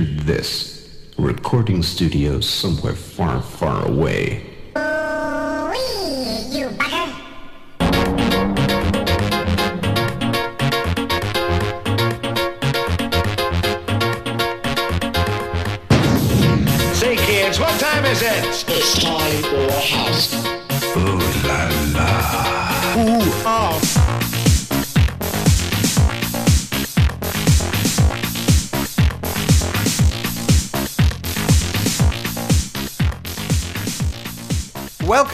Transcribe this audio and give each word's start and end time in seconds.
this. 0.00 0.88
A 1.18 1.22
recording 1.22 1.82
studio 1.82 2.40
somewhere 2.40 2.94
far, 2.94 3.40
far 3.40 3.86
away. 3.86 4.53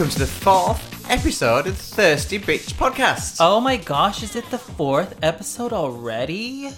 Welcome 0.00 0.14
to 0.14 0.18
the 0.20 0.26
fourth 0.26 1.10
episode 1.10 1.66
of 1.66 1.76
the 1.76 1.82
Thirsty 1.82 2.38
Bitch 2.38 2.72
Podcast. 2.72 3.36
Oh 3.38 3.60
my 3.60 3.76
gosh, 3.76 4.22
is 4.22 4.34
it 4.34 4.50
the 4.50 4.56
fourth 4.56 5.14
episode 5.22 5.74
already? 5.74 6.70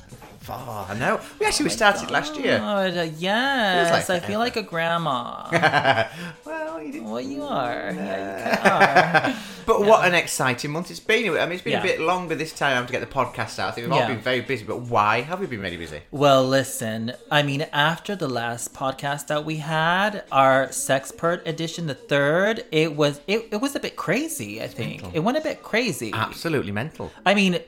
Oh, 0.49 0.87
I 0.91 0.95
know. 0.95 1.21
We 1.39 1.47
actually 1.47 1.65
we 1.65 1.71
started 1.71 2.11
last 2.11 2.37
year. 2.37 2.59
God, 2.59 2.97
uh, 2.97 3.03
yes, 3.19 4.09
like 4.09 4.23
I 4.23 4.27
feel 4.27 4.39
like 4.39 4.57
a 4.57 4.63
grandma. 4.63 5.49
well, 6.45 6.83
you 6.83 6.93
didn't- 6.93 7.11
well, 7.11 7.21
you 7.21 7.43
are. 7.45 7.93
Yeah, 7.95 9.25
you 9.29 9.31
are. 9.35 9.37
but 9.67 9.85
what 9.87 10.07
an 10.07 10.15
exciting 10.15 10.71
month 10.73 10.91
it's 10.91 11.01
been. 11.01 11.31
I 11.37 11.45
mean, 11.47 11.53
it's 11.53 11.63
been 11.63 11.73
Yeah. 11.75 11.81
a 11.81 11.83
bit 11.83 12.01
longer 12.01 12.35
this 12.35 12.53
time 12.53 12.87
to 12.87 12.93
get 12.93 13.01
the 13.01 13.07
podcast 13.07 13.59
out. 13.59 13.69
I 13.69 13.71
think 13.73 13.89
we've 13.89 14.01
all 14.01 14.09
been 14.09 14.19
very 14.21 14.41
busy. 14.41 14.65
But 14.65 14.81
why 14.81 15.21
have 15.21 15.39
we 15.41 15.47
been 15.47 15.61
really 15.61 15.77
busy? 15.77 16.01
Well, 16.11 16.47
listen, 16.47 17.13
I 17.31 17.43
mean, 17.43 17.63
after 17.73 18.17
the 18.17 18.29
last 18.29 18.75
podcast 18.75 19.29
that 19.29 19.45
we 19.45 19.57
had, 19.59 20.25
our 20.33 20.69
Sexpert 20.69 21.47
edition, 21.47 21.87
the 21.87 21.95
third, 21.95 22.65
it 22.73 22.97
was 22.97 23.21
it, 23.27 23.49
it 23.53 23.61
was 23.61 23.77
a 23.77 23.81
bit 23.81 23.97
crazy. 23.97 24.61
I 24.63 24.67
think 24.67 25.03
it 25.15 25.21
went 25.21 25.39
a 25.39 25.41
bit 25.41 25.63
crazy. 25.63 26.11
Absolutely 26.13 26.73
mental. 26.73 27.13
I 27.25 27.35
mean, 27.35 27.61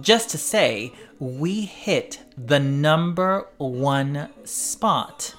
just 0.00 0.30
to 0.30 0.38
say, 0.38 0.92
we 1.18 1.62
hit 1.62 2.20
the 2.36 2.58
number 2.60 3.46
one 3.58 4.28
spot 4.44 5.34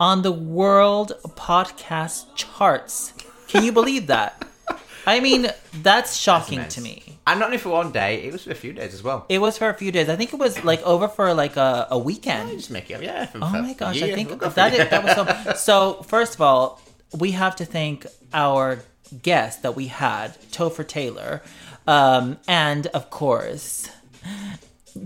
on 0.00 0.22
the 0.22 0.32
world 0.32 1.12
podcast 1.36 2.26
charts. 2.34 3.12
Can 3.48 3.64
you 3.64 3.72
believe 3.72 4.06
that? 4.08 4.46
I 5.06 5.20
mean, 5.20 5.48
that's 5.82 6.16
shocking 6.16 6.58
immense. 6.58 6.74
to 6.74 6.80
me. 6.80 7.18
And 7.28 7.40
not 7.40 7.46
only 7.46 7.58
for 7.58 7.70
one 7.70 7.90
day, 7.92 8.22
it 8.22 8.32
was 8.32 8.44
for 8.44 8.52
a 8.52 8.54
few 8.54 8.72
days 8.72 8.94
as 8.94 9.02
well. 9.02 9.26
It 9.28 9.38
was 9.40 9.58
for 9.58 9.68
a 9.68 9.74
few 9.74 9.90
days. 9.90 10.08
I 10.08 10.16
think 10.16 10.32
it 10.32 10.38
was 10.38 10.62
like 10.64 10.80
over 10.82 11.08
for 11.08 11.32
like 11.34 11.56
a, 11.56 11.88
a 11.90 11.98
weekend. 11.98 12.50
Just 12.50 12.70
make 12.70 12.88
it 12.90 12.94
up, 12.94 13.02
yeah. 13.02 13.28
Oh 13.34 13.50
my 13.62 13.72
gosh. 13.74 14.00
I 14.02 14.14
think 14.14 14.28
We'll 14.40 14.50
that 14.50 14.74
it. 14.74 14.90
that 14.90 15.04
was 15.04 15.14
so. 15.14 15.52
So 15.56 16.02
first 16.04 16.34
of 16.34 16.40
all, 16.40 16.80
we 17.18 17.32
have 17.32 17.56
to 17.56 17.64
thank 17.64 18.06
our 18.32 18.80
guest 19.22 19.62
that 19.62 19.74
we 19.76 19.86
had, 19.88 20.36
Topher 20.52 20.86
Taylor, 20.86 21.42
um, 21.86 22.38
and 22.48 22.86
of 22.88 23.10
course 23.10 23.88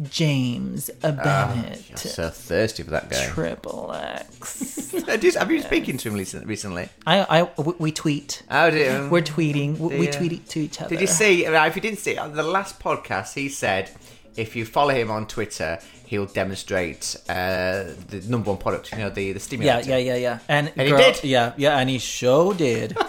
James 0.09 0.89
Bennett, 1.03 1.89
You're 1.89 1.97
so 1.97 2.31
thirsty 2.31 2.83
for 2.85 2.91
that 2.91 3.11
guy. 3.11 3.27
Triple 3.27 3.93
X. 3.93 4.93
Have 5.07 5.23
you 5.25 5.33
been 5.33 5.63
speaking 5.63 5.97
to 5.99 6.09
him 6.11 6.15
recently? 6.47 6.89
I, 7.07 7.41
I, 7.41 7.61
we- 7.61 7.75
we 7.79 7.93
tweet. 7.93 8.43
Oh, 8.51 8.71
did 8.71 9.11
We're 9.11 9.21
tweeting. 9.23 9.79
We, 9.79 9.99
we 9.99 10.05
Yeah. 10.07 10.13
tweet 10.13 10.49
to 10.51 10.61
each 10.61 10.81
other. 10.81 10.91
Did 10.91 11.01
you 11.01 11.07
see? 11.09 11.45
If 11.45 11.75
you 11.77 11.83
didn't 11.83 11.99
see, 11.99 12.17
on 12.17 12.35
the 12.37 12.43
last 12.45 12.79
podcast, 12.79 13.35
he 13.35 13.49
said 13.49 13.91
if 14.37 14.55
you 14.55 14.65
follow 14.65 14.95
him 14.95 15.11
on 15.11 15.27
Twitter, 15.27 15.81
he'll 16.07 16.27
demonstrate 16.27 17.17
uh, 17.29 17.85
the 18.09 18.23
number 18.29 18.51
one 18.51 18.59
product. 18.59 18.93
You 18.93 18.99
know, 18.99 19.11
the 19.11 19.33
the 19.33 19.33
Yeah, 19.33 19.39
stimulator. 19.39 19.89
yeah, 19.91 19.97
yeah, 19.97 20.15
yeah. 20.17 20.39
And, 20.49 20.69
And 20.77 20.83
he 20.83 20.91
girl- 20.91 20.99
did. 21.13 21.25
Yeah, 21.25 21.53
yeah, 21.57 21.77
and 21.79 21.91
he 21.91 21.99
sure 21.99 22.55
did. 22.55 22.97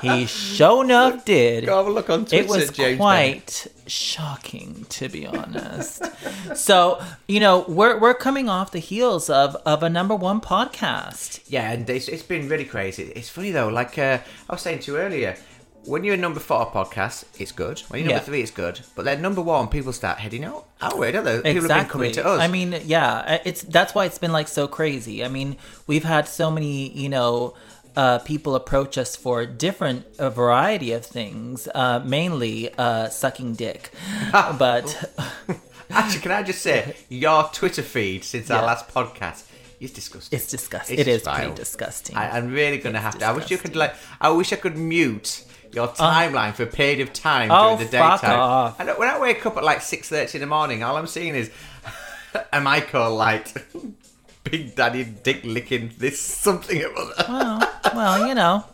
he 0.00 0.26
sure 0.26 0.84
enough 0.84 1.24
did. 1.24 1.66
Go 1.66 1.76
have 1.78 1.86
a 1.86 1.90
look 1.90 2.08
on 2.10 2.24
Twitter. 2.26 2.44
it 2.44 2.48
was 2.48 2.70
James 2.70 2.98
quite 2.98 3.66
shocking 3.86 4.84
to 4.90 5.08
be 5.08 5.26
honest 5.26 6.04
so 6.54 7.02
you 7.26 7.40
know 7.40 7.64
we're 7.68 7.98
we're 7.98 8.12
coming 8.14 8.46
off 8.48 8.70
the 8.70 8.78
heels 8.78 9.30
of 9.30 9.56
of 9.64 9.82
a 9.82 9.88
number 9.88 10.14
one 10.14 10.40
podcast 10.40 11.40
Yeah, 11.48 11.70
and 11.72 11.88
it's, 11.88 12.08
it's 12.08 12.22
been 12.22 12.48
really 12.48 12.64
crazy. 12.66 13.04
It's 13.16 13.28
funny 13.30 13.50
though. 13.50 13.68
Like 13.68 13.98
uh, 13.98 14.18
I 14.48 14.52
was 14.52 14.60
saying 14.62 14.80
to 14.80 14.92
you 14.92 14.98
earlier, 14.98 15.36
when 15.84 16.04
you're 16.04 16.14
a 16.14 16.18
number 16.18 16.40
four 16.40 16.70
podcast, 16.70 17.24
it's 17.38 17.52
good. 17.52 17.80
When 17.88 18.00
you're 18.00 18.08
number 18.08 18.20
Yeah. 18.20 18.26
three, 18.26 18.42
it's 18.42 18.50
good. 18.50 18.80
But 18.94 19.04
then 19.06 19.22
number 19.22 19.40
one, 19.40 19.68
people 19.68 19.92
start 19.92 20.18
heading 20.18 20.44
out 20.44 20.66
outward, 20.82 21.12
don't 21.12 21.24
they? 21.24 21.40
People 21.54 21.68
have 21.68 21.82
been 21.82 21.90
coming 21.90 22.12
to 22.12 22.26
us. 22.26 22.40
i 22.40 22.46
mean 22.48 22.70
yeah 22.84 23.38
it's 23.44 23.62
that's 23.62 23.94
why 23.94 24.04
it's 24.04 24.18
been 24.18 24.32
like 24.32 24.48
so 24.48 24.68
crazy 24.68 25.24
i 25.24 25.28
mean 25.28 25.56
we've 25.86 26.04
had 26.04 26.28
so 26.28 26.50
many 26.50 26.88
you 26.90 27.08
know 27.08 27.54
uh, 27.96 28.18
people 28.20 28.54
approach 28.54 28.96
us 28.98 29.16
for 29.16 29.44
different 29.46 30.04
a 30.18 30.30
variety 30.30 30.92
of 30.92 31.04
things, 31.04 31.68
uh, 31.74 32.00
mainly 32.04 32.72
uh, 32.78 33.08
sucking 33.08 33.54
dick. 33.54 33.90
but 34.32 35.12
actually, 35.90 36.20
can 36.20 36.32
I 36.32 36.42
just 36.42 36.62
say 36.62 36.96
your 37.08 37.44
Twitter 37.52 37.82
feed 37.82 38.24
since 38.24 38.50
our 38.50 38.64
last 38.64 38.88
podcast 38.88 39.44
is 39.80 39.92
disgusting. 39.92 40.36
it's 40.36 40.48
disgusting. 40.48 40.98
It's 40.98 41.08
It 41.08 41.10
is 41.10 41.22
pretty 41.22 41.54
disgusting. 41.54 42.16
I, 42.16 42.36
I'm 42.36 42.52
really 42.52 42.78
gonna 42.78 42.98
have 43.00 43.18
to. 43.18 43.24
I 43.26 43.32
wish 43.32 43.50
you 43.50 43.58
could 43.58 43.76
like. 43.76 43.94
I 44.20 44.30
wish 44.30 44.52
I 44.52 44.56
could 44.56 44.76
mute 44.76 45.44
your 45.72 45.86
timeline 45.88 46.54
for 46.54 46.62
a 46.64 46.66
period 46.66 47.00
of 47.00 47.12
time 47.12 47.50
Oh, 47.52 47.76
during 47.76 47.90
the 47.90 47.98
fuck 47.98 48.20
daytime. 48.22 48.38
off. 48.40 48.80
And 48.80 48.88
when 48.98 49.08
I 49.08 49.18
wake 49.20 49.44
up 49.46 49.56
at 49.56 49.62
like 49.64 49.80
six 49.82 50.08
thirty 50.08 50.38
in 50.38 50.40
the 50.40 50.46
morning, 50.46 50.82
all 50.82 50.96
I'm 50.96 51.06
seeing 51.06 51.34
is 51.34 51.50
a 52.52 52.60
Michael 52.60 53.14
like 53.14 53.48
Big 54.50 54.74
Daddy 54.74 55.04
dick 55.04 55.40
licking 55.44 55.92
this 55.98 56.20
something 56.20 56.82
or 56.82 56.96
other. 56.96 57.14
well, 57.28 57.72
well, 57.94 58.26
you 58.28 58.34
know, 58.34 58.64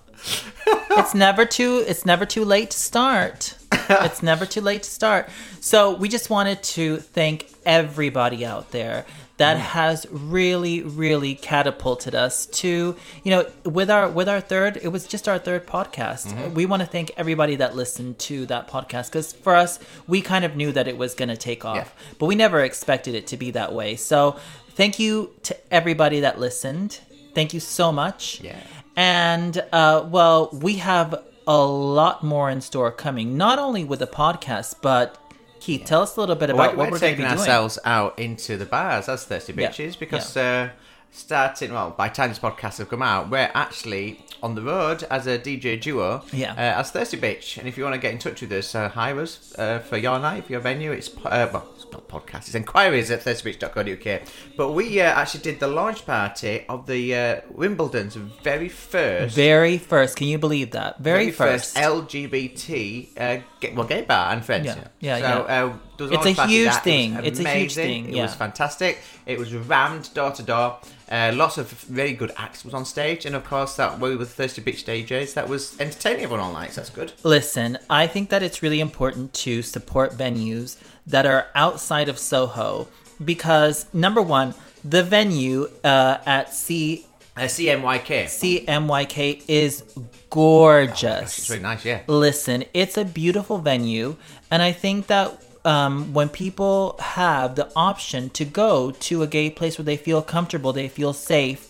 it's 0.91 1.15
never 1.15 1.45
too 1.45 1.85
it's 1.87 2.05
never 2.05 2.27
too 2.27 2.45
late 2.45 2.71
to 2.71 2.79
start. 2.79 3.57
It's 3.89 4.23
never 4.23 4.47
too 4.47 4.62
late 4.62 4.83
to 4.85 4.91
start. 4.91 5.29
So 5.61 5.95
we 5.95 6.09
just 6.09 6.31
wanted 6.31 6.62
to 6.62 6.97
thank 6.99 7.51
everybody 7.67 8.47
out 8.47 8.71
there 8.71 9.05
that 9.37 9.57
mm. 9.57 9.61
has 9.61 10.07
really 10.11 10.83
really 10.83 11.35
catapulted 11.35 12.15
us 12.15 12.47
to 12.47 12.97
you 13.25 13.31
know 13.31 13.47
with 13.65 13.91
our 13.91 14.09
with 14.09 14.29
our 14.29 14.41
third 14.41 14.79
it 14.83 14.89
was 14.89 15.06
just 15.06 15.29
our 15.29 15.39
third 15.39 15.67
podcast 15.67 16.29
mm-hmm. 16.29 16.55
we 16.55 16.67
want 16.67 16.81
to 16.81 16.87
thank 16.87 17.11
everybody 17.17 17.56
that 17.56 17.75
listened 17.75 18.19
to 18.19 18.47
that 18.47 18.69
podcast 18.69 19.06
because 19.11 19.33
for 19.33 19.55
us 19.55 19.79
we 20.06 20.21
kind 20.21 20.45
of 20.45 20.55
knew 20.56 20.71
that 20.71 20.87
it 20.87 20.97
was 20.97 21.15
going 21.15 21.29
to 21.29 21.37
take 21.37 21.65
off 21.65 21.77
Yeah. 21.77 22.15
but 22.19 22.27
we 22.27 22.35
never 22.35 22.61
expected 22.61 23.15
it 23.15 23.27
to 23.29 23.37
be 23.37 23.51
that 23.53 23.73
way 23.73 23.97
so 23.97 24.39
thank 24.75 24.99
you 24.99 25.31
to 25.43 25.57
everybody 25.73 26.21
that 26.21 26.39
listened 26.41 27.01
thank 27.35 27.53
you 27.55 27.61
so 27.61 27.91
much 27.93 28.41
Yeah. 28.41 28.59
and 28.97 29.62
uh, 29.73 30.07
well, 30.09 30.51
we 30.53 30.75
have 30.77 31.23
a 31.47 31.59
lot 31.62 32.23
more 32.25 32.49
in 32.49 32.61
store 32.62 32.91
coming, 32.91 33.37
not 33.37 33.59
only 33.59 33.85
with 33.85 33.99
the 33.99 34.07
podcast, 34.07 34.77
but 34.81 35.19
Keyth, 35.61 35.85
tell 35.85 36.03
us 36.03 36.17
a 36.17 36.21
little 36.21 36.37
bit 36.37 36.49
about 36.51 36.73
We're, 36.73 36.77
what 36.79 36.87
we're 36.87 36.93
we're 36.93 36.99
taking 37.01 37.25
be 37.25 37.29
doing. 37.29 37.39
ourselves 37.39 37.79
out 37.85 38.19
into 38.19 38.57
the 38.57 38.65
bars 38.67 39.09
as 39.09 39.25
thirsty 39.25 39.53
Yeah. 39.57 39.69
bitches 39.71 39.99
because 39.99 40.37
uh, 40.37 40.71
starting 41.11 41.73
well 41.73 41.91
by 41.91 42.09
the 42.09 42.15
time 42.15 42.29
this 42.31 42.39
podcast 42.39 42.79
have 42.79 42.89
come 42.89 43.03
out, 43.03 43.31
we're 43.31 43.51
actually 43.55 44.25
on 44.43 44.55
the 44.55 44.62
road 44.62 45.03
as 45.11 45.27
a 45.27 45.39
DJ 45.39 45.81
duo. 45.81 46.23
Yeah. 46.33 46.53
Uh, 46.53 46.81
as 46.81 46.91
thirsty 46.93 47.17
bitch, 47.17 47.59
and 47.59 47.67
if 47.67 47.77
you 47.77 47.83
want 47.85 47.95
to 47.95 48.01
get 48.01 48.12
in 48.12 48.19
touch 48.19 48.41
with 48.43 48.53
us, 48.53 48.75
uh, 48.75 48.89
hire 48.91 49.19
us 49.21 49.55
uh, 49.59 49.81
for 49.81 49.97
your 49.97 50.19
night, 50.19 50.45
for 50.47 50.53
your 50.53 50.61
venue. 50.61 50.93
It's 50.93 51.09
uh, 51.25 51.49
well, 51.53 51.67
it's 51.74 51.74
not 51.94 52.09
podcast. 52.09 52.47
It's 52.47 52.55
inquiries 52.55 53.10
at 53.10 53.21
thirstybitch.co.uk. 53.25 54.22
But 54.56 54.72
we 54.72 55.00
uh, 55.00 55.05
actually 55.05 55.41
did 55.41 55.60
the 55.60 55.69
launch 55.69 56.05
party 56.05 56.66
of 56.69 56.87
the 56.87 57.15
uh, 57.15 57.41
Wimbledon's 57.50 58.16
very 58.16 58.69
first. 58.69 59.34
Very 59.34 59.78
first, 59.78 60.16
can 60.16 60.27
you 60.27 60.38
believe 60.38 60.72
that? 60.72 60.99
Very, 60.99 61.31
first. 61.31 61.77
LGBT, 61.77 63.09
uh, 63.16 63.43
gay, 63.60 63.72
well, 63.72 63.87
gay 63.87 64.03
bar 64.03 64.32
and 64.32 64.44
friends. 64.44 64.66
Yeah, 64.66 64.84
yeah, 65.00 65.16
so, 65.19 65.47
yeah. 65.49 65.65
Uh, 65.65 66.10
It's 66.12 66.38
a 66.38 66.47
huge 66.47 66.66
that. 66.66 66.78
It 66.78 66.82
thing. 66.82 67.15
It's 67.25 67.41
a 67.41 67.49
huge 67.49 67.75
thing, 67.75 68.15
It 68.15 68.22
was 68.22 68.34
fantastic. 68.34 68.99
It 69.26 69.38
was 69.38 69.55
rammed 69.55 70.12
door 70.15 70.32
to 70.32 70.43
door. 70.43 70.78
Uh, 71.11 71.31
lots 71.34 71.59
of 71.59 71.71
very 71.71 72.12
good 72.14 72.32
acts 72.37 72.64
was 72.64 72.73
on 72.73 72.85
stage, 72.85 73.26
and 73.26 73.37
of 73.37 73.44
course 73.44 73.76
that 73.76 74.00
we 74.00 74.17
were 74.17 74.25
thirsty 74.25 74.62
bitch 74.62 74.85
DJs. 74.85 75.35
That 75.35 75.49
was 75.49 75.79
entertaining 75.79 76.25
everyone 76.25 76.41
all 76.41 76.52
night. 76.52 76.73
So 76.73 76.81
that's 76.81 76.91
good. 76.91 77.12
Listen, 77.23 77.79
I 77.91 78.06
think 78.06 78.31
that 78.31 78.43
it's 78.43 78.62
really 78.62 78.81
important 78.81 79.35
to 79.35 79.62
support 79.62 80.12
venues 80.12 80.79
that 81.06 81.27
are 81.27 81.47
outside 81.55 82.09
of 82.09 82.19
Soho 82.19 82.89
because, 83.25 83.87
number 83.93 84.23
one, 84.23 84.55
the 84.85 85.03
venue 85.03 85.69
uh, 85.85 86.19
at 86.27 86.53
C- 86.53 87.06
Uh, 87.37 87.43
CMYK. 87.43 88.25
CMYK 88.27 89.43
is 89.49 89.83
gorgeous. 90.31 91.39
It's 91.39 91.51
really 91.51 91.62
nice. 91.62 91.85
Yeah. 91.85 92.01
Listen, 92.06 92.65
it's 92.75 92.97
a 92.97 93.05
beautiful 93.05 93.59
venue, 93.59 94.17
and 94.51 94.62
I 94.62 94.73
think 94.73 95.06
that 95.09 95.43
um, 95.65 96.12
when 96.12 96.29
people 96.29 96.97
have 97.01 97.55
the 97.56 97.67
option 97.75 98.31
to 98.31 98.45
go 98.45 98.91
to 99.09 99.23
a 99.23 99.27
gay 99.27 99.49
place 99.51 99.79
where 99.79 99.85
they 99.85 99.97
feel 99.97 100.21
comfortable, 100.23 100.73
they 100.73 100.89
feel 100.89 101.12
safe, 101.12 101.61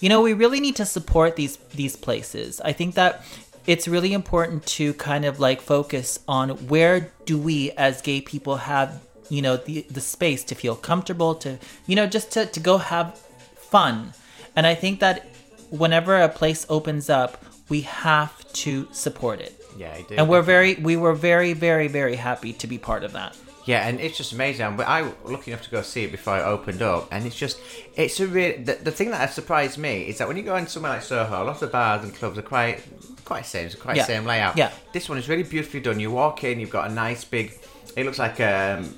you 0.00 0.08
know, 0.08 0.20
we 0.22 0.32
really 0.32 0.58
need 0.60 0.76
to 0.76 0.86
support 0.86 1.36
these 1.36 1.56
these 1.74 1.94
places. 1.96 2.60
I 2.64 2.72
think 2.72 2.94
that 2.94 3.22
it's 3.66 3.86
really 3.86 4.12
important 4.12 4.66
to 4.66 4.94
kind 4.94 5.24
of 5.24 5.38
like 5.38 5.60
focus 5.60 6.18
on 6.26 6.50
where 6.68 7.12
do 7.24 7.38
we 7.38 7.70
as 7.72 8.02
gay 8.02 8.20
people 8.20 8.56
have 8.56 9.00
you 9.28 9.40
know 9.40 9.56
the 9.56 9.86
the 9.90 10.00
space 10.00 10.44
to 10.44 10.54
feel 10.54 10.74
comfortable 10.74 11.34
to 11.34 11.58
you 11.86 11.96
know 11.96 12.06
just 12.06 12.32
to, 12.32 12.46
to 12.46 12.60
go 12.60 12.78
have 12.78 13.18
fun. 13.72 14.12
And 14.54 14.66
I 14.66 14.74
think 14.74 15.00
that 15.00 15.26
whenever 15.70 16.20
a 16.20 16.28
place 16.28 16.66
opens 16.68 17.08
up, 17.08 17.42
we 17.70 17.80
have 17.80 18.52
to 18.52 18.86
support 18.92 19.40
it. 19.40 19.58
Yeah, 19.78 19.94
I 19.94 20.02
do. 20.02 20.14
And 20.16 20.28
we're 20.28 20.42
very, 20.42 20.74
we 20.74 20.96
were 20.96 21.14
very, 21.14 21.54
very, 21.54 21.88
very 21.88 22.16
happy 22.16 22.52
to 22.52 22.66
be 22.66 22.76
part 22.76 23.02
of 23.02 23.12
that. 23.14 23.34
Yeah, 23.64 23.86
and 23.86 24.00
it's 24.00 24.16
just 24.16 24.32
amazing. 24.32 24.76
But 24.76 24.88
I 24.88 25.02
was 25.02 25.12
lucky 25.24 25.52
enough 25.52 25.62
to 25.64 25.70
go 25.70 25.82
see 25.82 26.04
it 26.04 26.10
before 26.10 26.38
it 26.38 26.42
opened 26.42 26.82
up, 26.82 27.08
and 27.12 27.24
it's 27.26 27.36
just, 27.36 27.58
it's 27.94 28.18
a 28.20 28.26
real. 28.26 28.56
The, 28.62 28.74
the 28.74 28.90
thing 28.90 29.10
that 29.10 29.18
has 29.18 29.34
surprised 29.34 29.78
me 29.78 30.02
is 30.08 30.18
that 30.18 30.26
when 30.28 30.36
you 30.36 30.42
go 30.42 30.56
in 30.56 30.66
somewhere 30.66 30.92
like 30.94 31.02
Soho, 31.02 31.42
a 31.42 31.44
lot 31.44 31.62
of 31.62 31.70
bars 31.70 32.02
and 32.02 32.14
clubs 32.14 32.36
are 32.38 32.42
quite, 32.42 32.82
quite 33.24 33.46
same, 33.46 33.66
it's 33.66 33.74
quite 33.76 33.96
Yeah. 33.96 34.04
same 34.04 34.24
layout. 34.24 34.56
Yeah. 34.56 34.72
This 34.92 35.08
one 35.08 35.16
is 35.18 35.28
really 35.28 35.44
beautifully 35.44 35.80
done. 35.80 36.00
You 36.00 36.10
walk 36.10 36.42
in, 36.44 36.58
you've 36.58 36.70
got 36.70 36.90
a 36.90 36.92
nice 36.92 37.24
big. 37.24 37.52
It 37.96 38.04
looks 38.04 38.18
like 38.18 38.40
um, 38.40 38.96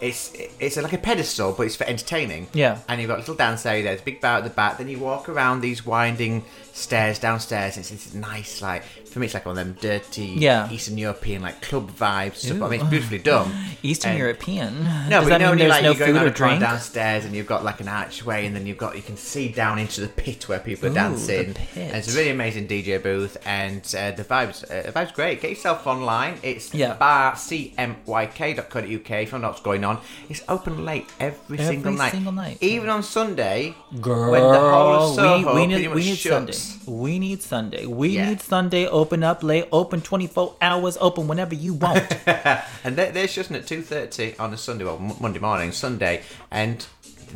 it's 0.00 0.32
it's 0.60 0.76
like 0.76 0.92
a 0.92 0.98
pedestal, 0.98 1.52
but 1.52 1.64
it's 1.66 1.76
for 1.76 1.84
entertaining. 1.84 2.46
Yeah. 2.54 2.78
And 2.88 3.00
you've 3.00 3.08
got 3.08 3.16
a 3.16 3.20
little 3.20 3.34
dance 3.34 3.66
area. 3.66 3.82
There's 3.82 4.00
a 4.00 4.04
big 4.04 4.20
bar 4.20 4.38
at 4.38 4.44
the 4.44 4.50
back. 4.50 4.78
Then 4.78 4.88
you 4.88 4.98
walk 4.98 5.28
around 5.28 5.60
these 5.60 5.84
winding 5.84 6.44
stairs 6.76 7.18
downstairs. 7.18 7.76
It's 7.78 8.12
nice, 8.14 8.60
like 8.60 8.82
for 8.84 9.18
me, 9.20 9.26
it's 9.26 9.34
like 9.34 9.46
one 9.46 9.56
of 9.58 9.64
them 9.64 9.76
dirty 9.80 10.26
Yeah. 10.36 10.70
Eastern 10.70 10.98
European 10.98 11.40
like 11.42 11.62
club 11.62 11.90
vibes. 11.90 12.48
I 12.50 12.54
mean, 12.68 12.80
it's 12.80 12.90
beautifully 12.90 13.18
done. 13.18 13.50
Eastern 13.82 14.10
And- 14.10 14.18
European. 14.18 14.84
no, 14.84 15.20
Does 15.20 15.24
but 15.24 15.28
that 15.30 15.40
you 15.40 15.46
know, 15.46 15.50
mean 15.52 15.58
there's 15.60 15.70
like 15.70 15.82
no 15.84 15.92
you're 15.92 16.06
food 16.06 16.22
or 16.22 16.30
drink? 16.30 16.60
downstairs, 16.60 17.24
and 17.24 17.34
you've 17.34 17.46
got 17.46 17.64
like 17.64 17.80
an 17.80 17.88
archway, 17.88 18.44
and 18.46 18.54
then 18.54 18.66
you've 18.66 18.76
got 18.76 18.94
you 18.94 19.02
can 19.02 19.16
see 19.16 19.48
down 19.48 19.78
into 19.78 20.02
the 20.02 20.08
pit 20.08 20.46
where 20.48 20.58
people 20.58 20.90
are 20.90 20.94
dancing. 20.94 21.48
the 21.48 21.54
pit. 21.54 21.76
And 21.88 21.96
it's 21.96 22.12
a 22.14 22.18
really 22.18 22.30
amazing 22.30 22.68
DJ 22.68 23.02
booth, 23.02 23.38
and 23.46 23.80
uh, 23.98 24.10
the 24.10 24.24
vibes, 24.24 24.62
uh, 24.70 24.82
the 24.82 24.92
vibes 24.92 25.14
great. 25.14 25.40
Get 25.40 25.50
yourself 25.50 25.86
online. 25.86 26.38
It's 26.42 26.74
Yeah. 26.74 26.96
barcmyk.co.uk. 26.98 29.10
If 29.10 29.32
you 29.32 29.38
know 29.38 29.48
what's 29.48 29.60
going 29.62 29.84
on, 29.84 29.98
it's 30.28 30.42
open 30.48 30.84
late 30.84 31.06
every, 31.20 31.58
Every 31.58 31.74
single 31.76 31.92
night. 31.92 32.12
single 32.12 32.32
night. 32.32 32.58
even 32.60 32.88
on 32.90 33.02
Sunday. 33.02 33.74
Girl, 34.00 34.30
when 34.30 34.42
the 34.42 34.58
whole 34.58 34.92
of 34.94 35.14
Soho 35.14 35.54
we, 35.54 35.60
we 35.62 35.66
need, 35.66 35.88
we 35.88 36.04
need. 36.04 36.16
Sunday. 36.18 36.52
We 36.86 37.18
need 37.18 37.42
Sunday. 37.42 37.86
We 37.86 38.08
Yeah. 38.10 38.28
need 38.28 38.40
Sunday. 38.40 38.86
Open 38.86 39.22
up 39.24 39.42
late. 39.42 39.66
Open 39.72 40.00
24 40.00 40.54
hours. 40.60 40.96
Open 41.00 41.26
whenever 41.28 41.54
you 41.54 41.74
want. 41.74 42.04
and 42.26 42.96
they're, 42.96 43.12
they're 43.12 43.28
shutting 43.28 43.56
at 43.56 43.66
two 43.66 43.82
thirty 43.82 44.36
on 44.38 44.52
a 44.52 44.56
Sunday, 44.56 44.84
well, 44.84 44.98
Monday 44.98 45.38
morning, 45.40 45.72
Sunday, 45.72 46.22
and 46.50 46.86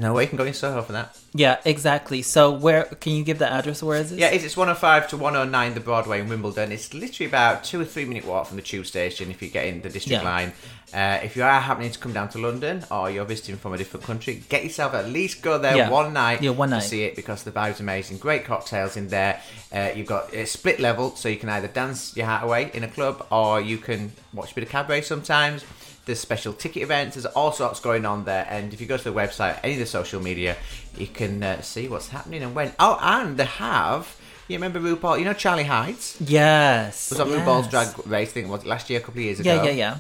no 0.00 0.14
way 0.14 0.23
you 0.25 0.29
can 0.29 0.38
go 0.38 0.44
in 0.44 0.55
Soho 0.55 0.82
for 0.82 0.93
that. 0.93 1.17
yeah, 1.35 1.58
exactly. 1.64 2.23
So 2.23 2.50
where 2.50 2.85
can 2.85 3.12
you 3.12 3.23
give 3.25 3.38
the 3.38 3.50
address? 3.50 3.82
Where 3.82 3.99
is 3.99 4.11
it? 4.12 4.19
Yeah, 4.19 4.29
it's, 4.31 4.44
it's 4.44 4.56
105 4.56 5.08
to 5.11 5.17
109 5.17 5.75
the 5.75 5.81
Broadway 5.81 6.20
in 6.20 6.29
Wimbledon. 6.29 6.73
It's 6.73 6.93
literally 6.93 7.29
about 7.29 7.62
two 7.64 7.81
or 7.81 7.85
three 7.85 8.05
minute 8.05 8.25
walk 8.25 8.47
from 8.49 8.56
the 8.56 8.62
tube 8.62 8.87
station 8.87 9.31
if 9.31 9.41
you 9.43 9.49
get 9.49 9.67
in 9.67 9.82
the 9.82 9.88
district 9.91 10.23
Yeah. 10.23 10.29
line. 10.29 10.52
Uh, 10.93 11.20
if 11.23 11.37
you 11.37 11.44
are 11.44 11.61
happening 11.61 11.88
to 11.93 11.99
come 12.00 12.12
down 12.12 12.29
to 12.31 12.38
London 12.38 12.85
or 12.91 13.08
you're 13.08 13.25
visiting 13.25 13.56
from 13.56 13.73
a 13.75 13.79
different 13.79 14.05
country, 14.05 14.43
get 14.49 14.64
yourself 14.64 14.93
at 14.94 15.08
least 15.08 15.41
go 15.41 15.56
there 15.56 15.76
Yeah. 15.76 15.88
one 15.88 16.12
night 16.12 16.43
Yeah, 16.43 16.50
one 16.50 16.70
night. 16.70 16.82
to 16.82 16.88
see 16.88 17.05
it 17.05 17.14
because 17.14 17.44
the 17.44 17.52
vibe's 17.52 17.79
amazing. 17.79 18.19
Great 18.19 18.44
cocktails 18.44 18.97
in 18.97 19.06
there. 19.08 19.41
Uh, 19.73 19.91
you've 19.94 20.08
got 20.08 20.35
a 20.35 20.47
split 20.47 20.81
level, 20.81 21.14
so 21.14 21.29
you 21.29 21.37
can 21.37 21.49
either 21.49 21.69
dance 21.69 22.17
your 22.17 22.26
heart 22.26 22.43
away 22.43 22.70
in 22.75 22.82
a 22.82 22.88
club 22.88 23.25
or 23.31 23.61
you 23.61 23.79
can 23.79 24.11
watch 24.32 24.50
a 24.50 24.55
bit 24.56 24.64
of 24.64 24.70
cabaret 24.70 25.02
sometimes. 25.02 25.64
There's 26.06 26.20
special 26.20 26.52
ticket 26.52 26.82
events. 26.82 27.14
There's 27.14 27.26
all 27.26 27.52
sorts 27.52 27.81
going 27.81 28.06
on 28.06 28.25
there. 28.25 28.47
And 28.49 28.73
if 28.73 28.81
you 28.81 28.87
go 28.87 28.97
to 28.97 29.05
the 29.05 29.12
website, 29.12 29.61
any 29.62 29.75
of 29.75 29.79
the 29.79 29.87
social 29.87 30.20
media, 30.20 30.56
you 30.97 31.06
can 31.06 31.43
uh, 31.43 31.61
see 31.62 31.88
what's 31.88 32.08
happening 32.08 32.43
and 32.43 32.55
when. 32.55 32.73
Oh, 32.79 32.99
and 33.00 33.37
they 33.37 33.44
have. 33.44 34.17
You 34.49 34.56
remember 34.56 34.81
RuPaul? 34.81 35.19
You 35.19 35.25
know 35.25 35.32
Charlie 35.32 35.64
Hides? 35.64 36.17
Yes. 36.20 37.11
Was 37.11 37.20
on 37.20 37.31
yes. 37.31 37.47
RuPaul's 37.47 37.69
Drag 37.69 38.06
Race 38.06 38.32
thing? 38.32 38.49
Was 38.49 38.62
it 38.62 38.67
last 38.67 38.91
year, 38.91 38.99
a 38.99 39.02
couple 39.02 39.20
of 39.20 39.25
years 39.25 39.38
ago? 39.38 39.55
Yeah, 39.55 39.62
yeah, 39.64 39.70
yeah. 39.70 39.99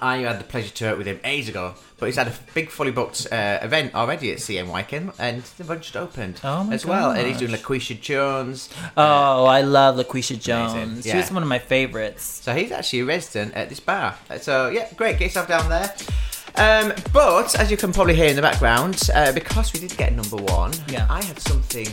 I 0.00 0.18
had 0.18 0.40
the 0.40 0.44
pleasure 0.44 0.70
to 0.70 0.84
work 0.86 0.98
with 0.98 1.06
him 1.06 1.20
ages 1.24 1.50
ago, 1.50 1.74
but 1.98 2.06
he's 2.06 2.16
had 2.16 2.26
a 2.28 2.32
big 2.52 2.68
fully 2.70 2.90
booked 2.90 3.28
uh, 3.30 3.60
event 3.62 3.94
already 3.94 4.32
at 4.32 4.38
CMYK, 4.38 5.14
and 5.18 5.42
the 5.42 5.64
bunch 5.64 5.84
just 5.84 5.96
opened 5.96 6.40
Oh 6.42 6.64
my 6.64 6.74
as 6.74 6.84
well. 6.84 7.12
And 7.12 7.26
he's 7.26 7.38
doing. 7.38 7.52
LaQuisha 7.52 8.00
Jones. 8.00 8.68
Oh, 8.96 9.44
I 9.44 9.60
love 9.62 9.96
LaQuisha 9.96 10.40
Jones. 10.40 11.04
She 11.04 11.10
yeah. 11.10 11.18
was 11.18 11.30
one 11.30 11.42
of 11.42 11.48
my 11.48 11.58
favorites. 11.60 12.24
So 12.24 12.52
he's 12.54 12.72
actually 12.72 13.00
a 13.00 13.04
resident 13.04 13.54
at 13.54 13.68
this 13.68 13.80
bar. 13.80 14.16
Uh, 14.28 14.38
So 14.38 14.68
yeah, 14.70 14.92
great, 14.96 15.18
get 15.18 15.26
yourself 15.26 15.48
down 15.48 15.68
there. 15.68 15.94
Um, 16.56 16.92
but 17.12 17.58
as 17.58 17.70
you 17.70 17.76
can 17.76 17.92
probably 17.92 18.14
hear 18.14 18.28
in 18.28 18.36
the 18.36 18.42
background, 18.42 19.00
uh, 19.14 19.32
because 19.32 19.72
we 19.72 19.80
did 19.80 19.96
get 19.96 20.12
number 20.12 20.36
one, 20.36 20.72
Yeah. 20.88 21.06
I 21.10 21.22
had 21.22 21.38
something 21.40 21.86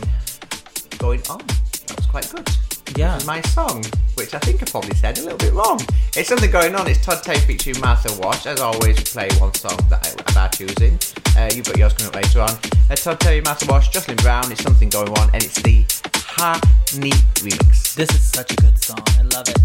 going 0.98 1.22
on. 1.28 1.38
That 1.86 1.96
was 1.96 2.06
quite 2.06 2.30
good. 2.30 2.48
Yeah. 2.96 3.18
My 3.26 3.40
song, 3.42 3.84
which 4.14 4.34
I 4.34 4.38
think 4.38 4.62
I 4.62 4.66
probably 4.66 4.94
said 4.94 5.18
a 5.18 5.22
little 5.22 5.38
bit 5.38 5.52
wrong. 5.52 5.80
It's 6.16 6.28
something 6.28 6.50
going 6.50 6.74
on. 6.74 6.88
It's 6.88 7.04
Todd 7.04 7.22
Tate 7.22 7.38
featuring 7.40 7.80
Martha 7.80 8.12
Wash. 8.20 8.46
As 8.46 8.60
always, 8.60 8.96
we 8.96 9.04
play 9.04 9.28
one 9.38 9.54
song 9.54 9.78
that 9.88 10.06
I, 10.06 10.10
of 10.30 10.36
our 10.36 10.48
choosing. 10.48 10.98
Uh, 11.36 11.50
you've 11.54 11.66
got 11.66 11.78
yours 11.78 11.94
coming 11.94 12.08
up 12.08 12.16
later 12.16 12.40
on. 12.40 12.50
Uh, 12.90 12.96
Todd 12.96 13.20
Tate, 13.20 13.44
Martha 13.44 13.66
Wash, 13.70 13.88
Jocelyn 13.88 14.16
Brown. 14.18 14.50
It's 14.52 14.62
something 14.62 14.88
going 14.88 15.08
on, 15.18 15.30
and 15.32 15.42
it's 15.42 15.60
the 15.62 15.84
Honey 16.14 17.12
remix. 17.40 17.94
This 17.94 18.10
is 18.10 18.22
such 18.22 18.52
a 18.52 18.56
good 18.56 18.78
song. 18.78 19.02
I 19.18 19.22
love 19.22 19.48
it. 19.48 19.62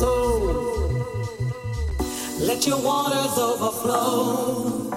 Soul. 0.00 0.40
Let 2.48 2.66
your 2.66 2.80
waters 2.90 3.34
overflow. 3.48 4.90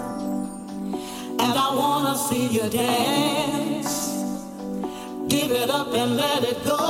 And 1.44 1.54
I 1.66 1.70
wanna 1.82 2.16
see 2.28 2.46
you 2.56 2.66
dance. 2.70 3.94
Give 5.34 5.52
it 5.52 5.70
up 5.80 5.90
and 6.02 6.16
let 6.24 6.42
it 6.52 6.60
go. 6.64 6.84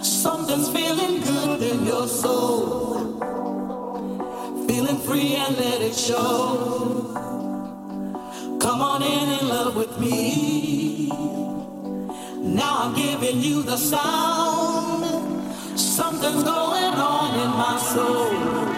Something's 0.00 0.68
feeling 0.76 1.14
good 1.30 1.60
in 1.72 1.78
your 1.92 2.06
soul. 2.22 2.70
Feeling 4.68 4.98
free 5.08 5.32
and 5.44 5.52
let 5.64 5.78
it 5.88 5.96
show. 6.08 6.30
Come 8.64 8.80
on 8.92 9.00
in 9.02 9.26
and 9.36 9.46
love 9.56 9.74
with 9.82 9.94
me. 10.04 11.08
Now 12.60 12.74
I'm 12.82 12.94
giving 12.94 13.38
you 13.46 13.56
the 13.62 13.76
sound. 13.76 14.83
Something's 16.24 16.44
going 16.44 16.94
on 16.94 17.38
in 17.38 17.50
my 17.50 17.76
soul. 17.76 18.73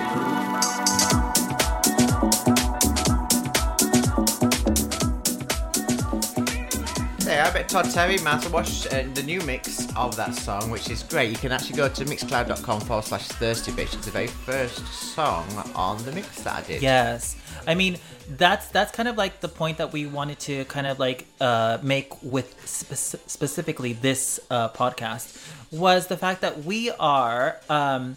Bet 7.53 7.69
Todd 7.69 7.91
Terry, 7.91 8.19
Wash, 8.51 8.87
uh, 8.87 9.05
the 9.15 9.23
new 9.23 9.41
mix 9.43 9.87
of 9.95 10.17
that 10.17 10.35
song, 10.35 10.71
which 10.71 10.91
is 10.91 11.03
great. 11.03 11.31
You 11.31 11.37
can 11.37 11.53
actually 11.53 11.77
go 11.77 11.89
to 11.89 12.05
mixcloud.com 12.05 12.81
forward 12.81 13.05
slash 13.05 13.29
thirsty 13.29 13.73
bitch. 13.73 13.95
It's 13.95 14.05
the 14.05 14.11
very 14.11 14.27
first 14.27 14.85
song 14.87 15.47
on 15.75 16.03
the 16.05 16.13
mix 16.13 16.43
that 16.43 16.55
I 16.55 16.67
did. 16.67 16.83
Yes. 16.83 17.37
I 17.67 17.75
mean, 17.75 17.99
that's 18.29 18.69
that's 18.69 18.91
kind 18.91 19.09
of 19.09 19.17
like 19.17 19.41
the 19.41 19.49
point 19.49 19.79
that 19.79 19.93
we 19.93 20.07
wanted 20.07 20.39
to 20.41 20.65
kind 20.65 20.87
of 20.87 20.99
like 20.99 21.27
uh, 21.41 21.79
make 21.83 22.21
with 22.23 22.67
spec- 22.67 23.21
specifically 23.27 23.93
this 23.93 24.41
uh, 24.51 24.71
podcast 24.71 25.37
was 25.71 26.09
the 26.09 26.17
fact 26.17 26.41
that 26.41 26.65
we 26.65 26.91
are, 26.91 27.61
um, 27.69 28.17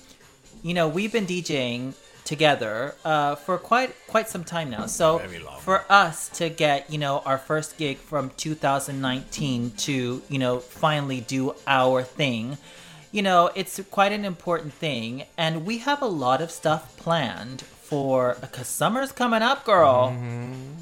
you 0.63 0.73
know, 0.73 0.87
we've 0.87 1.11
been 1.11 1.27
DJing 1.27 1.93
together 2.29 2.93
uh, 3.03 3.33
for 3.35 3.57
quite 3.57 3.91
quite 4.07 4.29
some 4.29 4.43
time 4.43 4.69
now. 4.69 4.85
So 4.85 5.17
for 5.61 5.83
us 5.89 6.29
to 6.37 6.47
get 6.49 6.89
you 6.93 6.99
know 6.99 7.23
our 7.25 7.39
first 7.39 7.77
gig 7.77 7.97
from 7.97 8.29
2019 8.37 9.71
to 9.85 10.21
you 10.29 10.39
know 10.39 10.59
finally 10.59 11.21
do 11.21 11.55
our 11.65 12.03
thing 12.03 12.57
you 13.11 13.23
know 13.23 13.49
it's 13.55 13.81
quite 13.89 14.11
an 14.11 14.25
important 14.25 14.73
thing. 14.73 15.25
And 15.37 15.65
we 15.65 15.79
have 15.79 16.01
a 16.03 16.11
lot 16.25 16.39
of 16.41 16.51
stuff 16.51 16.95
planned 16.97 17.61
for 17.63 18.37
because 18.39 18.67
summer's 18.67 19.11
coming 19.11 19.41
up 19.41 19.65
girl. 19.65 20.13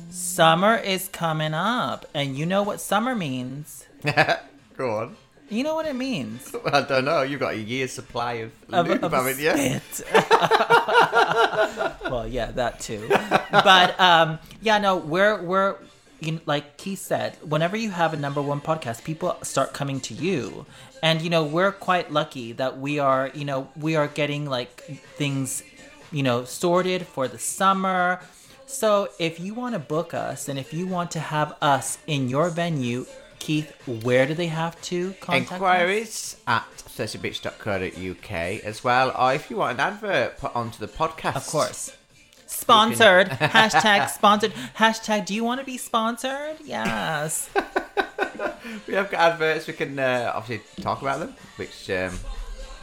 Summer 0.10 0.76
is 0.76 1.08
coming 1.08 1.54
up. 1.54 2.06
And 2.14 2.38
you 2.38 2.46
know 2.46 2.62
what 2.64 2.82
summer 2.82 3.16
means? 3.16 3.86
Go 4.78 4.90
on. 5.00 5.16
You 5.50 5.64
know 5.64 5.76
what 5.76 5.86
it 5.86 5.96
means 5.96 6.54
I 6.66 6.82
don't 6.82 7.06
know. 7.06 7.22
You've 7.22 7.40
got 7.40 7.54
a 7.54 7.58
year's 7.58 7.92
supply 7.92 8.34
of, 8.34 8.52
of, 8.72 8.88
lube, 8.88 9.04
of 9.04 9.12
haven't 9.12 9.40
you? 9.40 9.52
spit. 9.52 10.08
well, 12.12 12.28
yeah, 12.28 12.52
that 12.52 12.80
too. 12.80 13.08
But 13.52 14.00
um, 14.00 14.40
yeah, 14.62 14.78
no, 14.80 14.98
we're 14.98 15.42
we're 15.42 15.76
you 16.20 16.34
know, 16.34 16.40
like 16.46 16.78
Keyth 16.78 17.00
said, 17.00 17.38
whenever 17.48 17.78
you 17.78 17.92
have 17.92 18.14
a 18.14 18.18
number 18.18 18.42
one 18.42 18.60
podcast, 18.60 19.04
people 19.04 19.38
start 19.44 19.74
coming 19.74 20.00
to 20.02 20.14
you, 20.14 20.66
and 21.02 21.22
you 21.22 21.30
know 21.30 21.44
we're 21.44 21.72
quite 21.72 22.12
lucky 22.12 22.52
that 22.54 22.80
we 22.80 23.00
are 23.00 23.32
you 23.34 23.46
know 23.46 23.70
we 23.78 23.96
are 23.96 24.08
getting 24.08 24.46
like 24.46 24.82
things 25.16 25.64
you 26.12 26.24
know 26.24 26.44
sorted 26.44 27.06
for 27.06 27.28
the 27.28 27.40
summer. 27.40 28.20
So 28.66 29.08
if 29.18 29.40
you 29.40 29.54
want 29.54 29.76
to 29.76 29.80
book 29.80 30.14
us 30.14 30.50
and 30.50 30.60
if 30.60 30.74
you 30.74 30.88
want 30.88 31.12
to 31.12 31.22
have 31.22 31.56
us 31.62 32.00
in 32.06 32.28
your 32.28 32.50
venue, 32.50 33.06
Keyth, 33.40 33.72
where 34.04 34.26
do 34.26 34.34
they 34.34 34.48
have 34.48 34.80
to 34.84 35.14
contact 35.22 35.48
us? 35.48 35.52
Enquiries 35.54 36.38
at 36.48 36.66
thirstybitch.co.uk 36.78 38.32
as 38.64 38.84
well, 38.84 39.14
or 39.18 39.34
if 39.34 39.50
you 39.50 39.58
want 39.58 39.74
an 39.76 39.80
advert 39.80 40.38
put 40.38 40.56
onto 40.56 40.80
the 40.80 40.88
podcast. 40.92 41.36
Of 41.36 41.48
course. 41.48 41.98
Sponsored. 42.46 43.28
Hashtag 43.30 44.10
sponsored. 44.10 44.54
Hashtag 44.78 45.26
do 45.26 45.34
you 45.36 45.44
want 45.44 45.60
to 45.60 45.66
be 45.66 45.78
sponsored? 45.78 46.58
Yes. 46.64 47.50
We 48.86 48.96
have 48.96 49.10
got 49.10 49.32
adverts, 49.34 49.66
we 49.68 49.74
can 49.74 49.98
uh, 49.98 50.32
obviously 50.36 50.66
talk 50.84 51.02
about 51.02 51.20
them, 51.20 51.34
which, 51.56 51.90
um, 51.90 52.20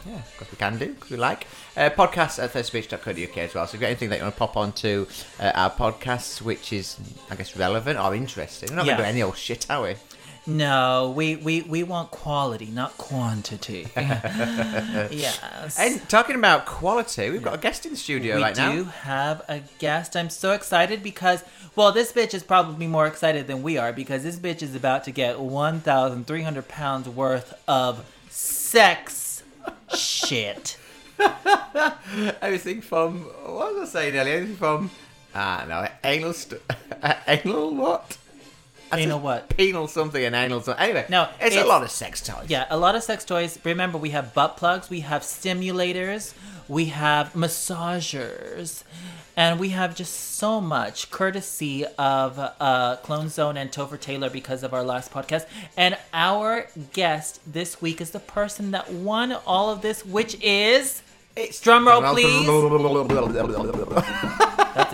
yeah, 0.06 0.16
of 0.16 0.36
course 0.38 0.50
we 0.50 0.56
can 0.56 0.78
do, 0.78 0.94
because 0.94 1.10
we 1.10 1.16
like. 1.18 1.46
Uh, 1.76 1.90
podcast 1.90 2.42
at 2.42 2.52
thirstybitch.co.uk 2.52 3.36
as 3.38 3.54
well. 3.54 3.66
So 3.66 3.70
if 3.70 3.72
you've 3.74 3.80
got 3.82 3.86
anything 3.88 4.08
that 4.10 4.16
you 4.16 4.22
want 4.22 4.34
to 4.34 4.38
pop 4.38 4.56
onto 4.56 5.06
uh, 5.38 5.52
our 5.54 5.70
podcasts, 5.70 6.40
which 6.40 6.72
is, 6.72 6.96
I 7.30 7.36
guess, 7.36 7.54
relevant 7.56 7.98
or 7.98 8.14
interesting. 8.14 8.70
We're 8.70 8.76
not 8.76 8.86
Yeah. 8.86 8.92
going 8.96 9.04
to 9.08 9.12
do 9.12 9.14
any 9.14 9.22
old 9.22 9.36
shit, 9.36 9.70
are 9.70 9.82
we? 9.82 9.94
No, 10.46 11.12
we, 11.16 11.36
we, 11.36 11.62
we 11.62 11.82
want 11.82 12.10
quality, 12.10 12.66
not 12.66 12.96
quantity. 12.98 13.88
yes. 13.96 15.78
And 15.78 16.06
talking 16.08 16.36
about 16.36 16.66
quality, 16.66 17.30
we've 17.30 17.42
got 17.42 17.54
a 17.54 17.58
guest 17.58 17.86
in 17.86 17.92
the 17.92 17.96
studio 17.96 18.36
we 18.36 18.42
right 18.42 18.56
now. 18.56 18.70
We 18.70 18.76
do 18.76 18.84
have 18.84 19.42
a 19.48 19.62
guest. 19.78 20.16
I'm 20.16 20.28
so 20.28 20.52
excited 20.52 21.02
because, 21.02 21.42
well, 21.76 21.92
this 21.92 22.12
bitch 22.12 22.34
is 22.34 22.42
probably 22.42 22.86
more 22.86 23.06
excited 23.06 23.46
than 23.46 23.62
we 23.62 23.78
are 23.78 23.92
because 23.92 24.22
this 24.22 24.36
bitch 24.36 24.62
is 24.62 24.74
about 24.74 25.04
to 25.04 25.10
get 25.10 25.40
1,300 25.40 26.68
pounds 26.68 27.08
worth 27.08 27.54
of 27.66 28.04
sex 28.28 29.42
shit. 29.94 30.76
Everything 32.42 32.82
from, 32.82 33.20
what 33.44 33.74
was 33.74 33.88
I 33.88 34.00
saying 34.00 34.16
earlier? 34.16 34.34
Everything 34.34 34.56
from, 34.56 34.90
ah, 35.34 35.64
no, 35.66 35.88
anal, 36.04 36.34
st- 36.34 36.60
anal 37.26 37.74
what? 37.74 38.18
Know 39.00 39.18
what? 39.18 39.56
Penal 39.56 39.88
something 39.88 40.24
and 40.24 40.34
anal 40.34 40.60
something. 40.60 40.82
Anyway, 40.82 41.06
No, 41.08 41.28
it's, 41.40 41.56
a 41.56 41.64
lot 41.64 41.82
of 41.82 41.90
sex 41.90 42.20
toys. 42.20 42.46
Yeah, 42.48 42.66
a 42.70 42.76
lot 42.76 42.94
of 42.94 43.02
sex 43.02 43.24
toys. 43.24 43.58
Remember, 43.64 43.98
we 43.98 44.10
have 44.10 44.34
butt 44.34 44.56
plugs, 44.56 44.90
we 44.90 45.00
have 45.00 45.22
stimulators, 45.22 46.34
we 46.68 46.86
have 46.86 47.32
massagers, 47.34 48.84
and 49.36 49.58
we 49.58 49.70
have 49.70 49.94
just 49.94 50.14
so 50.36 50.60
much 50.60 51.10
courtesy 51.10 51.84
of 51.98 52.38
uh, 52.38 52.96
Clone 53.02 53.28
Zone 53.28 53.56
and 53.56 53.70
Topher 53.70 53.98
Taylor 54.00 54.30
because 54.30 54.62
of 54.62 54.72
our 54.72 54.82
last 54.84 55.12
podcast. 55.12 55.46
And 55.76 55.96
our 56.12 56.66
guest 56.92 57.40
this 57.46 57.82
week 57.82 58.00
is 58.00 58.12
the 58.12 58.20
person 58.20 58.70
that 58.70 58.92
won 58.92 59.32
all 59.46 59.70
of 59.70 59.82
this, 59.82 60.04
which 60.06 60.40
is. 60.42 61.02
It's 61.36 61.60
Drum 61.60 61.88
roll, 61.88 62.00
please. 62.12 62.46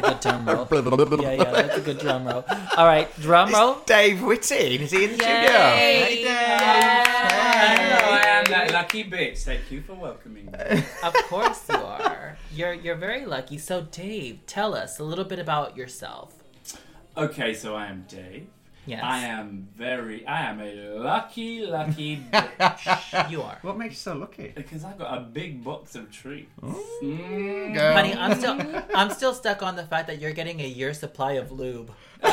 That's 0.00 0.26
a 0.26 0.30
good 0.30 0.44
drum 0.44 0.46
roll. 0.46 1.20
Yeah, 1.20 1.32
yeah, 1.32 1.50
that's 1.50 1.76
a 1.76 1.80
good 1.80 1.98
drum 1.98 2.26
roll. 2.26 2.44
All 2.76 2.86
right, 2.86 3.08
drum 3.20 3.52
roll. 3.52 3.76
Dave 3.86 4.18
Whittie. 4.22 4.80
Is 4.80 4.90
he 4.90 5.04
in 5.04 5.10
the 5.10 5.16
studio? 5.16 5.34
Yay! 5.34 6.02
Hey, 6.02 6.16
Dave. 6.24 7.06
Hello, 7.10 8.12
I 8.12 8.22
am 8.26 8.44
that 8.50 8.72
lucky 8.72 9.04
bitch. 9.04 9.38
Thank 9.38 9.70
you 9.70 9.82
for 9.82 9.94
welcoming 9.94 10.46
me. 10.46 10.82
Of 11.02 11.14
course 11.28 11.64
you 11.68 11.76
are. 11.76 12.36
You're 12.52 12.72
you're 12.74 12.96
very 12.96 13.24
lucky. 13.26 13.58
So 13.58 13.82
Dave, 13.82 14.40
tell 14.46 14.74
us 14.74 14.98
a 14.98 15.04
little 15.04 15.24
bit 15.24 15.38
about 15.38 15.76
yourself. 15.76 16.34
Okay, 17.16 17.54
so 17.54 17.74
I 17.74 17.86
am 17.86 18.04
Dave. 18.08 18.46
Yes. 18.90 19.04
I 19.04 19.18
am 19.20 19.68
very, 19.76 20.26
I 20.26 20.50
am 20.50 20.60
a 20.60 20.98
lucky, 20.98 21.64
lucky 21.64 22.16
bitch. 22.32 23.30
You 23.30 23.42
are. 23.42 23.58
What 23.62 23.78
makes 23.78 23.94
you 23.94 23.98
so 24.00 24.14
lucky? 24.14 24.52
because 24.54 24.84
I've 24.84 24.98
got 24.98 25.16
a 25.16 25.20
big 25.20 25.62
box 25.62 25.94
of 25.94 26.10
treats. 26.10 26.50
Mm. 26.60 27.74
Girl. 27.74 27.92
Honey, 27.94 28.14
I'm 28.14 28.38
still 28.38 28.58
I'm 28.94 29.10
still 29.10 29.34
stuck 29.34 29.62
on 29.62 29.76
the 29.76 29.84
fact 29.84 30.08
that 30.08 30.20
you're 30.20 30.32
getting 30.32 30.60
a 30.60 30.66
year 30.66 30.92
supply 30.94 31.32
of 31.32 31.52
lube. 31.52 31.92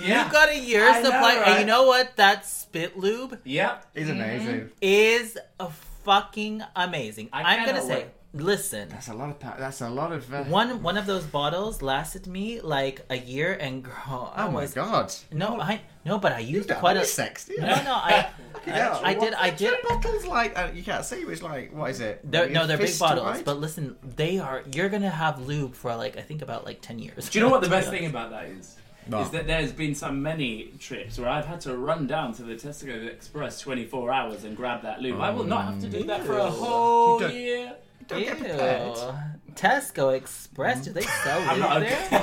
Yeah. 0.00 0.24
You 0.24 0.32
got 0.32 0.48
a 0.48 0.58
year 0.58 0.88
I 0.88 1.02
know, 1.02 1.10
supply, 1.10 1.42
and 1.44 1.60
you 1.60 1.66
know 1.66 1.84
what? 1.86 2.16
That 2.16 2.46
spit 2.46 2.96
lube 2.96 3.38
Yep. 3.44 3.88
He's 3.94 4.06
mm-hmm. 4.06 4.12
amazing. 4.12 4.70
is 4.80 5.38
a 5.60 5.68
fucking 6.04 6.62
amazing. 6.74 7.28
I 7.30 7.42
I'm 7.42 7.66
gonna 7.66 7.72
cannot 7.72 7.88
say, 7.88 7.96
wait. 7.96 8.06
Listen. 8.34 8.88
That's 8.88 9.08
a 9.08 9.14
lot 9.14 9.30
of. 9.30 9.38
Pa- 9.38 9.56
that's 9.58 9.80
a 9.80 9.90
lot 9.90 10.12
of. 10.12 10.32
Uh... 10.32 10.44
One 10.44 10.82
one 10.82 10.96
of 10.96 11.06
those 11.06 11.24
bottles 11.24 11.82
lasted 11.82 12.26
me 12.26 12.60
like 12.60 13.04
a 13.10 13.16
year, 13.16 13.52
and 13.54 13.82
girl, 13.82 14.32
I 14.34 14.46
Oh 14.46 14.50
my 14.50 14.66
god. 14.66 15.12
no, 15.32 15.60
I 15.60 15.80
no, 16.04 16.18
but 16.18 16.32
I 16.32 16.40
used 16.40 16.68
don't 16.68 16.78
quite 16.80 16.96
a 16.96 17.00
any 17.00 17.08
sex, 17.08 17.46
do 17.46 17.56
no, 17.58 17.66
no, 17.66 17.94
I 17.94 18.30
Yeah. 18.66 18.98
I 19.02 19.14
did 19.14 19.34
I 19.34 19.50
did 19.50 19.74
bottles 19.88 20.26
like 20.26 20.58
uh, 20.58 20.70
you 20.74 20.82
can't 20.82 21.04
see. 21.04 21.16
It's 21.16 21.42
like 21.42 21.72
what 21.72 21.90
is 21.90 22.00
it? 22.00 22.20
They're, 22.24 22.48
no, 22.48 22.66
they're 22.66 22.78
big 22.78 22.98
bottles. 22.98 23.24
wide? 23.24 23.44
But 23.44 23.60
listen, 23.60 23.96
they 24.02 24.38
are. 24.38 24.62
You're 24.74 24.88
gonna 24.88 25.10
have 25.10 25.46
lube 25.46 25.74
for 25.74 25.94
like 25.94 26.16
I 26.16 26.22
think 26.22 26.42
about 26.42 26.64
like 26.64 26.80
ten 26.80 26.98
years. 26.98 27.28
Do 27.28 27.38
you 27.38 27.44
know 27.44 27.50
what 27.50 27.62
the 27.62 27.68
best 27.76 27.90
thing 27.90 28.06
about 28.06 28.30
that 28.30 28.46
is? 28.46 28.76
that 29.08 29.48
there's 29.48 29.72
been 29.72 29.94
so 29.96 30.12
many 30.12 30.72
trips 30.78 31.18
where 31.18 31.28
I've 31.28 31.46
had 31.46 31.60
to 31.62 31.76
run 31.76 32.06
down 32.06 32.32
to 32.34 32.42
the 32.42 32.54
Tesco 32.54 33.08
Express 33.08 33.58
24 33.60 34.12
hours 34.12 34.44
and 34.44 34.56
grab 34.56 34.82
that 34.82 35.02
lube. 35.02 35.20
I 35.20 35.30
will 35.30 35.42
not 35.42 35.64
have 35.64 35.80
to 35.80 35.88
do 35.88 36.04
that 36.04 36.24
for 36.24 36.38
a 36.38 36.48
whole 36.48 37.20
You 37.28 37.72
don't- 38.12 38.20
year. 38.20 38.34
Don't 38.34 38.42
get 38.42 38.56
prepared. 38.56 39.14
Tesco 39.54 40.14
Express. 40.16 40.82
Do 40.84 40.92
they 40.94 41.02
sell 41.02 41.38
I'm 41.42 41.58
lube 41.60 41.68
not 41.68 41.80
there? 41.80 42.18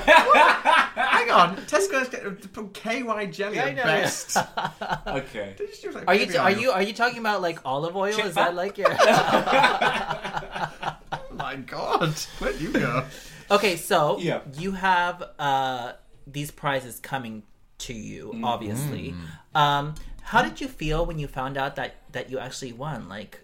Hang 0.95 1.29
on, 1.29 1.57
Tesco's 1.67 2.09
get 2.09 2.23
from 2.53 2.69
KY 2.69 3.27
jelly 3.27 3.59
I 3.59 3.69
at 3.69 3.75
know, 3.75 3.83
best. 3.83 4.35
Okay. 5.07 5.53
They 5.57 5.65
just 5.67 5.83
use, 5.83 5.93
like, 5.93 6.05
Are 6.07 6.15
you 6.15 6.25
baby 6.25 6.37
are 6.39 6.49
oil. 6.49 6.57
you 6.57 6.71
are 6.71 6.81
you 6.81 6.93
talking 6.93 7.19
about 7.19 7.41
like 7.43 7.59
olive 7.65 7.95
oil? 7.95 8.13
Chip 8.15 8.25
Is 8.25 8.33
that 8.35 8.55
like 8.55 8.79
your? 8.79 8.89
Oh 11.11 11.25
my 11.35 11.55
god, 11.55 12.13
where'd 12.39 12.59
you 12.59 12.71
go? 12.71 13.05
okay, 13.51 13.75
so 13.77 14.17
Yeah. 14.19 14.41
you 14.57 14.71
have 14.73 15.23
uh 15.39 15.93
these 16.27 16.51
prizes 16.51 16.99
coming 16.99 17.43
to 17.79 17.93
you, 17.93 18.27
Mm-hmm. 18.33 18.43
obviously. 18.45 19.15
Um, 19.55 19.95
how 20.21 20.41
did 20.41 20.59
you 20.61 20.67
feel 20.67 21.05
when 21.05 21.17
you 21.19 21.27
found 21.27 21.57
out 21.57 21.75
that 21.77 21.95
that 22.11 22.29
you 22.29 22.39
actually 22.39 22.73
won? 22.73 23.07
Like, 23.09 23.39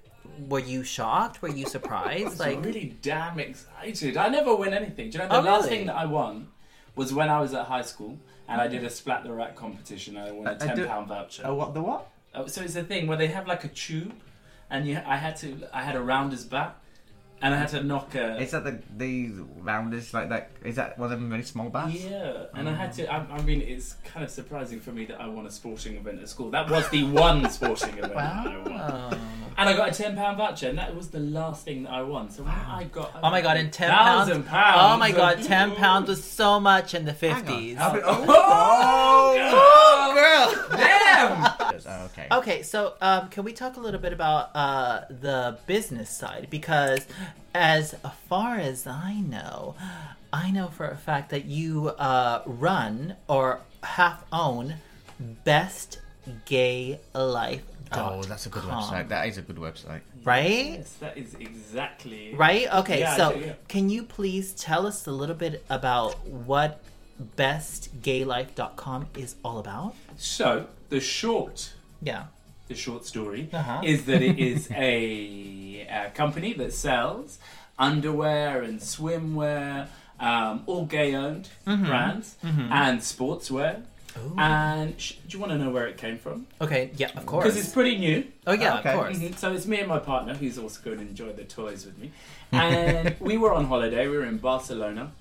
were 0.47 0.59
you 0.59 0.83
shocked? 0.83 1.41
Were 1.41 1.49
you 1.49 1.65
surprised? 1.65 2.39
like 2.39 2.55
Like, 2.57 2.65
really 2.65 2.95
damn 3.01 3.39
excited. 3.39 4.17
I 4.17 4.27
never 4.29 4.55
win 4.55 4.73
anything. 4.73 5.09
Do 5.09 5.17
you 5.17 5.23
know 5.23 5.29
the 5.29 5.37
Oh, 5.37 5.41
last 5.41 5.65
really? 5.65 5.77
thing 5.77 5.85
that 5.87 5.95
I 5.95 6.05
won 6.05 6.47
was 6.95 7.13
when 7.13 7.29
I 7.29 7.39
was 7.39 7.53
at 7.53 7.65
high 7.65 7.81
school 7.81 8.17
and 8.47 8.61
I 8.61 8.65
mm-hmm. 8.65 8.75
did 8.75 8.83
a 8.83 8.89
splat 8.89 9.23
the 9.23 9.33
rat 9.33 9.55
competition. 9.55 10.17
and 10.17 10.27
I 10.29 10.31
won 10.31 10.47
a 10.47 10.55
ten 10.57 10.75
do- 10.75 10.85
pound 10.87 11.07
voucher. 11.07 11.43
Oh, 11.45 11.55
what 11.55 11.73
the 11.73 11.81
what? 11.81 12.09
Oh, 12.33 12.47
so 12.47 12.61
it's 12.61 12.75
a 12.75 12.83
thing 12.83 13.07
where 13.07 13.17
they 13.17 13.27
have 13.27 13.47
like 13.47 13.63
a 13.63 13.69
tube, 13.69 14.13
and 14.69 14.85
you, 14.87 14.99
I 15.05 15.15
had 15.17 15.37
to, 15.37 15.67
I 15.73 15.83
had 15.83 15.95
a 15.95 16.01
rounder's 16.01 16.43
bat, 16.43 16.75
and 17.41 17.53
I 17.53 17.57
had 17.57 17.69
to 17.69 17.83
knock 17.83 18.15
a. 18.15 18.39
Is 18.41 18.51
that 18.51 18.63
the 18.63 18.79
these 18.97 19.31
rounders 19.59 20.13
like 20.13 20.29
that? 20.29 20.49
Is 20.63 20.75
that 20.77 20.97
one 20.97 21.11
of 21.11 21.19
them 21.19 21.29
really 21.29 21.43
small 21.43 21.69
bats? 21.69 21.93
yeah, 21.95 22.45
and 22.53 22.67
I 22.69 22.73
had 22.73 22.93
to. 22.93 23.11
I, 23.11 23.25
I 23.31 23.41
mean, 23.41 23.61
it's 23.61 23.95
kind 24.03 24.23
of 24.23 24.31
surprising 24.31 24.79
for 24.79 24.91
me 24.91 25.05
that 25.05 25.19
I 25.21 25.27
won 25.27 25.45
a 25.45 25.51
sporting 25.51 25.95
event 25.97 26.21
at 26.21 26.29
school. 26.29 26.49
That 26.51 26.69
was 26.69 26.87
the 26.89 27.03
one 27.03 27.47
sporting 27.49 27.97
event 27.97 28.13
that 28.13 28.47
I 28.47 28.57
won, 29.09 29.19
and 29.57 29.69
I 29.69 29.75
got 29.75 29.89
a 29.89 29.93
ten 29.93 30.15
pound 30.15 30.37
voucher, 30.37 30.69
and 30.69 30.77
that 30.77 30.95
was 30.95 31.09
the 31.09 31.19
last 31.19 31.65
thing 31.65 31.83
that 31.83 31.91
I 31.93 32.01
won. 32.01 32.29
So 32.29 32.43
when 32.43 32.53
I 32.53 32.85
got, 32.91 33.11
oh 33.21 33.29
my 33.29 33.41
god, 33.41 33.57
and 33.57 33.71
ten 33.71 33.91
pounds. 33.91 34.27
thousand 34.29 34.43
pounds. 34.45 34.77
Oh 34.81 34.97
my 34.97 35.11
god, 35.11 35.43
ten 35.53 35.75
pounds 35.75 36.09
was 36.09 36.23
so 36.23 36.59
much 36.59 36.93
in 36.93 37.05
the 37.05 37.13
fifties. 37.13 37.77
How 37.77 37.93
big- 37.93 38.03
Oh, 38.07 40.13
girl. 40.15 40.77
damn! 40.77 41.53
Oh, 41.87 42.05
okay. 42.05 42.27
Okay, 42.31 42.61
so 42.63 42.93
um, 43.01 43.29
can 43.29 43.43
we 43.43 43.53
talk 43.53 43.77
a 43.77 43.79
little 43.79 43.99
bit 43.99 44.13
about 44.13 44.55
uh, 44.55 45.01
the 45.09 45.57
business 45.67 46.09
side? 46.09 46.47
Because 46.49 47.05
as 47.55 47.95
far 48.27 48.57
as 48.57 48.85
I 48.85 49.13
know, 49.15 49.75
I 50.33 50.51
know 50.51 50.67
for 50.67 50.87
a 50.87 50.97
fact 50.97 51.29
that 51.29 51.45
you 51.45 51.89
uh, 51.89 52.41
run 52.45 53.15
or 53.29 53.61
half 53.81 54.25
own 54.31 54.75
Best 55.45 56.01
Gay 56.43 56.99
Life. 57.13 57.63
Oh, 57.93 58.21
that's 58.23 58.45
a 58.45 58.49
good 58.49 58.63
website. 58.63 59.07
That 59.07 59.27
is 59.27 59.37
a 59.37 59.41
good 59.41 59.55
website. 59.55 60.01
Right? 60.25 60.71
Yes, 60.79 60.93
that 60.99 61.17
is 61.17 61.35
exactly 61.35 62.33
Right? 62.33 62.67
Okay, 62.73 62.99
Yeah, 62.99 63.15
so 63.15 63.31
so, 63.31 63.37
yeah. 63.37 63.53
can 63.69 63.89
you 63.89 64.03
please 64.03 64.51
tell 64.53 64.85
us 64.85 65.07
a 65.07 65.11
little 65.11 65.35
bit 65.35 65.63
about 65.69 66.27
what 66.27 66.81
bestgaylife.com 67.37 69.07
is 69.15 69.35
all 69.45 69.59
about? 69.59 69.95
So 70.17 70.67
the 70.89 70.99
short 70.99 71.73
Yeah. 72.01 72.25
The 72.67 72.75
short 72.75 73.05
story 73.05 73.49
Uh-huh. 73.53 73.81
is 73.83 74.05
that 74.05 74.21
it 74.21 74.39
is 74.39 74.69
a, 74.75 75.87
a 75.89 76.11
company 76.15 76.53
that 76.53 76.73
sells 76.73 77.39
underwear 77.77 78.61
and 78.63 78.79
swimwear, 78.79 79.87
um, 80.19 80.63
all 80.65 80.85
gay 80.85 81.13
owned 81.15 81.49
Mm-hmm. 81.67 81.85
brands, 81.85 82.35
and 82.43 82.99
sportswear. 83.01 83.81
And 84.37 84.99
sh- 84.99 85.15
do 85.27 85.35
you 85.37 85.39
want 85.41 85.51
to 85.51 85.57
know 85.57 85.71
where 85.71 85.87
it 85.87 85.97
came 85.97 86.17
from? 86.17 86.47
Okay, 86.61 86.89
yeah, 86.95 87.09
of 87.17 87.25
course. 87.25 87.43
Because 87.43 87.57
it's 87.59 87.73
pretty 87.73 87.97
new. 87.97 88.23
oh, 88.47 88.53
yeah, 88.53 88.79
Okay. 88.79 88.93
of 88.93 88.95
course. 88.97 89.17
Mhm. 89.19 89.37
So 89.37 89.51
it's 89.51 89.65
me 89.67 89.79
and 89.79 89.89
my 89.89 89.99
partner, 89.99 90.33
who's 90.33 90.57
also 90.57 90.79
going 90.81 90.99
to 90.99 91.03
enjoy 91.03 91.33
the 91.33 91.43
toys 91.43 91.85
with 91.85 91.97
me. 91.97 92.11
And 92.53 93.13
we 93.19 93.35
were 93.37 93.53
on 93.53 93.65
holiday. 93.65 94.07
We 94.07 94.17
were 94.17 94.25
in 94.25 94.37
Barcelona. 94.37 95.11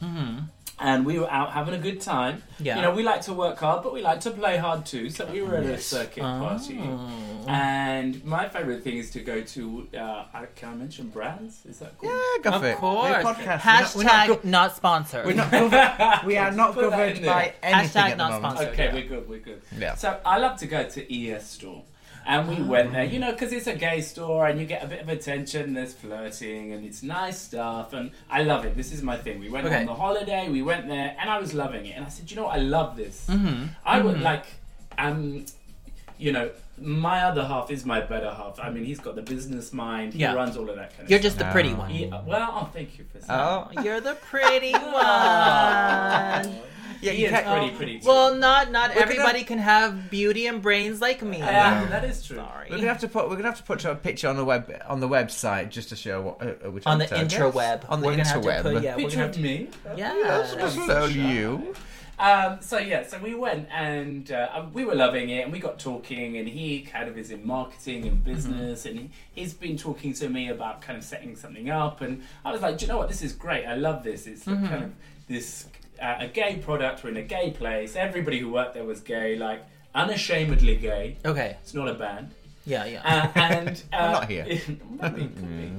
And 0.81 1.07
we 1.07 1.21
were 1.21 1.31
out 1.31 1.53
having 1.53 1.73
a 1.75 1.79
good 1.79 2.01
time. 2.01 2.43
Yeah. 2.59 2.77
You 2.77 2.83
know, 2.83 2.93
we 2.93 3.05
like 3.05 3.21
to 3.23 3.33
work 3.33 3.59
hard, 3.59 3.85
but 3.85 3.93
we 3.95 4.03
like 4.03 4.21
to 4.23 4.33
play 4.33 4.57
hard 4.57 4.85
too. 4.85 5.09
So 5.09 5.25
we 5.27 5.41
were 5.41 5.55
at 5.57 5.65
a 5.65 5.79
circuit 5.81 6.23
party. 6.23 6.81
Oh. 6.83 7.45
And 7.47 8.25
my 8.25 8.49
favourite 8.49 8.83
thing 8.83 8.97
is 8.99 9.11
to 9.13 9.21
go 9.21 9.41
to, 9.41 9.89
uh, 9.97 10.25
can 10.57 10.71
I 10.71 10.75
mention 10.75 11.09
brands? 11.11 11.65
Is 11.65 11.79
that 11.79 11.97
cool? 11.99 12.11
Yeah, 12.11 12.43
go 12.43 12.51
Of 12.57 12.63
for 12.63 12.69
it. 12.69 12.77
course. 12.79 13.25
Podcast. 13.25 13.59
Hashtag 13.61 13.97
We're 13.97 14.05
not, 14.05 14.29
we're 14.29 14.35
not, 14.35 14.45
not 14.45 14.77
sponsored. 14.77 15.27
we're 15.27 15.35
not 15.35 15.51
gov- 15.53 16.25
we 16.25 16.37
are 16.39 16.51
not 16.51 16.75
Put 16.75 16.83
that 16.83 16.91
governed 16.91 17.17
in 17.19 17.23
there. 17.23 17.33
by 17.35 17.55
anything 17.63 18.03
Hashtag 18.03 18.11
at 18.11 18.11
the 18.11 18.17
not 18.17 18.43
moment. 18.43 18.53
sponsored. 18.59 18.73
Okay, 18.75 18.85
Yeah. 18.87 18.95
we're 18.95 19.07
good, 19.09 19.29
we're 19.29 19.39
good. 19.39 19.63
Yeah. 19.79 19.95
So 19.95 20.19
I 20.27 20.39
love 20.39 20.59
to 20.59 20.67
go 20.67 20.89
to 20.89 21.15
ES 21.31 21.51
store. 21.51 21.83
And 22.27 22.49
we 22.49 22.63
went 22.63 22.93
there, 22.93 23.05
you 23.05 23.19
know, 23.19 23.33
because 23.33 23.53
it's 23.53 23.67
a 23.67 23.75
gay 23.75 24.01
store 24.01 24.47
and 24.47 24.59
you 24.59 24.65
get 24.67 24.83
a 24.83 24.87
bit 24.87 25.01
of 25.03 25.09
attention, 25.11 25.75
there's 25.75 25.93
flirting 25.93 26.73
and 26.73 26.85
it's 26.85 27.03
nice 27.03 27.39
stuff. 27.39 27.93
And 27.93 28.13
I 28.31 28.43
love 28.43 28.65
it. 28.65 28.77
This 28.77 28.93
is 28.93 29.03
my 29.03 29.17
thing. 29.17 29.41
We 29.41 29.51
went 29.51 29.67
Okay. 29.67 29.81
on 29.81 29.87
the 29.87 29.95
holiday, 29.95 30.49
we 30.49 30.63
went 30.63 30.89
there, 30.89 31.15
and 31.21 31.29
I 31.29 31.39
was 31.39 31.53
loving 31.53 31.85
it. 31.87 31.97
And 31.97 32.05
I 32.05 32.09
said, 32.09 32.31
you 32.31 32.37
know 32.37 32.45
what, 32.45 32.55
I 32.57 32.61
love 32.61 32.97
this. 32.97 33.29
I 33.85 34.01
would 34.01 34.21
like, 34.23 34.47
um, 34.97 35.45
you 36.19 36.33
know, 36.33 36.51
my 36.81 37.23
other 37.25 37.45
half 37.45 37.71
is 37.71 37.85
my 37.85 38.01
better 38.01 38.31
half. 38.31 38.59
I 38.59 38.71
mean, 38.71 38.85
he's 38.85 38.99
got 39.01 39.15
the 39.17 39.23
business 39.23 39.73
mind, 39.73 40.15
he 40.15 40.21
Yeah. 40.21 40.35
runs 40.35 40.57
all 40.57 40.69
of 40.69 40.77
that 40.77 40.91
kind 40.91 41.03
of 41.03 41.09
stuff. 41.09 41.11
You're 41.11 41.19
stuff. 41.21 41.31
just 41.33 41.39
the 41.39 41.45
pretty 41.53 41.73
Oh. 41.73 41.77
one. 41.77 42.27
Well, 42.27 42.51
oh, 42.53 42.71
thank 42.73 42.99
you 42.99 43.05
for 43.13 43.21
saying 43.21 43.31
Oh, 43.41 43.69
You're 43.83 44.01
the 44.01 44.15
pretty 44.15 44.73
one. 44.95 46.55
Yeah, 47.05 47.13
you 47.13 47.29
can't. 47.29 47.47
pretty, 47.47 47.77
pretty 47.77 47.99
too. 48.01 48.09
Well, 48.09 48.35
not 48.35 48.71
not 48.71 48.91
We're 48.91 48.95
gonna- 48.95 49.03
everybody 49.13 49.45
can 49.45 49.59
have 49.59 50.11
beauty 50.11 50.47
and 50.47 50.61
brains 50.63 51.01
like 51.01 51.23
me. 51.23 51.39
yeah, 51.39 51.85
that 51.87 52.05
is 52.05 52.25
true. 52.27 52.37
Sorry. 52.37 52.69
We're 52.71 52.77
gonna 52.77 52.89
have 52.89 53.01
to 53.01 53.09
put. 53.09 53.29
We're 53.29 53.37
gonna 53.37 53.49
have 53.49 53.59
to 53.59 53.63
put 53.65 53.85
a 53.85 53.95
picture 53.95 54.29
on 54.29 54.37
the 54.37 54.45
web 54.45 54.73
on 54.89 55.01
the 55.01 55.09
website 55.09 55.71
just 55.71 55.89
to 55.91 55.97
show 55.97 56.21
what 56.23 56.43
uh, 56.43 56.67
uh, 56.67 56.71
which 56.71 56.87
on 56.87 56.99
the 56.99 57.05
episode. 57.05 57.53
interweb. 57.53 57.85
On 57.91 58.01
the 58.01 58.07
we're 58.07 58.13
gonna 58.13 58.25
have 58.29 58.43
to 58.43 58.63
put 58.63 58.83
yeah, 58.83 58.97
we're 58.97 59.03
Picture 59.03 59.17
gonna 59.17 59.29
of 59.29 59.35
have 59.35 59.35
to, 59.37 59.41
me. 59.43 59.69
yeah. 59.97 60.47
Just 60.59 60.77
so 60.87 61.05
you. 61.07 61.75
Um, 62.17 62.59
so 62.61 62.79
yeah, 62.79 63.05
so 63.05 63.19
we 63.19 63.35
went 63.35 63.69
and 63.73 64.31
uh, 64.31 64.67
we 64.73 64.85
were 64.85 64.95
loving 64.95 65.31
it, 65.31 65.43
and 65.43 65.53
we 65.53 65.59
got 65.59 65.81
talking, 65.81 66.37
and 66.37 66.47
he 66.47 66.83
kind 66.83 67.09
of 67.09 67.19
is 67.19 67.33
in 67.33 67.45
marketing 67.45 68.07
and 68.07 68.23
business, 68.23 68.87
and 68.87 68.97
he, 69.01 69.11
he's 69.35 69.53
been 69.53 69.77
talking 69.77 70.13
to 70.15 70.29
me 70.29 70.49
about 70.49 70.81
kind 70.81 70.97
of 70.97 71.03
setting 71.03 71.35
something 71.35 71.71
up, 71.71 72.03
and 72.03 72.23
I 72.45 72.53
was 72.53 72.63
like, 72.63 72.79
do 72.79 72.85
you 72.87 72.93
know 72.93 72.99
what, 72.99 73.09
this 73.09 73.21
is 73.21 73.33
great, 73.33 73.67
I 73.67 73.75
love 73.75 74.05
this. 74.05 74.29
It's 74.29 74.47
a 74.47 74.55
kind 74.55 74.85
of 74.85 74.93
this 75.27 75.67
uh, 76.01 76.17
a 76.21 76.27
gay 76.29 76.57
product. 76.57 77.05
We're 77.05 77.11
in 77.11 77.17
a 77.17 77.23
gay 77.23 77.51
place. 77.51 77.97
Everybody 77.97 78.39
who 78.39 78.51
worked 78.51 78.75
there 78.75 78.85
was 78.85 79.01
gay, 79.01 79.37
like 79.37 79.65
unashamedly 79.95 80.77
gay. 80.77 81.17
Okay. 81.25 81.57
It's 81.63 81.75
not 81.75 81.89
a 81.89 81.95
band. 81.95 82.35
Yeah, 82.67 82.87
yeah. 82.87 83.03
Uh, 83.05 83.39
and 83.39 83.83
uh, 83.93 83.97
I'm 83.97 84.13
not 84.13 84.31
here. 84.31 84.45
maybe 84.49 85.23
it 85.25 85.37
could 85.37 85.59
be. 85.59 85.73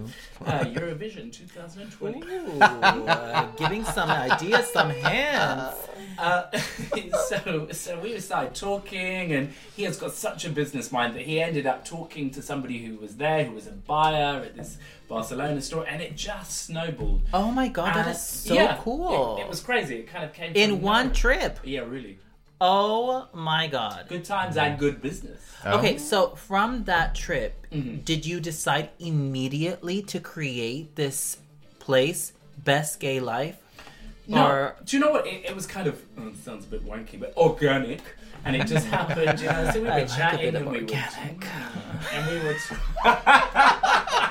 Uh, 0.45 0.65
Eurovision 0.65 1.31
2020. 1.33 2.21
Ooh, 2.21 2.61
uh, 2.61 3.47
giving 3.57 3.83
some 3.83 4.09
ideas, 4.09 4.67
some 4.71 4.91
hints. 4.91 5.87
Uh, 6.17 6.49
so, 7.27 7.67
so 7.71 7.99
we 7.99 8.19
started 8.19 8.55
talking, 8.55 9.31
and 9.33 9.53
he 9.75 9.83
has 9.83 9.97
got 9.97 10.11
such 10.13 10.45
a 10.45 10.49
business 10.49 10.91
mind 10.91 11.15
that 11.15 11.23
he 11.23 11.39
ended 11.41 11.65
up 11.65 11.85
talking 11.85 12.31
to 12.31 12.41
somebody 12.41 12.83
who 12.85 12.97
was 12.97 13.17
there, 13.17 13.43
who 13.43 13.53
was 13.53 13.67
a 13.67 13.71
buyer 13.71 14.41
at 14.43 14.55
this 14.55 14.77
Barcelona 15.07 15.61
store, 15.61 15.85
and 15.87 16.01
it 16.01 16.15
just 16.15 16.65
snowballed. 16.65 17.21
Oh 17.33 17.51
my 17.51 17.67
god, 17.67 17.95
that 17.95 18.07
Uh, 18.07 18.11
is 18.11 18.21
so 18.21 18.53
yeah, 18.53 18.77
cool. 18.81 19.37
It, 19.37 19.41
it 19.41 19.47
was 19.49 19.59
crazy. 19.59 19.95
It 19.97 20.07
kind 20.07 20.23
of 20.25 20.33
came 20.33 20.53
in 20.55 20.81
one 20.81 21.07
nowhere. 21.07 21.15
trip. 21.15 21.59
Yeah, 21.63 21.81
really. 21.81 22.19
Oh 22.61 23.27
my 23.33 23.67
god. 23.67 24.05
Good 24.07 24.23
times 24.23 24.55
and 24.55 24.79
good 24.79 25.01
business. 25.01 25.41
Okay, 25.65 25.97
so 25.97 26.29
from 26.35 26.85
that 26.85 27.13
trip, 27.15 27.61
Mm-hmm. 27.71 27.97
did 28.05 28.25
you 28.25 28.39
decide 28.39 28.89
immediately 28.99 30.01
to 30.03 30.19
create 30.21 30.95
this 30.95 31.37
place, 31.79 32.31
Best 32.63 33.01
Gay 33.01 33.19
Life? 33.19 33.57
No, 34.27 34.45
Or 34.45 34.75
do 34.85 34.97
you 34.97 35.03
know 35.03 35.11
what? 35.11 35.27
It, 35.27 35.45
it 35.45 35.55
was 35.55 35.65
kind 35.67 35.87
of 35.87 36.01
oh, 36.17 36.27
it 36.29 36.37
sounds 36.37 36.65
a 36.65 36.69
bit 36.69 36.85
wanky, 36.85 37.19
but 37.19 37.35
organic, 37.37 38.01
and 38.43 38.55
it 38.55 38.65
just 38.67 38.87
happened. 38.97 39.39
You 39.39 39.47
know, 39.47 39.71
so 39.71 39.79
we 39.81 39.85
were 39.87 39.91
I 39.93 40.05
chatting 40.05 40.55
and 40.55 40.65
we 40.69 40.77
organic. 40.81 41.41
were 41.41 42.11
and 42.13 42.31
we 42.31 42.47
were. 42.47 42.55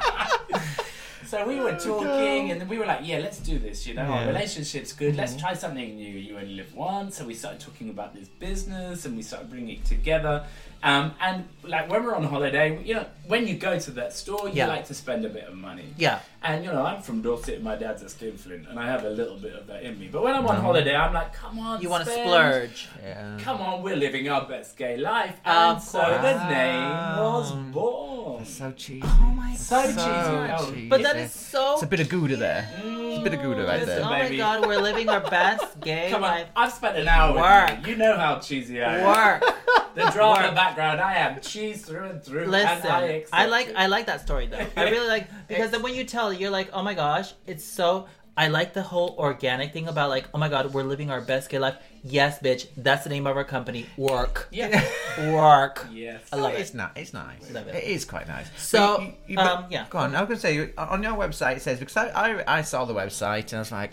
So 1.26 1.48
we 1.48 1.58
were 1.58 1.72
talking, 1.72 2.52
and 2.52 2.68
we 2.68 2.78
were 2.78 2.86
like, 2.86 3.00
"Yeah, 3.02 3.18
let's 3.18 3.40
do 3.40 3.58
this." 3.58 3.86
You 3.88 3.94
know, 3.94 4.02
our 4.02 4.26
relationship's 4.26 4.92
good. 4.92 5.16
Let's 5.16 5.34
try 5.34 5.54
something 5.54 5.96
new. 5.96 6.06
You 6.06 6.36
only 6.36 6.54
live 6.54 6.72
once, 6.74 7.16
so 7.16 7.24
we 7.24 7.34
started 7.34 7.60
talking 7.60 7.88
about 7.90 8.14
this 8.14 8.28
business, 8.28 9.04
and 9.04 9.16
we 9.16 9.22
started 9.22 9.50
bringing 9.50 9.78
it 9.78 9.84
together. 9.84 10.44
Um, 10.84 11.12
and 11.20 11.48
like 11.64 11.90
when 11.90 12.04
we're 12.04 12.14
on 12.14 12.24
holiday, 12.24 12.80
you 12.84 12.94
know, 12.94 13.06
when 13.26 13.46
you 13.48 13.54
go 13.56 13.78
to 13.78 13.90
that 13.92 14.12
store, 14.12 14.48
you 14.48 14.54
Yeah. 14.56 14.66
like 14.66 14.86
to 14.86 14.94
spend 14.94 15.24
a 15.24 15.28
bit 15.28 15.44
of 15.44 15.54
money. 15.54 15.94
yeah, 15.96 16.20
And 16.42 16.64
you 16.64 16.70
know, 16.72 16.84
I'm 16.84 17.00
from 17.02 17.22
Dorset, 17.22 17.62
my 17.62 17.74
dad's 17.76 18.02
a 18.02 18.08
skinflint, 18.08 18.68
and 18.68 18.78
I 18.78 18.86
have 18.86 19.04
a 19.04 19.10
little 19.10 19.36
bit 19.38 19.54
of 19.54 19.66
that 19.68 19.82
in 19.82 19.98
me. 19.98 20.08
But 20.12 20.22
when 20.22 20.34
I'm 20.34 20.46
on 20.46 20.56
holiday, 20.60 20.94
I'm 20.94 21.14
like, 21.14 21.32
come 21.32 21.58
on, 21.58 21.80
you 21.80 21.88
want 21.88 22.04
to 22.04 22.10
splurge. 22.10 22.88
Yeah. 23.02 23.38
Come 23.40 23.60
on, 23.60 23.82
we're 23.82 23.96
living 23.96 24.28
our 24.28 24.46
best 24.46 24.76
gay 24.76 24.96
life, 24.98 25.36
and 25.44 25.76
Of 25.78 25.82
so 25.82 26.00
course. 26.00 26.20
the 26.22 26.48
name 26.50 26.90
was 27.18 27.52
born. 27.72 28.44
So 28.44 28.72
cheesy. 28.72 29.00
Oh 29.04 29.32
my 29.34 29.48
God. 29.50 29.58
So 29.58 29.82
cheesy. 29.82 29.96
Oh, 29.98 30.70
cheesy. 30.70 30.88
But 30.88 31.02
that 31.02 31.16
is 31.16 31.32
so. 31.32 31.74
It's 31.74 31.82
a 31.82 31.86
bit 31.86 32.00
of 32.00 32.08
Gouda 32.08 32.36
there. 32.36 32.68
It's 32.76 33.18
a 33.20 33.22
bit 33.22 33.34
of 33.34 33.40
mm, 33.40 33.42
Gouda 33.42 33.64
right 33.66 33.80
Listen, 33.80 34.02
oh 34.04 34.08
there. 34.10 34.28
my 34.30 34.36
god, 34.36 34.66
we're 34.66 34.80
living 34.80 35.08
our 35.08 35.20
best 35.20 35.80
gay 35.80 36.08
Come 36.10 36.24
on, 36.24 36.30
life. 36.30 36.46
I've 36.56 36.72
spent 36.72 36.96
an 36.98 37.08
hour 37.08 37.34
Work. 37.36 37.70
with 37.78 37.86
you. 37.86 37.92
You 37.92 37.98
know 37.98 38.16
how 38.18 38.38
cheesy 38.40 38.82
I 38.82 38.98
am. 38.98 39.06
Work. 39.42 39.54
The 39.94 40.10
drama 40.10 40.46
Work. 40.48 40.54
background, 40.56 41.00
I 41.00 41.14
am 41.14 41.40
cheese 41.40 41.84
through 41.86 42.06
and 42.06 42.20
through. 42.20 42.46
Listen, 42.46 42.68
and 42.82 42.88
I, 42.88 43.13
I, 43.32 43.46
like 43.46 43.68
it. 43.68 43.76
I 43.76 43.86
like 43.86 44.06
that 44.06 44.20
story 44.20 44.46
though. 44.46 44.66
I 44.76 44.90
really 44.90 45.08
like 45.08 45.28
because 45.48 45.70
then 45.70 45.82
when 45.82 45.94
you 45.94 46.04
tell 46.04 46.30
it, 46.30 46.40
you're 46.40 46.50
like, 46.50 46.70
oh 46.72 46.82
my 46.82 46.94
gosh, 46.94 47.32
it's 47.46 47.64
so. 47.64 48.06
I 48.36 48.48
like 48.48 48.74
the 48.74 48.82
whole 48.82 49.14
organic 49.16 49.72
thing 49.72 49.86
about 49.86 50.10
like, 50.10 50.24
oh 50.34 50.38
my 50.38 50.48
god, 50.48 50.74
we're 50.74 50.82
living 50.82 51.08
our 51.08 51.20
best 51.20 51.48
gay 51.50 51.60
life. 51.60 51.76
Yes, 52.02 52.40
bitch, 52.40 52.66
that's 52.76 53.04
the 53.04 53.10
name 53.10 53.28
of 53.28 53.36
our 53.36 53.44
company. 53.44 53.86
Work, 53.96 54.48
Yeah. 54.50 54.82
work. 55.32 55.86
yes. 55.92 56.20
I 56.32 56.36
love 56.36 56.54
it's 56.54 56.70
it. 56.70 56.76
not. 56.76 56.96
It's 56.96 57.12
nice. 57.12 57.48
Love 57.52 57.68
it. 57.68 57.76
It 57.76 57.84
is 57.84 58.04
quite 58.04 58.26
nice. 58.26 58.48
So, 58.56 58.96
But 58.96 59.02
you- 59.06 59.14
you- 59.28 59.38
um, 59.38 59.66
yeah. 59.70 59.86
Go 59.88 59.98
on. 59.98 60.16
I 60.16 60.20
was 60.22 60.26
going 60.42 60.64
to 60.64 60.68
say 60.68 60.72
on 60.76 61.00
your 61.04 61.12
website 61.12 61.58
it 61.58 61.62
says 61.62 61.78
because 61.78 61.96
I, 61.96 62.08
I 62.08 62.58
I 62.58 62.62
saw 62.62 62.84
the 62.84 62.92
website 62.94 63.44
and 63.52 63.54
I 63.54 63.58
was 63.60 63.70
like, 63.70 63.92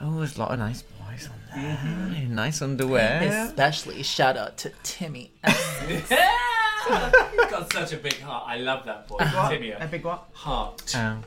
oh, 0.00 0.16
there's 0.18 0.36
a 0.38 0.40
lot 0.40 0.52
of 0.52 0.58
nice 0.60 0.80
boys 0.82 1.28
on 1.28 1.38
there, 1.62 1.76
Mm-hmm. 1.76 2.34
nice 2.34 2.62
underwear. 2.62 3.20
Especially 3.48 4.02
shout 4.02 4.38
out 4.38 4.56
to 4.64 4.72
Timmy. 4.82 5.30
He's 6.84 7.50
got 7.50 7.72
such 7.72 7.92
a 7.92 7.96
big 7.96 8.18
heart. 8.20 8.44
I 8.46 8.56
love 8.58 8.84
that 8.86 9.08
boy. 9.08 9.18
Timmy. 9.48 9.70
A 9.70 9.86
big 9.86 10.04
what? 10.04 10.26
Heart. 10.32 10.94
Um, 10.96 11.22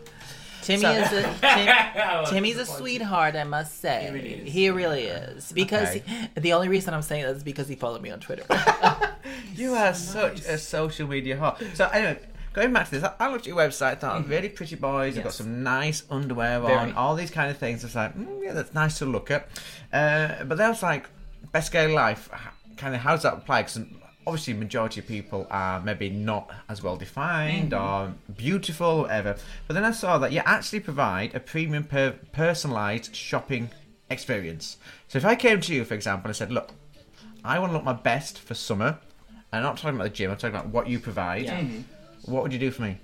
Timmy 0.61 0.81
So- 0.81 0.91
is 0.91 1.11
a 1.13 1.33
Tim, 1.41 2.25
Timmy's 2.33 2.57
a 2.57 2.65
sweetheart, 2.65 3.35
I 3.35 3.43
must 3.45 3.79
say. 3.79 4.05
He 4.07 4.11
really 4.11 4.33
is. 4.33 4.53
He 4.53 4.69
really 4.69 5.03
is. 5.03 5.51
Because 5.53 5.89
Okay. 5.89 6.03
he- 6.35 6.41
the 6.41 6.53
only 6.53 6.67
reason 6.67 6.93
I'm 6.93 7.01
saying 7.01 7.23
that 7.25 7.35
is 7.35 7.43
because 7.43 7.67
he 7.67 7.75
followed 7.75 8.01
me 8.01 8.11
on 8.11 8.19
Twitter. 8.19 8.43
You 9.55 9.73
are 9.73 9.93
such 9.93 10.41
a 10.41 10.57
social 10.57 11.07
media 11.07 11.35
hot. 11.37 11.61
So 11.73 11.87
anyway, 11.87 12.19
going 12.53 12.71
back 12.73 12.85
to 12.89 12.91
this, 12.91 13.03
I- 13.03 13.13
I 13.19 13.29
looked 13.31 13.41
at 13.41 13.47
your 13.47 13.57
website. 13.57 13.99
Thought 13.99 14.27
really 14.27 14.49
pretty 14.49 14.75
boys. 14.75 15.15
You've 15.15 15.23
got 15.23 15.29
Yes. 15.29 15.35
some 15.37 15.63
nice 15.63 16.03
underwear 16.11 16.59
Very. 16.59 16.73
on. 16.73 16.93
All 16.93 17.15
these 17.15 17.31
kind 17.31 17.49
of 17.49 17.57
things. 17.57 17.83
It's 17.83 17.95
like, 17.95 18.15
mm, 18.15 18.43
yeah, 18.43 18.53
that's 18.53 18.73
nice 18.73 18.97
to 18.99 19.05
look 19.05 19.31
at. 19.31 19.47
Uh, 19.91 20.43
but 20.43 20.57
then 20.57 20.67
I 20.67 20.69
was 20.69 20.83
like, 20.83 21.07
best 21.51 21.71
gay 21.71 21.87
life. 21.87 22.29
Kind 22.77 22.93
of 22.93 23.01
how 23.01 23.11
does 23.13 23.23
that 23.23 23.33
apply? 23.33 23.63
Because 23.63 23.79
obviously, 24.27 24.53
majority 24.53 24.99
of 24.99 25.07
people 25.07 25.47
are 25.49 25.81
maybe 25.81 26.09
not 26.09 26.51
as 26.69 26.83
well 26.83 26.97
defined 26.97 27.71
mm-hmm. 27.71 28.09
or 28.09 28.13
beautiful, 28.35 28.87
or 28.87 29.01
whatever. 29.03 29.37
But 29.67 29.73
then 29.73 29.85
I 29.85 29.91
saw 29.91 30.17
that 30.19 30.31
you 30.31 30.41
actually 30.45 30.81
provide 30.81 31.33
a 31.33 31.39
premium 31.39 31.85
per- 31.85 32.19
personalized 32.31 33.15
shopping 33.15 33.69
experience. 34.09 34.77
So 35.07 35.17
if 35.17 35.25
I 35.25 35.35
came 35.35 35.61
to 35.61 35.73
you, 35.73 35.83
for 35.85 35.93
example, 35.93 36.27
and 36.27 36.35
i 36.35 36.37
said, 36.37 36.51
look. 36.51 36.71
I 37.43 37.59
want 37.59 37.71
to 37.71 37.75
look 37.75 37.85
my 37.85 37.93
best 37.93 38.39
for 38.39 38.53
summer. 38.53 38.99
And 39.51 39.59
I'm 39.59 39.63
not 39.63 39.77
talking 39.77 39.95
about 39.95 40.03
the 40.03 40.09
gym. 40.09 40.31
I'm 40.31 40.37
talking 40.37 40.55
about 40.55 40.67
what 40.67 40.87
you 40.87 40.99
provide. 40.99 41.45
Yeah. 41.45 41.61
Mm-hmm. 41.61 42.31
What 42.31 42.43
would 42.43 42.51
you 42.51 42.59
do 42.59 42.71
for 42.71 42.81
me? 42.81 42.99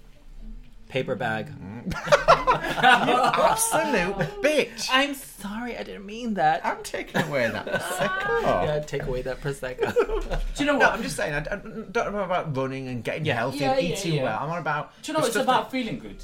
Paper 0.93 1.15
bag. 1.15 1.47
you 1.88 1.91
Absolute 1.97 4.15
bitch. 4.43 4.89
I'm 4.91 5.15
sorry, 5.15 5.75
I 5.75 5.82
didn't 5.82 6.06
mean 6.06 6.36
that. 6.36 6.63
I'm 6.63 6.84
taking 6.84 7.19
away 7.19 7.49
that 7.49 7.65
prosecco. 7.65 8.41
Yeah, 8.43 8.79
take 8.86 9.01
away 9.08 9.23
that 9.23 9.41
prosecco. 9.41 9.91
Do 10.56 10.63
you 10.63 10.71
know 10.71 10.77
No, 10.77 10.86
what? 10.89 10.93
I'm 10.93 11.01
just 11.01 11.15
saying. 11.15 11.34
I 11.34 11.38
I 11.39 11.56
don't 11.56 12.13
know 12.13 12.19
about 12.23 12.56
running 12.56 12.89
and 12.89 13.03
getting 13.03 13.25
healthy 13.25 13.58
Yeah, 13.62 13.71
and 13.73 13.88
yeah, 13.88 13.93
eating 13.95 14.13
yeah. 14.13 14.23
well. 14.25 14.39
I'm 14.43 14.51
on 14.51 14.60
about. 14.60 14.91
Do 15.01 15.12
you 15.12 15.13
know 15.15 15.21
the 15.21 15.25
it's 15.25 15.34
stuff 15.36 15.45
about 15.45 15.63
that- 15.63 15.71
feeling 15.71 15.97
good? 15.97 16.17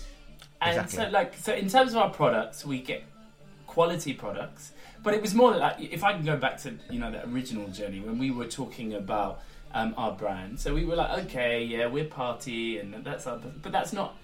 And 0.61 0.77
Exactly. 0.77 1.05
so, 1.05 1.09
like, 1.09 1.33
so 1.35 1.53
in 1.55 1.67
terms 1.67 1.93
of 1.93 1.97
our 1.97 2.11
products, 2.11 2.63
we 2.63 2.79
get 2.79 3.03
quality 3.65 4.13
products. 4.13 4.73
But 5.01 5.15
it 5.15 5.21
was 5.23 5.33
more 5.33 5.55
like 5.57 5.77
if 5.79 6.03
I 6.03 6.13
can 6.13 6.23
go 6.23 6.37
back 6.37 6.59
to 6.61 6.75
you 6.91 6.99
know 6.99 7.09
the 7.09 7.27
original 7.27 7.67
journey 7.69 8.01
when 8.01 8.19
we 8.19 8.29
were 8.29 8.45
talking 8.45 8.93
about 8.93 9.41
um, 9.73 9.95
our 9.97 10.11
brand. 10.11 10.59
So 10.59 10.75
we 10.75 10.85
were 10.85 10.95
like, 10.95 11.25
okay, 11.25 11.63
yeah, 11.63 11.87
we're 11.87 12.05
party, 12.05 12.77
and 12.77 12.93
that's 13.03 13.25
our, 13.25 13.37
but 13.63 13.71
that's 13.71 13.93
not 13.93 14.09
who- 14.09 14.15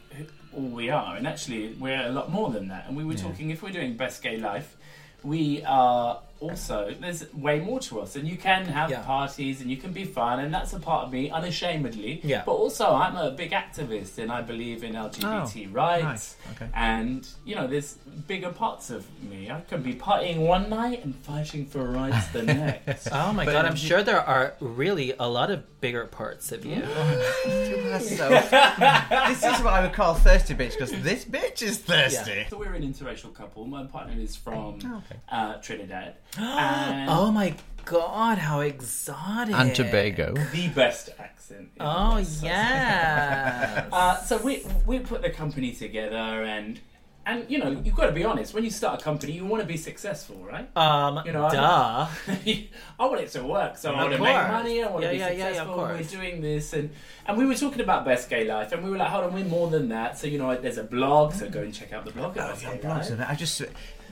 all 0.53 0.61
we 0.61 0.89
are. 0.89 1.15
And 1.15 1.27
actually, 1.27 1.73
we're 1.73 2.05
a 2.05 2.11
lot 2.11 2.31
more 2.31 2.49
than 2.49 2.67
that. 2.69 2.87
And 2.87 2.95
we 2.95 3.03
were 3.03 3.15
talking 3.15 3.49
if 3.49 3.61
we're 3.61 3.71
doing 3.71 3.97
best 3.97 4.21
gay 4.23 4.37
life, 4.37 4.77
we 5.23 5.63
are 5.63 6.21
also 6.41 6.93
there's 6.99 7.31
way 7.33 7.59
more 7.59 7.79
to 7.79 7.99
us 8.01 8.15
and 8.15 8.27
you 8.27 8.35
can 8.37 8.65
have 8.65 8.89
Yeah. 8.89 9.01
parties 9.03 9.61
and 9.61 9.71
you 9.71 9.77
can 9.77 9.91
be 9.93 10.03
fun 10.03 10.39
and 10.41 10.53
that's 10.53 10.73
a 10.73 10.79
part 10.79 11.05
of 11.05 11.11
me 11.13 11.29
unashamedly 11.29 12.19
Yeah. 12.23 12.43
but 12.45 12.51
also 12.51 12.93
i'm 12.93 13.15
a 13.15 13.31
big 13.31 13.51
activist 13.51 14.17
and 14.17 14.31
i 14.31 14.41
believe 14.41 14.83
in 14.83 14.93
lgbt 14.93 15.67
Oh, 15.67 15.71
rights 15.71 16.03
nice. 16.03 16.35
Okay. 16.55 16.69
and 16.73 17.25
you 17.45 17.55
know 17.55 17.67
there's 17.67 17.93
bigger 18.27 18.51
parts 18.51 18.89
of 18.89 19.05
me 19.23 19.49
i 19.49 19.61
can 19.61 19.81
be 19.81 19.93
partying 19.93 20.39
one 20.39 20.69
night 20.69 21.03
and 21.05 21.15
fighting 21.15 21.65
for 21.65 21.83
rights 21.89 22.27
the 22.27 22.43
next 22.61 23.07
Oh 23.11 23.31
my 23.31 23.45
god, 23.45 23.65
I'm 23.65 23.75
sure 23.77 24.03
there 24.03 24.19
are 24.21 24.55
really 24.59 25.13
a 25.17 25.27
lot 25.29 25.49
of 25.51 25.63
bigger 25.79 26.05
parts 26.05 26.51
of 26.51 26.65
you. 26.65 26.75
You 26.77 27.91
are 27.93 27.99
so- 27.99 28.29
this 28.29 29.43
is 29.43 29.61
what 29.63 29.73
I 29.73 29.81
would 29.83 29.93
call 29.93 30.15
thirsty 30.15 30.53
bitch 30.55 30.71
because 30.73 30.91
this 30.91 31.23
bitch 31.25 31.61
is 31.61 31.77
thirsty. 31.77 32.45
so 32.49 32.57
we're 32.57 32.73
an 32.73 32.81
interracial 32.83 33.33
couple 33.33 33.65
my 33.65 33.85
partner 33.85 34.19
is 34.19 34.35
from 34.35 34.79
Oh, 34.85 34.97
okay. 34.97 35.19
uh, 35.29 35.55
trinidad 35.61 36.15
and 36.37 37.09
Oh 37.09 37.31
my 37.31 37.53
god, 37.85 38.37
how 38.39 38.59
exotic. 38.61 39.53
the 39.55 40.67
best 40.75 41.09
accent 41.19 41.61
in 41.61 41.67
Oh, 41.79 42.09
the 42.11 42.15
West. 42.15 42.43
yes. 42.43 43.89
Uh, 43.93 44.17
so 44.23 44.37
we 44.37 44.63
we 44.85 44.99
put 44.99 45.21
the 45.21 45.29
company 45.29 45.71
together 45.71 46.17
and 46.43 46.79
and 47.27 47.49
you 47.49 47.57
know 47.57 47.69
you've 47.83 47.95
got 47.95 48.05
to 48.07 48.11
be 48.11 48.23
honest 48.23 48.53
when 48.53 48.63
you 48.63 48.69
start 48.69 49.01
a 49.01 49.03
company 49.03 49.31
you 49.33 49.45
want 49.45 49.61
to 49.61 49.67
be 49.67 49.77
successful 49.77 50.35
right 50.45 50.67
um, 50.77 51.21
You 51.25 51.31
know, 51.31 51.45
I- 51.45 51.51
duh. 51.53 52.07
I 52.99 53.05
want 53.05 53.21
it 53.21 53.29
to 53.31 53.43
work 53.43 53.77
so 53.77 53.91
I 53.91 53.95
want 54.03 54.13
to 54.13 54.19
make 54.19 54.35
money 54.35 54.83
I 54.83 54.87
want 54.91 55.03
Yeah, 55.03 55.09
to 55.09 55.13
be 55.15 55.19
yeah, 55.19 55.29
yeah, 55.29 55.37
yeah, 55.37 55.45
successful 55.47 55.75
course. 55.75 55.99
we're 56.13 56.19
doing 56.21 56.41
this 56.41 56.73
and 56.73 56.89
and 57.25 57.37
we 57.37 57.45
were 57.47 57.55
talking 57.55 57.81
about 57.81 58.05
best 58.05 58.29
gay 58.29 58.45
life 58.45 58.71
and 58.73 58.83
we 58.83 58.89
were 58.91 58.97
like 58.97 59.09
hold 59.09 59.23
on 59.25 59.33
we're 59.33 59.45
more 59.45 59.69
than 59.69 59.89
that 59.89 60.17
so 60.19 60.27
you 60.27 60.37
know 60.37 60.55
there's 60.55 60.77
a 60.77 60.83
blog 60.83 61.33
so 61.33 61.49
go 61.49 61.61
and 61.61 61.73
check 61.73 61.93
out 61.93 62.05
the 62.05 62.11
blog 62.11 62.37
at 62.37 62.49
Best 62.49 62.61
Gay 62.63 62.87
Life. 62.87 63.11
I 63.27 63.33
just. 63.35 63.61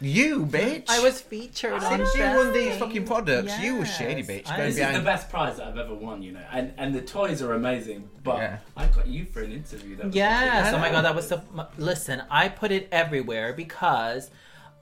You 0.04 0.46
bitch. 0.46 0.90
I 0.90 1.00
was 1.00 1.22
featured 1.22 1.74
on 1.74 1.82
Since 1.82 2.16
you 2.16 2.24
won 2.24 2.52
these 2.52 2.76
fucking 2.78 3.06
products, 3.06 3.58
you 3.60 3.78
were 3.78 3.86
shady 3.86 4.22
bitch. 4.22 4.50
I- 4.50 4.58
Going 4.58 4.70
this 4.70 4.78
is 4.78 4.94
the 4.98 5.02
best 5.02 5.30
prize 5.30 5.58
that 5.58 5.68
I've 5.68 5.78
ever 5.78 5.94
won, 5.96 6.22
you 6.22 6.34
know, 6.34 6.42
and 6.52 6.74
and 6.78 6.94
the 6.94 7.02
toys 7.02 7.42
are 7.42 7.54
amazing. 7.54 8.10
But 8.24 8.38
Yeah. 8.38 8.58
I 8.76 8.86
got 8.88 9.08
you 9.08 9.26
for 9.26 9.42
an 9.42 9.52
interview. 9.54 9.96
That 9.96 10.08
was 10.08 10.16
Yes. 10.16 10.74
Oh 10.74 10.78
my 10.78 10.90
god, 10.92 11.06
that 11.06 11.16
was 11.16 11.28
so. 11.28 11.42
Listen, 11.78 12.24
I 12.30 12.50
put 12.50 12.72
it 12.72 12.90
everywhere 12.92 13.54
because 13.54 14.30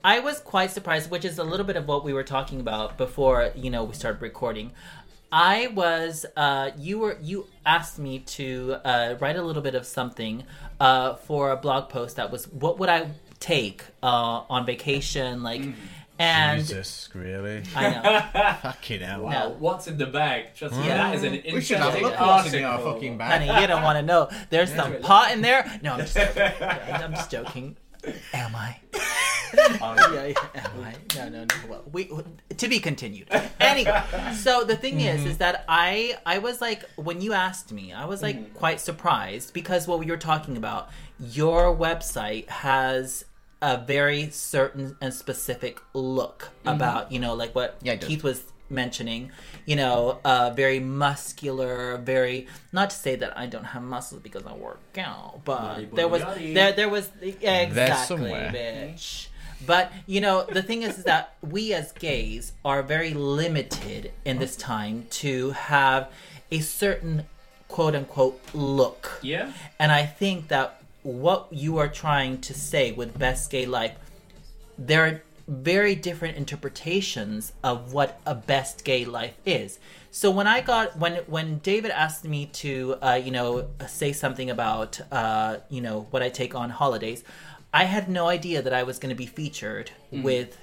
I 0.02 0.18
was 0.18 0.40
quite 0.40 0.72
surprised, 0.72 1.10
which 1.10 1.24
is 1.24 1.38
a 1.38 1.44
little 1.44 1.66
bit 1.66 1.76
of 1.76 1.86
what 1.86 2.04
we 2.04 2.12
were 2.12 2.24
talking 2.24 2.58
about 2.60 2.98
before 2.98 3.52
you 3.54 3.70
know 3.70 3.84
we 3.84 3.94
started 3.94 4.20
recording. 4.20 4.72
I 5.30 5.68
was. 5.68 6.26
Uh, 6.36 6.70
you 6.76 6.98
were. 6.98 7.16
You 7.22 7.46
asked 7.64 7.98
me 7.98 8.18
to 8.18 8.76
uh, 8.84 9.14
write 9.20 9.36
a 9.36 9.42
little 9.42 9.62
bit 9.62 9.74
of 9.76 9.86
something 9.86 10.42
uh, 10.80 11.14
for 11.14 11.52
a 11.52 11.56
blog 11.56 11.88
post 11.88 12.16
that 12.16 12.30
was 12.32 12.46
what 12.48 12.78
would 12.80 12.88
I 12.88 13.08
take 13.42 13.82
uh, 14.02 14.44
on 14.48 14.64
vacation, 14.64 15.42
like, 15.42 15.60
mm. 15.60 15.74
and 16.18 16.60
Jesus, 16.60 17.10
really? 17.12 17.62
I 17.76 17.90
know. 17.90 18.56
Fucking 18.62 19.00
hell. 19.00 19.22
Wow, 19.22 19.30
No. 19.30 19.56
what's 19.58 19.88
in 19.88 19.98
the 19.98 20.06
bag? 20.06 20.54
Trust 20.54 20.76
me, 20.76 20.86
Yeah. 20.86 21.10
that 21.10 21.14
is 21.16 21.24
an 21.24 21.32
We 21.32 21.60
should 21.60 21.78
have 21.78 21.88
interesting 21.88 22.02
looked 22.04 22.20
what's 22.20 22.52
in 22.54 22.64
our 22.64 22.78
fucking 22.78 23.18
bag. 23.18 23.42
Honey, 23.42 23.60
you 23.60 23.66
don't 23.66 23.82
want 23.82 23.98
to 23.98 24.02
know. 24.02 24.30
There's 24.50 24.72
some 24.72 25.00
pot 25.00 25.32
in 25.32 25.42
there. 25.42 25.80
No, 25.82 25.94
I'm 25.94 26.00
just, 26.00 26.16
I'm 26.38 27.12
just 27.12 27.30
joking. 27.30 27.76
Am 28.32 28.54
I? 28.54 28.78
Oh, 29.54 30.12
yeah, 30.14 30.26
yeah, 30.26 30.34
am 30.54 30.84
I? 30.84 30.94
No, 31.16 31.28
no, 31.28 31.44
no. 31.44 31.54
Well, 31.68 31.82
we 31.92 32.10
to 32.56 32.68
be 32.68 32.78
continued. 32.80 33.28
Anyway, 33.60 34.02
so 34.34 34.64
the 34.64 34.76
thing 34.76 35.00
is, 35.00 35.20
mm-hmm. 35.20 35.30
is 35.30 35.38
that 35.38 35.64
I 35.68 36.16
I 36.24 36.38
was 36.38 36.60
like 36.60 36.88
when 36.96 37.20
you 37.20 37.32
asked 37.32 37.70
me, 37.70 37.92
I 37.92 38.06
was 38.06 38.22
like 38.22 38.36
mm-hmm. 38.36 38.54
quite 38.54 38.80
surprised 38.80 39.52
because 39.52 39.86
what 39.86 39.98
we 39.98 40.06
were 40.06 40.16
talking 40.16 40.56
about, 40.56 40.90
your 41.20 41.76
website 41.76 42.48
has 42.48 43.24
a 43.62 43.78
very 43.78 44.28
certain 44.30 44.96
and 45.00 45.14
specific 45.14 45.80
look 45.94 46.50
about 46.66 47.10
you 47.12 47.18
know 47.20 47.32
like 47.34 47.54
what 47.54 47.76
Yeah. 47.82 47.96
Keyth 47.96 48.22
was 48.24 48.42
mentioning, 48.68 49.30
you 49.66 49.76
know, 49.76 50.18
uh, 50.24 50.50
very 50.56 50.80
muscular, 50.80 51.98
very 51.98 52.46
not 52.72 52.90
to 52.90 52.96
say 52.96 53.16
that 53.16 53.36
I 53.38 53.46
don't 53.46 53.64
have 53.64 53.82
muscles 53.82 54.20
because 54.22 54.44
I 54.46 54.54
work 54.54 54.80
out, 54.98 55.40
but 55.44 55.60
Body, 55.60 55.88
there 55.92 56.08
was 56.08 56.22
body, 56.22 56.40
body. 56.40 56.54
there 56.54 56.72
there 56.72 56.88
was 56.88 57.10
exactly, 57.20 58.30
bitch. 58.30 59.28
But 59.64 59.92
you 60.06 60.20
know, 60.20 60.44
the 60.44 60.62
thing 60.62 60.82
is, 60.82 60.98
is 60.98 61.04
that 61.04 61.34
we 61.40 61.72
as 61.72 61.92
gays 61.92 62.52
are 62.64 62.82
very 62.82 63.14
limited 63.14 64.10
in 64.24 64.38
this 64.38 64.56
time 64.56 65.06
to 65.22 65.50
have 65.52 66.10
a 66.50 66.58
certain 66.60 67.26
quote 67.68 67.94
unquote 67.94 68.40
look. 68.54 69.20
Yeah. 69.22 69.52
And 69.78 69.92
I 69.92 70.04
think 70.04 70.48
that 70.48 70.81
what 71.02 71.48
you 71.50 71.78
are 71.78 71.88
trying 71.88 72.40
to 72.42 72.54
say 72.54 72.92
with 72.92 73.18
best 73.18 73.50
gay 73.50 73.66
life, 73.66 73.96
there 74.78 75.06
are 75.06 75.22
very 75.48 75.94
different 75.94 76.36
interpretations 76.36 77.52
of 77.64 77.92
what 77.92 78.20
a 78.24 78.34
best 78.34 78.84
gay 78.84 79.04
life 79.04 79.34
is. 79.44 79.78
So 80.10 80.30
when 80.30 80.46
I 80.46 80.60
got 80.60 80.96
when 80.98 81.16
when 81.26 81.58
David 81.58 81.90
asked 81.90 82.24
me 82.24 82.46
to 82.46 82.96
uh, 83.02 83.20
you 83.22 83.30
know 83.30 83.68
say 83.88 84.12
something 84.12 84.50
about 84.50 85.00
uh, 85.10 85.58
you 85.68 85.80
know 85.80 86.06
what 86.10 86.22
I 86.22 86.28
take 86.28 86.54
on 86.54 86.70
holidays, 86.70 87.24
I 87.74 87.84
had 87.84 88.08
no 88.08 88.28
idea 88.28 88.62
that 88.62 88.72
I 88.72 88.82
was 88.82 88.98
going 88.98 89.10
to 89.10 89.16
be 89.16 89.26
featured 89.26 89.90
with 90.12 90.56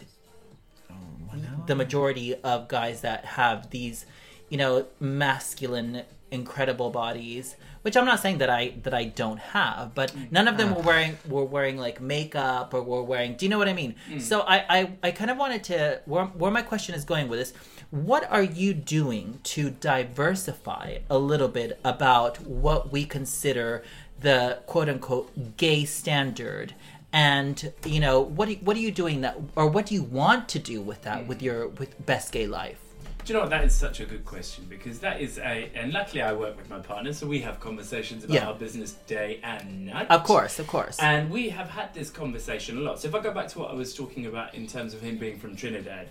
the 1.65 1.75
majority 1.75 2.35
of 2.35 2.67
guys 2.67 3.01
that 3.01 3.25
have 3.25 3.69
these, 3.69 4.05
you 4.49 4.57
know, 4.57 4.85
masculine, 4.99 6.03
incredible 6.31 6.89
bodies. 6.89 7.55
Which 7.81 7.95
I'm 7.95 8.05
not 8.05 8.19
saying 8.19 8.39
that 8.39 8.49
I 8.49 8.73
that 8.83 8.93
I 8.93 9.05
don't 9.05 9.39
have, 9.39 9.95
but 9.95 10.11
mm. 10.11 10.31
none 10.31 10.47
of 10.47 10.57
them 10.57 10.73
ah. 10.73 10.75
were 10.75 10.81
wearing 10.81 11.17
were 11.27 11.45
wearing 11.45 11.77
like 11.77 12.01
makeup 12.01 12.73
or 12.73 12.83
were 12.83 13.03
wearing. 13.03 13.35
Do 13.35 13.45
you 13.45 13.49
know 13.49 13.57
what 13.57 13.69
I 13.69 13.73
mean? 13.73 13.95
Mm. 14.09 14.21
So 14.21 14.41
I 14.41 14.65
I, 14.69 14.91
I 15.03 15.11
kind 15.11 15.31
of 15.31 15.37
wanted 15.37 15.63
to 15.65 16.01
where 16.05 16.25
where 16.25 16.51
my 16.51 16.61
question 16.61 16.93
is 16.93 17.05
going 17.05 17.29
with 17.29 17.39
this. 17.39 17.53
What 17.91 18.29
are 18.29 18.43
you 18.43 18.73
doing 18.73 19.39
to 19.43 19.71
diversify 19.71 20.99
a 21.09 21.17
little 21.17 21.47
bit 21.47 21.79
about 21.83 22.41
what 22.41 22.91
we 22.91 23.05
consider 23.05 23.83
the 24.19 24.59
quote 24.65 24.89
unquote 24.89 25.57
gay 25.57 25.85
standard? 25.85 26.75
and 27.11 27.73
you 27.85 27.99
know 27.99 28.19
what 28.19 28.49
are, 28.49 28.53
what 28.53 28.77
are 28.77 28.81
you 28.81 28.91
doing 28.91 29.21
that 29.21 29.35
or 29.55 29.67
what 29.67 29.87
do 29.87 29.95
you 29.95 30.03
want 30.03 30.47
to 30.47 30.59
do 30.59 30.79
with 30.79 31.01
that 31.01 31.25
with 31.25 31.39
mm. 31.39 31.43
your 31.43 31.67
with 31.67 32.05
best 32.05 32.31
gay 32.31 32.45
life 32.45 32.88
Do 33.25 33.33
you 33.33 33.37
know 33.37 33.41
what? 33.41 33.49
That 33.51 33.63
is 33.63 33.75
such 33.75 33.99
a 33.99 34.05
good 34.05 34.25
question 34.25 34.65
because 34.67 34.99
that 34.99 35.21
is 35.21 35.37
a, 35.37 35.69
and 35.75 35.93
luckily 35.93 36.21
I 36.21 36.33
work 36.33 36.57
with 36.57 36.69
my 36.69 36.79
partner, 36.79 37.13
so 37.13 37.27
we 37.27 37.39
have 37.41 37.59
conversations 37.59 38.23
about 38.23 38.33
Yeah. 38.33 38.47
our 38.47 38.55
business 38.55 38.93
day 39.07 39.39
and 39.43 39.85
night. 39.87 40.07
of 40.09 40.23
course 40.23 40.57
of 40.57 40.65
course 40.67 40.97
And 40.99 41.29
we 41.29 41.49
have 41.49 41.69
had 41.69 41.93
this 41.93 42.09
conversation 42.09 42.77
a 42.77 42.81
lot. 42.81 42.99
So 42.99 43.07
if 43.07 43.13
I 43.15 43.19
go 43.19 43.31
back 43.31 43.47
to 43.49 43.59
what 43.59 43.69
I 43.69 43.73
was 43.73 43.93
talking 43.93 44.25
about 44.25 44.55
in 44.55 44.65
terms 44.67 44.93
of 44.95 45.01
him 45.01 45.17
being 45.17 45.37
from 45.37 45.55
Trinidad, 45.55 46.09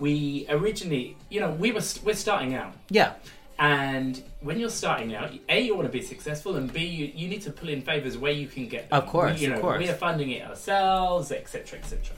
we 0.00 0.46
originally, 0.48 1.16
you 1.30 1.40
know, 1.40 1.50
we 1.52 1.70
were 1.72 1.82
we're 2.04 2.14
starting 2.14 2.54
out, 2.54 2.72
yeah 2.90 3.12
And 3.58 4.22
when 4.40 4.58
you're 4.58 4.68
starting 4.84 5.14
out, 5.14 5.30
A, 5.48 5.60
you 5.60 5.74
want 5.76 5.86
to 5.86 5.92
be 5.92 6.02
successful, 6.02 6.56
and 6.56 6.70
B, 6.72 6.84
you, 6.84 7.12
you 7.14 7.28
need 7.28 7.42
to 7.42 7.50
pull 7.50 7.68
in 7.68 7.80
favors 7.82 8.18
where 8.18 8.32
you 8.32 8.48
can 8.48 8.66
get 8.68 8.90
them. 8.90 8.98
Of 9.00 9.06
course, 9.08 9.38
We- 9.40 9.46
you 9.46 9.54
of 9.54 9.60
course. 9.60 9.78
We 9.78 9.88
are 9.88 9.94
funding 9.94 10.30
it 10.32 10.42
ourselves, 10.46 11.30
etc., 11.32 11.78
etc. 11.78 12.16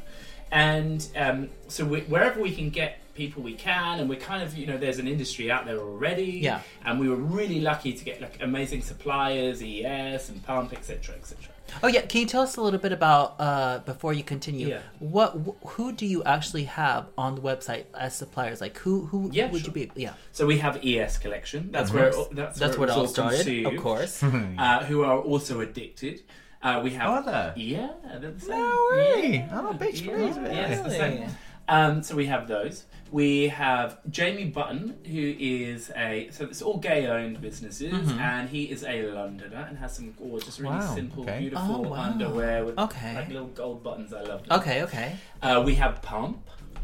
And 0.51 1.07
um, 1.14 1.51
so 1.68 1.85
we, 1.85 2.01
wherever 2.03 2.40
we 2.40 2.53
can 2.55 2.70
get 2.70 2.98
people, 3.18 3.42
we 3.42 3.54
can, 3.54 3.98
and 4.00 4.09
we're 4.09 4.24
kind 4.31 4.42
of, 4.44 4.57
you 4.57 4.66
know, 4.66 4.78
there's 4.78 4.98
an 5.04 5.09
industry 5.09 5.50
out 5.50 5.66
there 5.66 5.78
already. 5.78 6.31
Yeah. 6.48 6.61
And 6.87 6.98
we 7.00 7.07
were 7.12 7.16
really 7.38 7.61
lucky 7.61 7.92
to 7.92 8.02
get 8.04 8.16
like 8.22 8.37
amazing 8.40 8.83
suppliers, 8.83 9.61
ES 9.62 10.28
and 10.31 10.38
Pump, 10.46 10.72
etc., 10.72 11.16
etc. 11.16 11.37
Oh 11.83 11.88
yeah, 11.88 12.00
can 12.11 12.20
you 12.22 12.26
tell 12.26 12.42
us 12.48 12.57
a 12.57 12.62
little 12.62 12.78
bit 12.87 12.92
about 12.92 13.35
uh, 13.38 13.78
before 13.92 14.12
you 14.14 14.22
continue? 14.22 14.68
Yeah. 14.68 14.81
What 15.00 15.31
wh- 15.44 15.66
who 15.72 15.92
do 15.92 16.07
you 16.07 16.20
actually 16.24 16.64
have 16.64 17.02
on 17.18 17.35
the 17.35 17.42
website 17.42 17.85
as 17.92 18.16
suppliers? 18.16 18.59
Like 18.62 18.78
who 18.78 18.94
who 19.11 19.28
Yeah, 19.33 19.50
would 19.50 19.61
sure. 19.62 19.76
you 19.76 19.87
be? 19.88 19.90
Yeah, 20.04 20.14
So 20.33 20.46
we 20.46 20.57
have 20.59 20.74
ES 20.83 21.18
Collection. 21.18 21.70
That's 21.70 21.92
where 21.92 22.09
it, 22.09 22.14
that's, 22.33 22.59
that's 22.59 22.78
where, 22.78 22.87
where 22.88 22.96
it 22.96 22.98
all 23.00 23.07
started. 23.07 23.37
conceived. 23.44 23.66
Of 23.74 23.83
course. 23.83 24.22
uh, 24.22 24.85
who 24.88 25.02
are 25.02 25.18
also 25.18 25.61
addicted. 25.61 26.22
Uh, 26.62 26.81
we 26.83 26.90
have. 26.98 27.09
Are 27.11 27.22
they? 27.54 27.62
Yeah, 27.62 27.90
they're 28.20 28.31
the 28.33 28.40
same. 28.40 28.50
No 28.59 28.88
way. 28.92 29.46
Yeah, 29.46 29.61
Oh, 29.61 29.74
bitch, 29.83 30.04
yeah, 30.07 30.14
please, 30.16 30.37
yeah, 30.37 30.72
it's 30.72 30.83
the 30.83 30.88
really? 31.04 31.26
Same. 31.68 31.76
Um, 31.96 32.02
so 32.02 32.16
we 32.16 32.26
have 32.26 32.48
those. 32.48 32.85
We 33.11 33.48
have 33.48 33.98
Jamie 34.11 34.44
Button, 34.44 34.98
who 35.07 35.35
is 35.38 35.90
a 35.96 36.28
so 36.31 36.44
it's 36.44 36.61
all 36.61 36.76
gay-owned 36.76 37.40
businesses, 37.40 37.92
Mm-hmm. 37.92 38.18
and 38.18 38.48
he 38.50 38.64
is 38.64 38.85
a 38.85 39.02
Londoner 39.12 39.64
and 39.68 39.78
has 39.78 39.96
some 39.96 40.12
gorgeous, 40.18 40.61
really 40.61 40.76
Wow, 40.76 40.94
simple, 40.94 41.22
okay. 41.22 41.38
beautiful 41.40 41.87
Oh, 41.87 41.88
wow. 41.88 42.00
underwear 42.02 42.64
with 42.66 42.78
Okay. 42.78 43.14
like 43.14 43.28
little 43.28 43.46
gold 43.48 43.83
buttons. 43.83 44.12
I 44.12 44.22
love. 44.22 44.46
them. 44.46 44.61
Okay, 44.61 44.83
okay. 44.83 45.16
Uh, 45.42 45.62
we 45.64 45.74
have 45.76 46.02
Pump, 46.02 46.38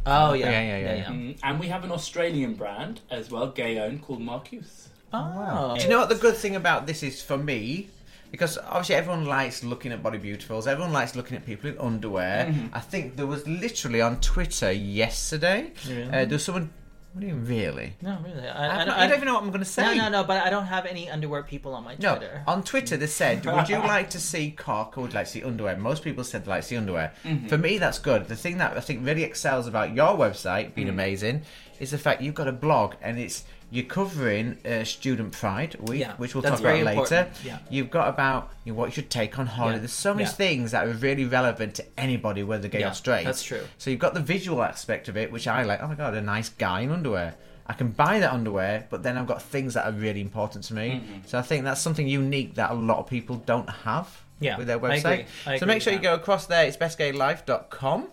Oh 0.07 0.33
yeah, 0.33 0.51
Yeah, 0.51 0.61
yeah, 0.63 0.79
yeah, 0.79 0.95
yeah. 0.97 1.05
mm, 1.09 1.39
and 1.43 1.61
we 1.61 1.67
have 1.69 1.85
an 1.85 1.91
Australian 1.93 2.55
brand 2.55 3.01
as 3.11 3.31
well, 3.31 3.49
gay-owned, 3.49 4.01
called 4.03 4.21
Marcuse. 4.23 4.89
Oh, 5.13 5.77
Do 5.77 5.83
you 5.83 5.89
know 5.91 5.99
what 5.99 6.09
the 6.09 6.15
good 6.17 6.37
thing 6.37 6.57
about 6.57 6.87
this 6.87 7.03
is 7.03 7.21
for 7.23 7.37
me? 7.39 7.89
Because 8.31 8.59
obviously 8.59 8.97
everyone 8.97 9.27
likes 9.27 9.63
looking 9.63 9.93
at 9.93 10.03
body 10.03 10.19
beautifuls. 10.19 10.67
Everyone 10.67 10.93
likes 10.93 11.15
looking 11.15 11.37
at 11.37 11.47
people 11.47 11.71
in 11.71 11.79
underwear. 11.79 12.47
Mm-hmm. 12.47 12.75
I 12.75 12.81
think 12.81 13.17
there 13.17 13.27
was 13.27 13.47
literally 13.47 14.01
on 14.01 14.21
Twitter 14.21 14.73
yesterday. 14.73 15.73
Uh, 15.87 16.11
there 16.11 16.29
was 16.29 16.45
someone. 16.45 16.71
What 17.13 17.21
do 17.21 17.29
you 17.29 17.35
mean, 17.35 17.47
really? 17.47 17.95
No, 18.03 18.19
really. 18.25 18.49
I, 18.49 18.83
I, 18.83 18.85
don't, 18.85 18.95
I, 18.95 19.07
don't 19.07 19.17
even 19.19 19.27
know 19.27 19.35
what 19.35 19.45
I'm 19.45 19.51
going 19.51 19.61
to 19.61 19.65
say. 19.65 19.83
No, 19.85 19.95
no, 19.95 20.09
no. 20.09 20.25
But 20.25 20.45
I 20.45 20.51
don't 20.51 20.67
have 20.67 20.85
any 20.85 21.09
underwear 21.09 21.45
people 21.45 21.73
on 21.75 21.85
my 21.85 21.95
No, 22.01 22.17
Twitter. 22.17 22.43
on 22.49 22.65
Twitter 22.65 22.97
they 22.97 23.07
said, 23.07 23.47
"Would 23.47 23.69
you 23.69 23.77
like 23.95 24.11
to 24.11 24.19
see 24.19 24.51
cock 24.51 24.99
or 24.99 25.03
would 25.03 25.13
you 25.13 25.19
like 25.19 25.27
to 25.27 25.33
see 25.33 25.45
underwear?" 25.45 25.77
Most 25.77 26.03
people 26.03 26.25
said 26.25 26.45
they 26.45 26.51
like 26.51 26.63
to 26.63 26.69
see 26.69 26.77
underwear. 26.77 27.13
For 27.47 27.57
me, 27.57 27.79
that's 27.79 28.01
good. 28.01 28.27
The 28.27 28.35
thing 28.35 28.59
that 28.59 28.77
I 28.77 28.81
think 28.81 29.07
really 29.07 29.23
excels 29.23 29.69
about 29.69 29.95
your 29.95 30.17
website 30.17 30.75
being 30.75 30.89
amazing 30.89 31.43
is 31.79 31.93
the 31.93 31.99
fact 31.99 32.21
you've 32.21 32.35
got 32.35 32.49
a 32.49 32.53
blog 32.53 32.95
and 33.01 33.17
it's 33.19 33.45
you're 33.75 33.85
covering 33.85 34.59
uh, 34.65 34.85
Student 34.85 35.33
Pride 35.33 35.75
Week, 35.81 36.01
Yeah, 36.01 36.13
which 36.17 36.35
we'll 36.35 36.43
talk 36.43 36.61
about 36.61 36.85
later. 36.85 37.31
yeah. 37.45 37.59
You've 37.71 37.91
got 37.91 38.09
about 38.09 38.51
you 38.65 38.73
know, 38.73 38.79
what 38.79 38.87
you 38.87 38.93
should 38.93 39.11
take 39.11 39.39
on 39.39 39.47
holiday. 39.47 39.77
Yeah, 39.77 39.81
There's 39.81 39.93
so 39.93 40.15
many 40.15 40.27
things 40.29 40.71
that 40.71 40.87
are 40.87 40.91
really 40.93 41.25
relevant 41.25 41.75
to 41.77 41.85
anybody, 41.99 42.43
whether 42.43 42.69
gay 42.69 42.85
or 42.85 42.93
straight. 42.93 43.25
that's 43.25 43.43
true. 43.43 43.63
So 43.79 43.91
you've 43.91 44.01
got 44.01 44.15
the 44.15 44.21
visual 44.21 44.63
aspect 44.63 45.09
of 45.09 45.17
it, 45.17 45.33
which 45.33 45.47
I 45.49 45.63
like. 45.65 45.83
Oh 45.83 45.89
my 45.89 45.95
god, 45.95 46.15
a 46.15 46.21
nice 46.23 46.49
guy 46.49 46.81
in 46.81 46.91
underwear. 46.91 47.35
I 47.67 47.73
can 47.73 47.89
buy 47.89 48.21
that 48.21 48.33
underwear, 48.33 48.87
but 48.91 49.03
then 49.03 49.17
I've 49.17 49.27
got 49.27 49.41
things 49.41 49.73
that 49.75 49.87
are 49.87 49.93
really 49.93 50.21
important 50.21 50.65
to 50.65 50.75
me. 50.75 51.03
Mm-hmm. 51.03 51.19
So 51.27 51.39
I 51.39 51.43
think 51.43 51.65
that's 51.65 51.81
something 51.81 52.07
unique 52.07 52.55
that 52.57 52.71
a 52.71 52.75
lot 52.75 52.99
of 52.99 53.07
people 53.07 53.37
don't 53.37 53.71
have 53.71 54.23
Yeah, 54.39 54.59
with 54.59 54.67
their 54.67 54.77
I 54.77 54.81
website. 54.99 55.13
agree. 55.13 55.25
I 55.47 55.57
so 55.59 55.65
agree 55.65 55.67
make 55.69 55.83
sure 55.83 55.93
you 55.95 55.99
go 55.99 56.13
across 56.15 56.45
there. 56.47 56.67
It's 56.67 56.77
bestgaylife.com. 56.77 58.09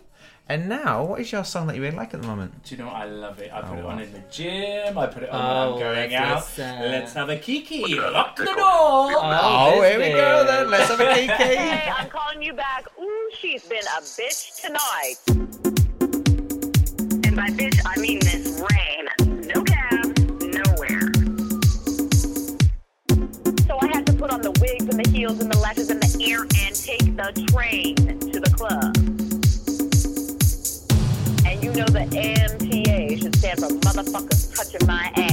And 0.51 0.67
now, 0.67 1.05
what 1.05 1.21
is 1.21 1.31
your 1.31 1.45
song 1.45 1.67
that 1.67 1.77
you 1.77 1.81
really 1.81 1.95
like 1.95 2.13
at 2.13 2.21
the 2.21 2.27
moment? 2.27 2.65
Do 2.65 2.75
you 2.75 2.81
know 2.83 2.87
what? 2.87 2.97
I 2.97 3.05
love 3.05 3.39
it. 3.39 3.53
I 3.53 3.61
oh, 3.61 3.69
put 3.69 3.79
it 3.79 3.85
wow. 3.85 3.91
on 3.91 3.99
in 4.01 4.11
the 4.11 4.21
gym. 4.29 4.97
I 4.97 5.07
put 5.07 5.23
it 5.23 5.29
on 5.29 5.39
Oh, 5.39 5.75
when 5.77 5.83
I'm 5.87 5.93
going 5.95 6.13
out. 6.15 6.35
listen. 6.39 6.79
Let's 6.81 7.13
have 7.13 7.29
a 7.29 7.37
kiki. 7.37 7.95
Lock 7.97 8.35
the 8.35 8.43
door. 8.43 8.53
Oh, 8.57 9.71
Oh, 9.77 9.81
here 9.81 9.97
we 9.97 10.09
go 10.09 10.43
then. 10.45 10.69
Let's 10.69 10.89
have 10.89 10.99
a 10.99 11.13
kiki. 11.15 11.27
Hey, 11.31 11.89
I'm 11.95 12.09
calling 12.09 12.41
you 12.41 12.51
back. 12.51 12.85
Ooh, 13.01 13.29
she's 13.39 13.63
been 13.63 13.79
a 13.97 14.01
bitch 14.01 14.59
tonight. 14.61 15.15
And 17.25 17.33
by 17.33 17.47
bitch, 17.47 17.79
I 17.85 17.97
mean 18.01 18.17
Miss 18.17 18.59
Rain. 18.59 19.07
No 19.47 19.63
cab, 19.63 20.17
nowhere. 20.41 21.13
So 23.67 23.77
I 23.81 23.87
had 23.87 24.05
to 24.07 24.13
put 24.19 24.31
on 24.31 24.41
the 24.41 24.51
wigs 24.59 24.83
and 24.93 25.01
the 25.01 25.09
heels 25.11 25.39
and 25.39 25.49
the 25.49 25.59
lashes 25.59 25.89
and 25.91 26.03
the 26.03 26.25
ear 26.25 26.41
and 26.41 26.75
take 26.75 27.15
the 27.15 27.31
train 27.53 27.95
to 27.95 28.37
the 28.41 28.49
club. 28.53 28.97
You 31.61 31.71
know 31.73 31.85
the 31.85 32.07
MTA 32.09 33.21
should 33.21 33.35
stand 33.35 33.59
for 33.59 33.67
motherfuckers 33.67 34.55
touching 34.55 34.87
my 34.87 35.11
ass. 35.15 35.30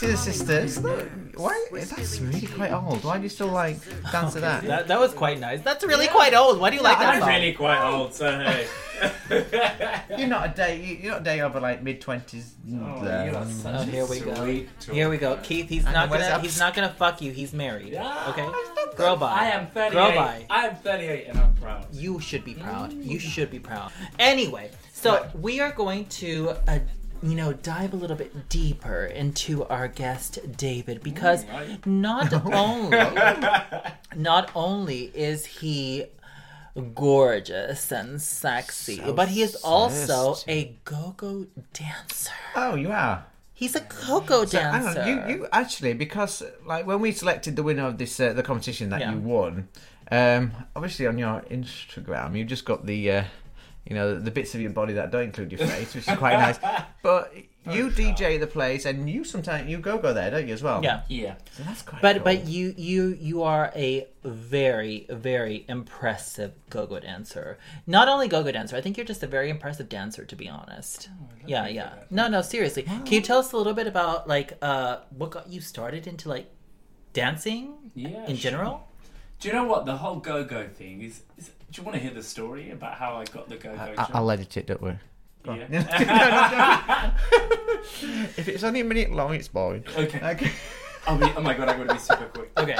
Have 0.00 0.10
a 0.10 0.12
Kiki 0.12 0.16
Scissor 0.16 0.32
Sisters. 0.32 0.78
Why? 1.36 1.66
That's 1.72 2.20
really 2.20 2.46
quite 2.46 2.72
old. 2.72 3.04
Why 3.04 3.16
do 3.18 3.22
you 3.24 3.28
still 3.28 3.48
like 3.48 3.76
dance 4.10 4.34
to 4.34 4.40
that? 4.40 4.64
That, 4.64 4.88
that 4.88 4.98
was 5.00 5.12
quite 5.12 5.38
nice. 5.38 5.60
That's 5.62 5.84
really 5.84 6.06
quite 6.08 6.34
old. 6.34 6.60
Why 6.60 6.70
do 6.70 6.76
you 6.76 6.82
like 6.82 6.98
that 6.98 7.14
I'm 7.14 7.20
song? 7.20 7.28
really 7.28 7.52
quite 7.52 7.82
old, 7.90 8.14
so 8.14 8.38
hey. 8.38 8.66
You're 10.16 10.28
not 10.28 10.46
a 10.50 10.54
day. 10.54 10.80
you- 10.82 10.96
You're 10.96 11.12
not 11.12 11.20
a 11.20 11.24
day 11.24 11.40
over 11.42 11.60
like 11.60 11.82
mid 11.82 12.00
twenties. 12.00 12.54
Oh, 12.66 12.72
you 12.72 13.36
are 13.36 13.44
such 13.44 13.74
Oh, 13.74 13.82
here 13.82 14.06
we 14.06 14.20
go. 14.20 14.34
sweet 14.34 14.68
Here 14.90 15.10
we 15.10 15.18
go. 15.18 15.36
Keyth, 15.42 15.68
he's 15.68 15.84
I 15.84 15.92
not 15.92 16.06
know, 16.06 16.10
what 16.12 16.20
is 16.20 16.26
gonna 16.26 16.36
up? 16.38 16.42
he's 16.42 16.58
not 16.58 16.74
gonna 16.74 16.94
fuck 16.94 17.20
you. 17.20 17.32
He's 17.32 17.52
married. 17.52 17.88
Yeah. 17.92 18.28
Okay? 18.30 18.48
Girl 18.96 19.16
bye. 19.16 19.32
I 19.38 19.44
am 19.50 19.66
38. 19.66 19.92
Girl 19.92 20.12
bye. 20.14 20.46
I 20.48 20.66
am 20.68 20.76
38 20.76 21.26
and 21.28 21.38
I'm 21.38 21.54
proud. 21.56 21.86
You 21.92 22.18
should 22.20 22.44
be 22.44 22.54
proud. 22.54 22.94
You 22.94 23.18
should 23.18 23.50
be 23.50 23.58
proud. 23.58 23.92
Anyway, 24.18 24.70
so 24.94 25.28
we 25.38 25.60
are 25.60 25.72
going 25.72 26.06
to 26.06 26.54
uh, 26.66 26.78
you 27.30 27.34
know, 27.36 27.52
dive 27.52 27.92
a 27.92 27.96
little 27.96 28.16
bit 28.16 28.48
deeper 28.48 29.04
into 29.06 29.64
our 29.66 29.88
guest 29.88 30.38
David 30.56 31.02
because 31.02 31.44
right. 31.46 31.84
not 31.86 32.32
only 32.54 32.98
not 34.14 34.50
only 34.54 35.10
is 35.14 35.46
he 35.46 36.06
gorgeous 36.94 37.90
and 37.92 38.20
sexy, 38.20 38.96
So 38.98 39.12
but 39.12 39.28
he 39.28 39.42
is 39.42 39.56
also 39.56 40.36
a 40.48 40.76
go-go 40.84 41.46
dancer. 41.72 42.32
Oh, 42.54 42.74
you 42.74 42.90
are. 42.92 43.24
He's 43.54 43.74
a 43.74 43.80
go-go 43.80 44.44
So, 44.44 44.58
dancer. 44.58 45.00
on, 45.00 45.08
you, 45.08 45.36
you 45.36 45.46
actually 45.52 45.94
because 45.94 46.42
like 46.66 46.86
when 46.86 47.00
we 47.00 47.12
selected 47.12 47.56
the 47.56 47.62
winner 47.62 47.86
of 47.86 47.96
this 47.98 48.20
uh, 48.20 48.32
the 48.34 48.42
competition 48.42 48.90
that 48.90 49.00
Yeah. 49.00 49.12
you 49.12 49.18
won, 49.20 49.68
um, 50.10 50.52
obviously 50.74 51.06
on 51.06 51.16
your 51.18 51.40
Instagram 51.50 52.36
you 52.36 52.44
just 52.44 52.64
got 52.66 52.84
the 52.84 53.10
uh, 53.10 53.24
you 53.86 53.94
know 53.94 54.18
the 54.18 54.30
bits 54.30 54.54
of 54.54 54.60
your 54.60 54.70
body 54.70 54.94
that 54.94 55.10
don't 55.10 55.24
include 55.24 55.52
your 55.52 55.66
face, 55.66 55.94
which 55.94 56.08
is 56.08 56.16
quite 56.16 56.36
nice. 56.46 56.58
But 57.02 57.32
you 57.70 57.88
DJ 57.90 58.38
the 58.38 58.46
place, 58.46 58.84
and 58.84 59.08
you 59.10 59.24
sometimes 59.24 59.68
you 59.68 59.78
go 59.78 59.98
go 59.98 60.12
there, 60.12 60.30
don't 60.30 60.46
you 60.48 60.54
as 60.54 60.62
well? 60.62 60.82
Yeah. 60.82 61.02
Yeah. 61.08 61.34
So 61.52 61.62
that's 61.64 61.82
quite. 61.82 62.02
But 62.02 62.16
cool. 62.16 62.24
but 62.24 62.46
you 62.46 62.74
you 62.76 63.16
you 63.20 63.42
are 63.42 63.72
a 63.76 64.06
very 64.24 65.06
very 65.10 65.64
impressive 65.68 66.52
go-go 66.70 66.98
dancer. 67.00 67.58
Not 67.86 68.08
only 68.08 68.28
go-go 68.28 68.50
dancer, 68.52 68.76
I 68.76 68.80
think 68.80 68.96
you're 68.96 69.06
just 69.06 69.22
a 69.22 69.26
very 69.26 69.50
impressive 69.50 69.88
dancer 69.88 70.24
to 70.24 70.36
be 70.36 70.48
honest. 70.48 71.08
yeah, 71.46 71.66
yeah. 71.68 71.94
No, 72.10 72.28
no, 72.28 72.42
seriously. 72.42 72.82
Can 72.82 73.06
you 73.06 73.20
tell 73.20 73.38
us 73.38 73.52
a 73.52 73.56
little 73.56 73.74
bit 73.74 73.86
about 73.86 74.26
like 74.28 74.58
uh 74.62 74.98
what 75.10 75.30
got 75.30 75.48
you 75.48 75.60
started 75.60 76.06
into 76.06 76.28
like 76.28 76.50
dancing 77.12 77.74
Yeah. 77.94 78.26
in 78.26 78.36
sure. 78.36 78.50
general? 78.50 78.88
Do 79.38 79.48
you 79.48 79.54
know 79.54 79.64
what 79.64 79.84
the 79.86 79.96
whole 79.98 80.16
go-go 80.16 80.66
thing 80.68 81.02
is? 81.02 81.22
is 81.38 81.50
do 81.76 81.82
you 81.82 81.86
want 81.86 81.96
to 81.96 82.02
hear 82.02 82.14
the 82.14 82.22
story 82.22 82.70
about 82.70 82.94
how 82.94 83.16
I 83.16 83.26
got 83.26 83.50
the 83.50 83.56
go-go? 83.56 83.94
I, 83.98 84.06
I'll 84.14 84.30
edit 84.30 84.56
it. 84.56 84.66
Don't 84.66 84.80
worry. 84.80 84.98
Yeah. 85.44 87.12
If 88.36 88.48
it's 88.48 88.64
only 88.64 88.80
a 88.80 88.84
minute 88.84 89.12
long, 89.12 89.34
it's 89.34 89.48
boring. 89.48 89.84
okay. 89.96 90.30
Okay. 90.30 90.50
I'll 91.06 91.18
be, 91.18 91.26
oh 91.36 91.40
my 91.40 91.54
god, 91.54 91.68
I'm 91.68 91.76
going 91.76 91.88
to 91.88 91.94
be 91.94 92.00
super 92.00 92.24
quick. 92.26 92.50
Okay. 92.56 92.76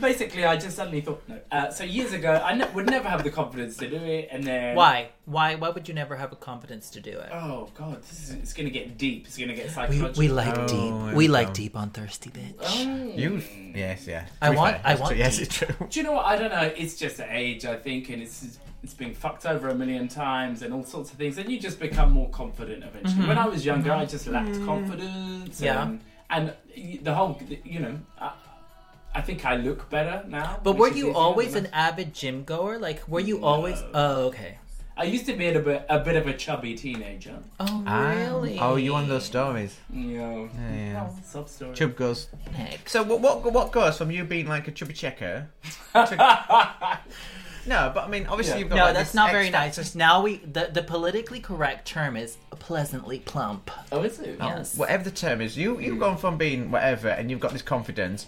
Basically, 0.00 0.44
I 0.44 0.56
just 0.56 0.76
suddenly 0.76 1.00
thought, 1.00 1.22
no. 1.28 1.38
Uh, 1.52 1.70
so 1.70 1.84
years 1.84 2.12
ago, 2.12 2.40
I 2.44 2.54
ne- 2.54 2.68
would 2.74 2.86
never 2.90 3.08
have 3.08 3.22
the 3.22 3.30
confidence 3.30 3.76
to 3.76 3.88
do 3.88 3.96
it, 3.96 4.28
and 4.30 4.42
then 4.44 4.74
Why? 4.74 5.10
Why 5.26 5.54
why 5.54 5.70
would 5.70 5.86
you 5.88 5.94
never 5.94 6.16
have 6.16 6.32
a 6.32 6.36
confidence 6.36 6.90
to 6.90 7.00
do 7.00 7.12
it? 7.12 7.30
Oh 7.32 7.70
god, 7.74 8.02
this 8.02 8.24
is, 8.24 8.30
it's 8.34 8.52
going 8.52 8.66
to 8.66 8.72
get 8.72 8.98
deep. 8.98 9.26
It's 9.26 9.36
going 9.36 9.48
to 9.50 9.54
get 9.54 9.66
We, 9.66 9.70
psychological. 9.72 10.18
we 10.20 10.28
like 10.28 10.58
Oh, 10.58 10.66
deep. 10.66 10.92
there 10.94 11.06
We 11.10 11.14
we 11.14 11.28
like 11.28 11.48
go. 11.48 11.52
deep 11.54 11.76
on 11.76 11.90
thirsty 11.90 12.30
bitch. 12.30 12.54
Oh. 12.60 13.12
You. 13.16 13.40
Yes. 13.74 14.06
Yeah. 14.06 14.26
I 14.42 14.50
be 14.50 14.56
want- 14.56 14.76
fair, 14.76 14.82
I 14.84 14.88
that's 14.90 15.00
want 15.00 15.10
true. 15.12 15.18
Yes, 15.18 15.36
deep. 15.38 15.46
it's 15.46 15.54
true. 15.56 15.86
Do 15.88 16.00
you 16.00 16.04
know 16.04 16.12
what? 16.12 16.26
I 16.26 16.36
don't 16.36 16.50
know. 16.50 16.72
It's 16.76 16.96
just 16.96 17.16
the 17.18 17.26
age, 17.34 17.64
I 17.64 17.76
think, 17.76 18.08
and 18.10 18.20
it's 18.22 18.58
it's 18.82 18.94
been 18.94 19.14
fucked 19.14 19.46
over 19.46 19.68
a 19.68 19.74
million 19.74 20.08
times 20.08 20.60
and 20.62 20.74
all 20.74 20.84
sorts 20.84 21.10
of 21.12 21.16
things, 21.18 21.38
and 21.38 21.48
you 21.48 21.58
just 21.58 21.78
become 21.80 22.10
more 22.12 22.28
confident 22.30 22.84
eventually. 22.84 23.26
When 23.26 23.38
I 23.38 23.46
was 23.46 23.64
younger, 23.64 23.92
I 23.92 24.04
just 24.04 24.26
lacked 24.26 24.56
confidence. 24.66 25.60
Yeah. 25.60 25.82
And, 25.84 26.00
and 26.30 26.52
the 27.02 27.14
whole, 27.14 27.40
you 27.64 27.80
know, 27.80 27.98
I, 28.18 28.32
I 29.14 29.20
think 29.20 29.44
I 29.46 29.56
look 29.56 29.88
better 29.90 30.24
now. 30.28 30.58
But 30.62 30.76
were 30.76 30.88
you 30.88 31.14
always 31.14 31.54
an 31.54 31.68
avid 31.72 32.14
gym 32.14 32.44
goer? 32.44 32.78
Like, 32.78 33.06
were 33.08 33.20
you 33.20 33.44
always? 33.44 33.82
Oh, 33.94 34.26
okay. 34.26 34.58
I 34.96 35.04
used 35.04 35.26
to 35.26 35.34
be 35.36 35.48
a 35.48 35.58
bit, 35.58 35.84
a 35.88 35.98
bit 35.98 36.14
of 36.16 36.26
a 36.28 36.32
chubby 36.34 36.74
teenager. 36.76 37.36
Oh, 37.58 37.82
Ah. 37.86 38.10
really? 38.10 38.58
Oh, 38.60 38.76
you 38.76 38.94
on 38.94 39.08
those 39.08 39.24
stories? 39.24 39.76
You 39.92 40.18
know, 40.18 40.50
Yeah. 40.54 40.74
yeah. 40.74 41.06
oh, 41.10 41.18
sub 41.24 41.48
story. 41.48 41.74
Chub 41.74 41.96
goes. 41.96 42.28
Heck. 42.52 42.88
So 42.88 43.02
what, 43.02 43.20
what 43.20 43.52
what 43.52 43.72
goes 43.72 43.98
from 43.98 44.10
you 44.12 44.24
being 44.24 44.46
like 44.46 44.68
a 44.68 44.70
chubby 44.70 44.92
checker? 44.94 45.48
to... 45.94 46.16
no, 47.66 47.90
but 47.94 48.04
I 48.04 48.08
mean, 48.08 48.26
obviously 48.26 48.54
Yeah. 48.54 48.58
you've 48.60 48.68
got. 48.68 48.76
No, 48.76 48.84
like, 48.84 48.94
that's 48.94 49.08
this 49.10 49.14
not 49.16 49.30
very 49.32 49.50
factor- 49.50 49.80
nice. 49.80 49.94
Now 49.96 50.22
we 50.22 50.36
the 50.38 50.70
the 50.72 50.82
politically 50.82 51.40
correct 51.40 51.88
term 51.88 52.16
is 52.16 52.36
pleasantly 52.50 53.18
plump. 53.18 53.70
Oh, 53.90 54.02
is 54.02 54.20
it? 54.20 54.36
Yes. 54.38 54.76
Whatever 54.76 55.02
the 55.04 55.10
term 55.10 55.40
is, 55.40 55.56
you 55.56 55.80
you've 55.80 55.98
gone 55.98 56.16
from 56.18 56.36
being 56.38 56.70
whatever, 56.70 57.08
and 57.08 57.30
you've 57.30 57.40
got 57.40 57.52
this 57.52 57.62
confidence. 57.62 58.26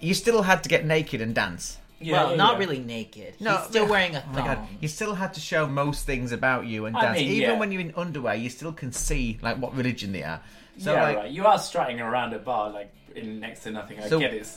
You 0.00 0.14
still 0.14 0.42
had 0.42 0.62
to 0.62 0.68
get 0.68 0.84
naked 0.86 1.20
and 1.20 1.34
dance. 1.34 1.78
Yeah, 2.00 2.12
well, 2.12 2.30
yeah, 2.30 2.36
not 2.36 2.52
yeah. 2.54 2.58
really 2.60 2.78
naked. 2.78 3.34
No, 3.40 3.56
He's 3.56 3.66
still 3.66 3.88
wearing 3.88 4.14
a 4.14 4.22
Oh 4.24 4.32
my 4.32 4.40
god! 4.46 4.58
thong. 4.58 4.68
You 4.80 4.86
still 4.88 5.14
had 5.14 5.34
to 5.34 5.40
show 5.40 5.66
most 5.66 6.06
things 6.06 6.30
about 6.30 6.66
you 6.66 6.86
and 6.86 6.96
I 6.96 7.02
dance. 7.02 7.18
mean, 7.18 7.28
Even 7.28 7.50
yeah. 7.50 7.58
when 7.58 7.72
you're 7.72 7.80
in 7.80 7.92
underwear, 7.96 8.36
you 8.36 8.50
still 8.50 8.72
can 8.72 8.92
see 8.92 9.38
like 9.42 9.56
what 9.58 9.74
religion 9.74 10.12
they 10.12 10.22
are. 10.22 10.40
So 10.78 10.92
yeah, 10.94 11.02
like, 11.02 11.16
right. 11.16 11.30
You 11.30 11.44
are 11.46 11.58
strutting 11.58 12.00
around 12.00 12.34
a 12.34 12.38
bar 12.38 12.70
like 12.70 12.92
in 13.16 13.40
next 13.40 13.64
to 13.64 13.72
nothing. 13.72 13.98
I 13.98 14.08
So- 14.08 14.20
get 14.20 14.32
it. 14.34 14.48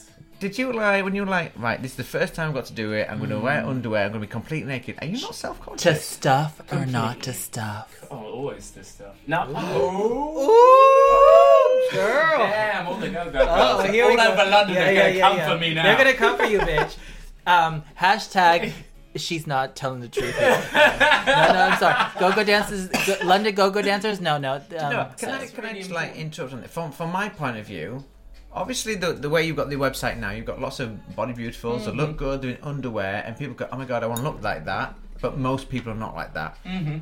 Did 0.42 0.58
you 0.58 0.74
like 0.74 1.06
when 1.06 1.16
you 1.16 1.22
were 1.24 1.30
like, 1.30 1.54
right, 1.58 1.82
this 1.82 1.92
is 1.92 1.98
the 1.98 2.04
first 2.04 2.34
time 2.36 2.50
I've 2.50 2.56
got 2.56 2.66
to 2.66 2.74
do 2.74 2.92
it. 2.92 3.08
I'm 3.10 3.20
going 3.20 3.30
to 3.30 3.38
Mm. 3.38 3.44
wear 3.44 3.66
underwear. 3.66 4.04
I'm 4.06 4.10
going 4.12 4.22
to 4.22 4.28
be 4.28 4.32
completely 4.32 4.68
naked. 4.68 4.98
Are 5.00 5.06
you 5.08 5.22
not 5.22 5.36
self 5.36 5.62
conscious? 5.62 5.84
To 5.84 5.90
conscious? 5.92 6.06
stuff 6.06 6.62
or 6.74 6.86
not 6.86 7.22
to 7.24 7.32
stuff? 7.34 8.06
Oh, 8.12 8.18
always 8.18 8.72
this 8.72 8.90
stuff. 8.90 9.16
Now, 9.28 9.48
Ooh, 9.48 9.54
girl. 11.92 12.38
damn, 12.40 12.88
all 12.88 12.96
the 12.98 13.10
go-go 13.10 13.32
girls 13.32 13.48
Oh, 13.50 13.84
here 13.92 14.08
we 14.08 14.12
all 14.12 14.18
go. 14.18 14.32
over 14.34 14.50
London 14.52 14.76
Yeah, 14.76 14.90
are 14.90 14.92
yeah, 14.92 15.02
gonna 15.04 15.16
yeah, 15.16 15.28
come 15.30 15.38
yeah. 15.38 15.50
for 15.54 15.58
me 15.60 15.74
now. 15.74 15.84
They're 15.84 15.98
gonna 15.98 16.14
come 16.14 16.38
for 16.38 16.46
you, 16.46 16.60
bitch. 16.60 16.98
Um, 17.48 17.82
hashtag. 18.00 18.72
She's 19.16 19.46
not 19.48 19.76
telling 19.76 20.00
the 20.00 20.08
truth. 20.08 20.36
No, 20.40 20.48
no, 20.48 21.68
I'm 21.72 21.78
sorry. 21.80 21.96
Go-go 22.20 22.44
dancers, 22.46 22.88
go, 23.06 23.18
London 23.26 23.56
go-go 23.56 23.82
dancers. 23.82 24.22
No, 24.22 24.38
no. 24.38 24.54
Um, 24.56 24.62
No, 24.70 25.10
can 25.18 25.30
I 25.32 25.48
can 25.48 25.66
I 25.66 25.74
just 25.74 25.90
like 25.92 26.16
interrupt 26.16 26.54
on 26.54 26.60
it? 26.64 26.70
From 26.70 26.92
from 26.92 27.12
my 27.12 27.28
point 27.30 27.58
of 27.58 27.66
view, 27.66 28.06
obviously 28.54 28.96
the 28.96 29.14
the 29.14 29.30
way 29.30 29.46
you've 29.46 29.56
got 29.56 29.70
the 29.70 29.76
website 29.76 30.18
now, 30.18 30.32
you've 30.32 30.46
got 30.46 30.60
lots 30.60 30.80
of 30.80 31.16
body 31.16 31.34
beautifuls 31.34 31.86
that 31.86 31.92
Mm-hmm. 31.92 32.00
look 32.00 32.18
good 32.18 32.42
doing 32.42 32.58
underwear, 32.64 33.24
and 33.26 33.38
people 33.38 33.54
go, 33.56 33.68
oh 33.72 33.78
my 33.78 33.86
god, 33.86 34.04
I 34.04 34.08
want 34.08 34.20
to 34.20 34.24
look 34.24 34.42
like 34.42 34.66
that. 34.66 34.96
But 35.22 35.38
most 35.38 35.70
people 35.70 35.92
are 35.92 35.96
not 35.96 36.16
like 36.16 36.34
that. 36.34 36.58
Mm-hmm. 36.66 36.98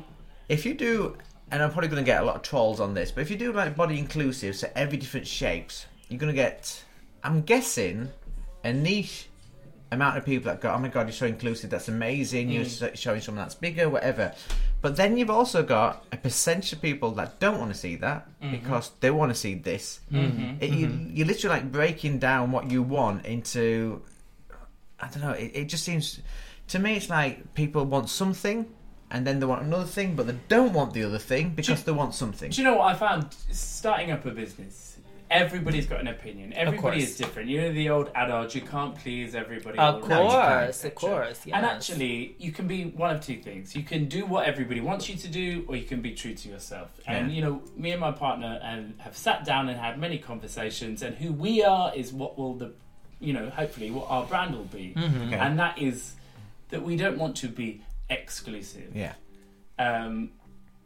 If 0.48 0.66
you 0.66 0.74
do, 0.74 1.16
and 1.50 1.62
I'm 1.62 1.70
probably 1.70 1.88
going 1.88 2.02
to 2.02 2.06
get 2.06 2.22
a 2.22 2.24
lot 2.24 2.36
of 2.36 2.42
trolls 2.42 2.80
on 2.80 2.92
this, 2.94 3.10
but 3.10 3.22
if 3.22 3.30
you 3.30 3.36
do 3.36 3.52
like 3.52 3.74
body 3.76 3.98
inclusive, 3.98 4.56
so 4.56 4.70
every 4.74 4.98
different 4.98 5.26
shapes, 5.26 5.86
you're 6.08 6.18
going 6.18 6.32
to 6.32 6.36
get, 6.36 6.84
I'm 7.24 7.42
guessing, 7.42 8.10
a 8.62 8.72
niche 8.72 9.28
amount 9.92 10.18
of 10.18 10.24
people 10.24 10.50
that 10.50 10.60
go, 10.60 10.70
oh 10.70 10.78
my 10.78 10.88
god, 10.88 11.06
you're 11.06 11.12
so 11.14 11.26
inclusive, 11.26 11.70
that's 11.70 11.88
amazing, 11.88 12.50
you're 12.50 12.64
showing 12.94 13.20
someone 13.20 13.44
that's 13.44 13.54
bigger, 13.54 13.88
whatever. 13.88 14.34
But 14.82 14.96
then 14.96 15.16
you've 15.16 15.30
also 15.30 15.62
got 15.62 16.06
a 16.10 16.16
percentage 16.16 16.72
of 16.72 16.80
people 16.80 17.10
that 17.12 17.38
don't 17.38 17.58
want 17.58 17.72
to 17.72 17.78
see 17.78 17.96
that 17.96 18.26
mm-hmm. 18.40 18.52
because 18.52 18.90
they 19.00 19.10
want 19.10 19.30
to 19.30 19.34
see 19.34 19.54
this. 19.54 20.00
Mm-hmm. 20.10 20.62
It, 20.62 20.70
you, 20.70 20.86
mm-hmm. 20.86 21.16
you're 21.16 21.26
literally 21.26 21.56
like 21.56 21.70
breaking 21.70 22.18
down 22.18 22.50
what 22.50 22.70
you 22.70 22.82
want 22.82 23.26
into, 23.26 24.02
I 24.98 25.08
don't 25.08 25.20
know, 25.20 25.32
it, 25.32 25.52
it 25.54 25.64
just 25.66 25.84
seems, 25.84 26.20
to 26.68 26.78
me, 26.78 26.96
it's 26.96 27.10
like 27.10 27.52
people 27.54 27.84
want 27.84 28.08
something 28.08 28.66
and 29.10 29.26
then 29.26 29.40
they 29.40 29.46
want 29.46 29.62
another 29.62 29.84
thing, 29.84 30.14
but 30.14 30.26
they 30.26 30.36
don't 30.48 30.72
want 30.72 30.94
the 30.94 31.04
other 31.04 31.18
thing 31.18 31.50
because 31.50 31.82
they 31.82 31.92
want 31.92 32.14
something. 32.14 32.50
Do 32.50 32.62
you 32.62 32.64
know 32.64 32.76
what 32.76 32.94
I 32.94 32.94
found? 32.94 33.34
Starting 33.50 34.12
up 34.12 34.24
a 34.24 34.30
business, 34.30 34.89
everybody's 35.30 35.86
got 35.86 36.00
an 36.00 36.08
opinion. 36.08 36.52
Everybody 36.52 37.02
is 37.02 37.16
different. 37.16 37.48
You 37.48 37.60
know 37.62 37.72
the 37.72 37.88
old 37.90 38.10
adage, 38.14 38.54
you 38.54 38.62
can't 38.62 38.94
please 38.96 39.34
everybody. 39.34 39.78
Of 39.78 39.94
all 39.94 40.00
the 40.00 40.08
time, 40.08 40.26
course, 40.26 40.84
of 40.84 40.86
etc. 40.86 40.90
course, 40.92 41.40
And 41.52 41.64
actually, 41.64 42.34
you 42.38 42.52
can 42.52 42.66
be 42.66 42.86
one 42.86 43.14
of 43.16 43.20
two 43.24 43.36
things. 43.38 43.74
You 43.76 43.82
can 43.82 44.06
do 44.06 44.26
what 44.26 44.46
everybody 44.46 44.80
wants 44.80 45.08
you 45.08 45.16
to 45.16 45.28
do, 45.28 45.64
or 45.68 45.76
you 45.76 45.84
can 45.84 46.00
be 46.00 46.12
true 46.14 46.34
to 46.34 46.48
yourself. 46.48 46.90
And 47.06 47.32
you 47.32 47.42
know, 47.42 47.62
me 47.76 47.92
and 47.92 48.00
my 48.00 48.12
partner 48.12 48.58
and 48.62 48.94
have 48.98 49.16
sat 49.16 49.44
down 49.44 49.68
and 49.68 49.78
had 49.78 49.98
many 49.98 50.18
conversations. 50.18 51.02
And 51.02 51.14
who 51.16 51.32
we 51.32 51.62
are 51.62 51.94
is 51.94 52.12
what 52.12 52.36
will 52.36 52.54
the, 52.54 52.72
you 53.20 53.32
know, 53.32 53.50
hopefully 53.50 53.90
what 53.90 54.06
our 54.10 54.24
brand 54.26 54.54
will 54.54 54.64
be. 54.64 54.94
Mm-hmm. 54.96 55.22
Okay. 55.28 55.36
And 55.36 55.58
that 55.58 55.78
is 55.78 56.14
that 56.70 56.82
we 56.82 56.96
don't 56.96 57.18
want 57.18 57.36
to 57.38 57.48
be 57.48 57.82
exclusive 58.08 58.94
Yeah. 58.94 59.14
um, 59.78 60.30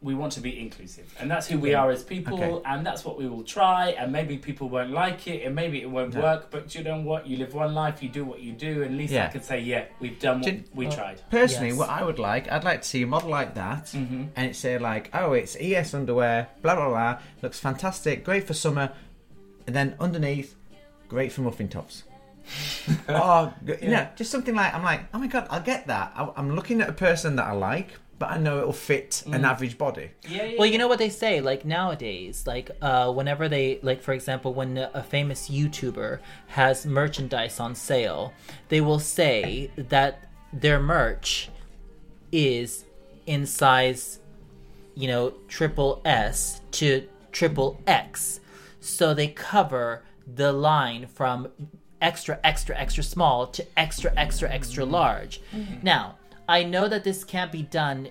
we 0.05 0.13
want 0.21 0.31
to 0.33 0.39
be 0.39 0.51
inclusive, 0.65 1.07
and 1.19 1.29
that's 1.31 1.47
who 1.47 1.57
we 1.57 1.73
are 1.73 1.89
as 1.89 2.03
people, 2.03 2.35
Okay. 2.35 2.61
and 2.71 2.85
that's 2.87 3.03
what 3.03 3.17
we 3.17 3.27
will 3.27 3.43
try. 3.43 3.89
And 3.99 4.11
maybe 4.11 4.37
people 4.37 4.69
won't 4.69 4.91
like 4.91 5.27
it, 5.27 5.43
and 5.45 5.55
maybe 5.55 5.81
it 5.81 5.89
won't 5.89 6.13
Yeah. 6.13 6.21
work. 6.21 6.51
But 6.51 6.75
you 6.75 6.83
know 6.83 6.99
what? 7.01 7.25
You 7.27 7.37
live 7.37 7.53
one 7.55 7.73
life, 7.73 8.03
you 8.03 8.09
do 8.09 8.23
what 8.23 8.39
you 8.39 8.51
do, 8.53 8.83
and 8.83 8.91
at 8.93 8.97
least 9.01 9.13
I 9.13 9.15
Yeah. 9.17 9.27
can 9.29 9.41
say, 9.41 9.59
yeah, 9.59 9.85
we've 9.99 10.19
done 10.19 10.37
what 10.41 10.45
Did- 10.45 10.69
we 10.73 10.87
tried. 10.87 11.17
Personally, 11.31 11.69
Yes. 11.69 11.77
what 11.79 11.89
I 11.89 12.03
would 12.03 12.19
like, 12.19 12.51
I'd 12.51 12.63
like 12.63 12.83
to 12.83 12.87
see 12.87 13.01
a 13.01 13.07
model 13.07 13.29
like 13.31 13.55
that, 13.55 13.85
Mm-hmm. 13.87 14.23
and 14.35 14.45
it 14.49 14.55
say 14.55 14.77
like, 14.77 15.09
"Oh, 15.13 15.33
it's 15.33 15.57
ES 15.59 15.93
underwear, 15.95 16.47
blah 16.61 16.75
blah 16.75 16.89
blah, 16.89 17.17
looks 17.41 17.59
fantastic, 17.59 18.23
great 18.23 18.45
for 18.45 18.53
summer," 18.53 18.91
and 19.65 19.75
then 19.75 19.95
underneath, 19.99 20.55
great 21.09 21.31
for 21.31 21.41
muffin 21.41 21.67
tops. 21.67 22.03
oh, 23.09 23.51
g- 23.65 23.73
yeah, 23.81 24.09
just 24.15 24.29
something 24.31 24.53
like 24.53 24.71
I'm 24.71 24.83
like, 24.83 25.01
oh 25.15 25.17
my 25.17 25.25
god, 25.27 25.47
I'll 25.49 25.61
get 25.73 25.87
that. 25.87 26.13
I, 26.15 26.29
I'm 26.37 26.55
looking 26.55 26.79
at 26.81 26.89
a 26.89 26.93
person 26.93 27.35
that 27.37 27.47
I 27.47 27.53
like, 27.53 27.89
but 28.19 28.31
I 28.31 28.37
know 28.37 28.59
it'll 28.59 28.71
fit 28.73 29.23
an 29.25 29.41
Mm. 29.41 29.49
average 29.51 29.77
body. 29.77 30.11
Yeah, 30.27 30.43
yeah. 30.43 30.55
Well, 30.59 30.67
you 30.67 30.77
know 30.77 30.87
what 30.87 30.99
they 30.99 31.09
say, 31.09 31.41
like 31.41 31.65
nowadays, 31.65 32.45
like 32.47 32.71
uh, 32.81 33.11
whenever 33.11 33.49
they, 33.49 33.79
like 33.81 34.01
for 34.01 34.13
example, 34.13 34.53
when 34.53 34.77
a 34.77 35.03
famous 35.03 35.49
YouTuber 35.49 36.19
has 36.47 36.85
merchandise 36.85 37.59
on 37.59 37.75
sale, 37.75 38.33
they 38.69 38.79
will 38.81 38.99
say 38.99 39.69
that 39.75 40.29
their 40.53 40.79
merch 40.79 41.49
is 42.31 42.85
in 43.25 43.45
size, 43.45 44.19
you 44.95 45.07
know, 45.07 45.33
triple 45.47 46.01
S 46.05 46.61
to 46.71 47.07
triple 47.31 47.81
X. 47.87 48.39
So 48.79 49.13
they 49.13 49.27
cover 49.27 50.03
the 50.35 50.51
line 50.53 51.07
from 51.07 51.47
extra, 52.01 52.39
extra, 52.43 52.77
extra 52.77 53.03
small 53.03 53.47
to 53.47 53.65
extra, 53.77 54.13
extra, 54.15 54.49
extra 54.49 54.85
large. 54.85 55.41
Now, 55.81 56.15
I 56.47 56.63
know 56.63 56.87
that 56.87 57.03
this 57.03 57.23
can't 57.23 57.51
be 57.51 57.63
done 57.63 58.09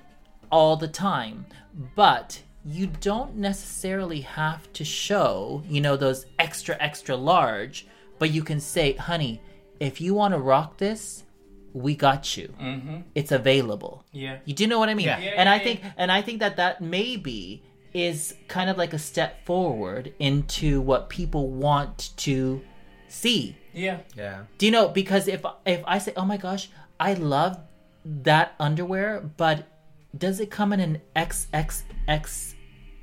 all 0.51 0.77
the 0.77 0.89
time, 0.89 1.47
but 1.95 2.43
you 2.65 2.87
don't 3.01 3.37
necessarily 3.37 4.23
have 4.23 4.73
to 4.73 4.85
show, 4.85 5.63
you 5.69 5.81
know, 5.81 5.97
those 5.97 6.27
extra, 6.39 6.77
extra 6.81 7.17
large, 7.17 7.87
but 8.19 8.31
you 8.31 8.43
can 8.43 8.61
say, 8.61 8.93
honey, 8.95 9.41
if 9.81 10.01
you 10.01 10.15
want 10.15 10.33
to 10.33 10.39
rock 10.39 10.79
this, 10.79 11.25
we 11.73 11.95
got 11.95 12.37
you. 12.37 12.55
Mm-hmm. 12.61 12.99
It's 13.15 13.33
available. 13.33 14.05
yeah. 14.13 14.39
You 14.45 14.55
do 14.55 14.67
know 14.67 14.79
what 14.79 14.89
I 14.89 14.95
mean? 14.95 15.07
Yeah. 15.07 15.19
Yeah, 15.19 15.33
and 15.37 15.49
I 15.49 15.57
yeah, 15.57 15.63
think 15.65 15.81
and 15.97 16.13
I 16.13 16.23
think 16.23 16.39
that 16.41 16.57
that 16.57 16.81
maybe 16.81 17.63
is 17.93 18.35
kind 18.49 18.71
of 18.71 18.79
like 18.79 18.93
a 18.93 18.99
step 18.99 19.45
forward 19.45 20.15
into 20.19 20.81
what 20.81 21.09
people 21.09 21.51
want 21.51 22.11
to 22.19 22.63
see. 23.09 23.57
Yeah. 23.73 23.99
Yeah. 24.17 24.45
Do 24.59 24.67
you 24.67 24.73
know 24.73 24.89
because 24.89 25.27
if 25.27 25.45
if 25.67 25.83
I 25.85 25.99
say, 25.99 26.13
"Oh 26.17 26.25
my 26.25 26.37
gosh, 26.37 26.71
I 27.01 27.15
love 27.15 27.59
that 28.05 28.55
underwear, 28.59 29.21
but 29.37 29.69
does 30.17 30.41
it 30.41 30.51
come 30.51 30.73
in 30.73 30.81
an 30.81 31.01
XXXL 31.17 32.55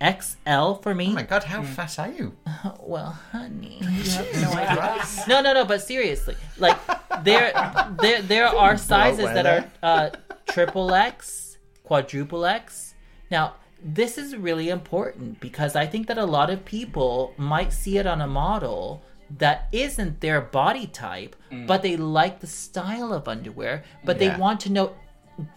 XL 0.01 0.73
for 0.81 0.95
me. 0.95 1.09
Oh 1.09 1.13
my 1.13 1.23
god, 1.23 1.43
how 1.43 1.61
fat 1.61 1.99
are 1.99 2.11
you? 2.11 2.33
Well, 2.79 3.17
honey, 3.31 3.79
you 3.81 4.03
no 4.41 4.51
idea. 4.51 5.05
No, 5.27 5.41
no, 5.41 5.53
no. 5.53 5.65
But 5.65 5.81
seriously, 5.81 6.35
like 6.57 6.77
there, 7.23 7.53
there, 8.01 8.21
there 8.21 8.47
are 8.63 8.77
sizes 8.77 9.25
that 9.25 9.43
that. 9.43 9.71
are 9.83 9.89
uh, 10.01 10.09
triple 10.51 10.93
X, 10.93 11.57
quadruple 11.83 12.45
X. 12.45 12.95
Now, 13.29 13.55
this 13.83 14.17
is 14.17 14.35
really 14.35 14.69
important 14.69 15.39
because 15.39 15.75
I 15.75 15.85
think 15.85 16.07
that 16.07 16.17
a 16.17 16.25
lot 16.25 16.49
of 16.49 16.65
people 16.65 17.33
might 17.37 17.71
see 17.71 17.97
it 17.97 18.05
on 18.05 18.21
a 18.21 18.27
model 18.27 19.03
that 19.37 19.67
isn't 19.71 20.21
their 20.21 20.41
body 20.41 20.87
type, 20.87 21.35
mm. 21.51 21.67
but 21.67 21.81
they 21.81 21.95
like 21.97 22.39
the 22.39 22.47
style 22.47 23.13
of 23.13 23.27
underwear, 23.27 23.83
but 24.03 24.19
Yeah. 24.19 24.33
they 24.33 24.39
want 24.39 24.59
to 24.61 24.71
know, 24.71 24.95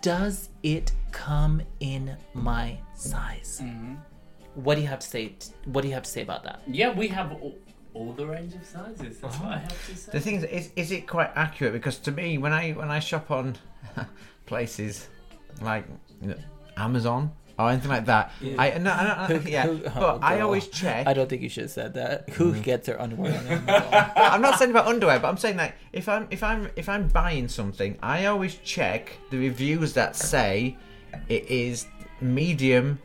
does 0.02 0.50
it 0.62 0.92
come 1.12 1.62
in 1.80 2.16
my 2.32 2.78
size? 2.94 3.60
Mm-hmm. 3.62 3.94
What 4.54 4.76
do 4.76 4.82
you 4.82 4.86
have 4.88 5.00
to 5.00 5.06
say? 5.06 5.34
What 5.64 5.82
do 5.82 5.88
you 5.88 5.94
have 5.94 6.04
to 6.04 6.10
say 6.10 6.22
about 6.22 6.44
that? 6.44 6.62
Yeah, 6.66 6.92
we 6.92 7.08
have 7.08 7.32
all, 7.32 7.58
all 7.92 8.12
the 8.12 8.26
range 8.26 8.54
of 8.54 8.64
sizes. 8.64 9.18
That's 9.18 9.38
what 9.38 9.52
I 9.52 9.58
have 9.58 9.68
to 9.68 9.92
uh-huh. 9.92 9.96
say. 9.96 10.12
The 10.12 10.20
thing 10.20 10.34
is, 10.36 10.44
is, 10.44 10.72
is 10.76 10.90
it 10.92 11.08
quite 11.08 11.30
accurate? 11.34 11.72
Because 11.72 11.98
to 11.98 12.12
me, 12.12 12.38
when 12.38 12.52
I 12.52 12.72
when 12.72 12.90
I 12.90 13.00
shop 13.00 13.30
on 13.32 13.56
places 14.46 15.08
like 15.60 15.86
you 16.20 16.28
know, 16.28 16.36
Amazon 16.76 17.32
or 17.58 17.70
anything 17.70 17.90
like 17.90 18.06
that, 18.06 18.32
I 18.58 18.78
no, 18.78 18.90
I 18.92 19.26
don't, 19.28 19.46
yeah, 19.48 19.62
Who- 19.66 19.78
but 19.78 19.94
oh, 19.96 20.18
I 20.22 20.40
always 20.40 20.66
check. 20.68 21.06
I 21.06 21.12
don't 21.14 21.28
think 21.28 21.42
you 21.42 21.48
should 21.48 21.64
have 21.64 21.70
said 21.70 21.94
that. 21.94 22.28
Who 22.36 22.52
Mm. 22.52 22.62
gets 22.62 22.86
their 22.86 23.00
underwear? 23.00 23.32
I'm 24.16 24.40
not 24.42 24.58
saying 24.58 24.70
about 24.70 24.86
underwear, 24.86 25.18
but 25.20 25.28
I'm 25.28 25.36
saying 25.36 25.56
that 25.58 25.74
if 25.92 26.08
I'm 26.08 26.26
if 26.30 26.42
I'm 26.42 26.70
if 26.76 26.88
I'm 26.88 27.08
buying 27.08 27.48
something, 27.48 27.96
I 28.02 28.26
always 28.26 28.56
check 28.56 29.16
the 29.30 29.38
reviews 29.38 29.92
that 29.94 30.16
say 30.16 30.76
it 31.28 31.46
is 31.48 31.86
medium 32.20 32.98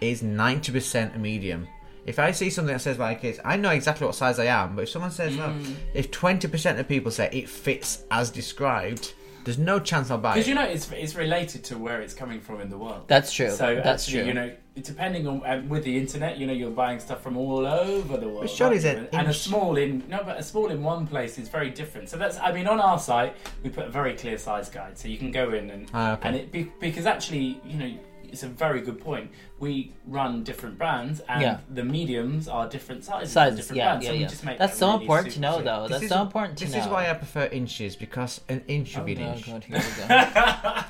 is 0.00 0.22
ninety 0.22 0.72
percent 0.72 1.18
medium. 1.18 1.66
If 2.06 2.18
I 2.18 2.30
see 2.30 2.48
something 2.48 2.72
that 2.72 2.80
says 2.80 2.98
like 2.98 3.22
it's, 3.24 3.38
I 3.44 3.56
know 3.58 3.70
exactly 3.70 4.06
what 4.06 4.14
size 4.14 4.38
I 4.38 4.46
am. 4.46 4.76
But 4.76 4.82
if 4.82 4.88
someone 4.90 5.10
says 5.10 5.36
no, 5.36 5.48
Mm. 5.48 5.74
if 5.94 6.10
twenty 6.10 6.48
percent 6.48 6.78
of 6.78 6.88
people 6.88 7.10
say 7.10 7.28
it 7.32 7.48
fits 7.48 8.04
as 8.10 8.30
described, 8.30 9.12
there's 9.44 9.58
no 9.58 9.78
chance 9.80 10.10
I'll 10.10 10.18
buy 10.18 10.32
it. 10.32 10.34
Because 10.34 10.48
you 10.48 10.54
know 10.54 10.64
it's 10.64 10.90
it's 10.92 11.14
related 11.14 11.64
to 11.64 11.78
where 11.78 12.00
it's 12.00 12.14
coming 12.14 12.40
from 12.40 12.60
in 12.60 12.68
the 12.70 12.78
world. 12.78 13.04
That's 13.06 13.32
true. 13.32 13.50
So 13.50 13.76
That's 13.76 14.04
actually, 14.06 14.20
true. 14.20 14.28
you 14.28 14.34
know, 14.34 14.52
depending 14.82 15.26
on 15.26 15.42
and 15.44 15.70
with 15.70 15.84
the 15.84 15.96
internet, 15.96 16.38
you 16.38 16.46
know, 16.46 16.52
you're 16.52 16.70
buying 16.70 17.00
stuff 17.00 17.22
from 17.22 17.36
all 17.36 17.66
over 17.66 18.16
the 18.16 18.28
world. 18.28 18.42
But 18.42 18.50
surely 18.50 18.78
there's 18.78 19.02
you? 19.12 19.18
and 19.18 19.28
a 19.28 19.34
small 19.34 19.76
in 19.76 20.02
no, 20.08 20.22
but 20.24 20.38
a 20.38 20.42
small 20.42 20.68
in 20.70 20.82
one 20.82 21.06
place 21.06 21.38
is 21.38 21.48
very 21.48 21.70
different. 21.70 22.08
So 22.08 22.16
that's 22.16 22.38
I 22.38 22.52
mean, 22.52 22.66
on 22.66 22.80
our 22.80 22.98
site 22.98 23.34
we 23.62 23.70
put 23.70 23.86
a 23.86 23.90
very 23.90 24.14
clear 24.14 24.38
size 24.38 24.68
guide, 24.68 24.98
so 24.98 25.08
you 25.08 25.18
can 25.18 25.30
go 25.30 25.52
in 25.52 25.70
and 25.70 25.90
Ah, 25.94 26.12
okay. 26.14 26.28
and 26.28 26.36
it 26.36 26.52
be, 26.52 26.70
because 26.80 27.06
actually, 27.06 27.60
you 27.64 27.78
know. 27.78 27.98
It's 28.30 28.42
a 28.42 28.48
very 28.48 28.80
good 28.80 29.00
point. 29.00 29.30
We 29.58 29.92
run 30.06 30.44
different 30.44 30.78
brands, 30.78 31.20
and 31.28 31.40
Yeah. 31.42 31.58
the 31.70 31.84
mediums 31.84 32.48
are 32.48 32.68
different 32.68 33.04
sizes. 33.04 33.30
for 33.30 33.32
Sizes, 33.34 33.58
different 33.60 33.76
yeah, 33.78 33.84
brands, 33.86 34.04
yeah, 34.04 34.10
so 34.10 34.14
we 34.14 34.20
yeah. 34.20 34.26
just 34.28 34.44
make 34.44 34.58
That's 34.58 34.78
so 34.78 34.88
really 34.92 35.00
important 35.02 35.34
to 35.34 35.40
know, 35.40 35.52
simple. 35.56 35.64
though. 35.82 35.88
That's 35.88 36.02
is- 36.04 36.08
so 36.10 36.22
important 36.22 36.58
to 36.58 36.64
This 36.64 36.74
know. 36.74 36.80
is 36.82 36.86
why 36.88 37.10
I 37.10 37.14
prefer 37.14 37.46
inches 37.46 37.96
because 37.96 38.40
an 38.48 38.62
inch 38.68 38.94
would 38.94 39.02
Oh, 39.02 39.06
be 39.06 39.12
an 39.14 39.22
oh, 39.22 39.26
God, 39.26 39.36
inch. 39.36 39.46
God, 39.46 39.64
here 39.64 39.78
we 39.78 40.08
go. 40.08 40.82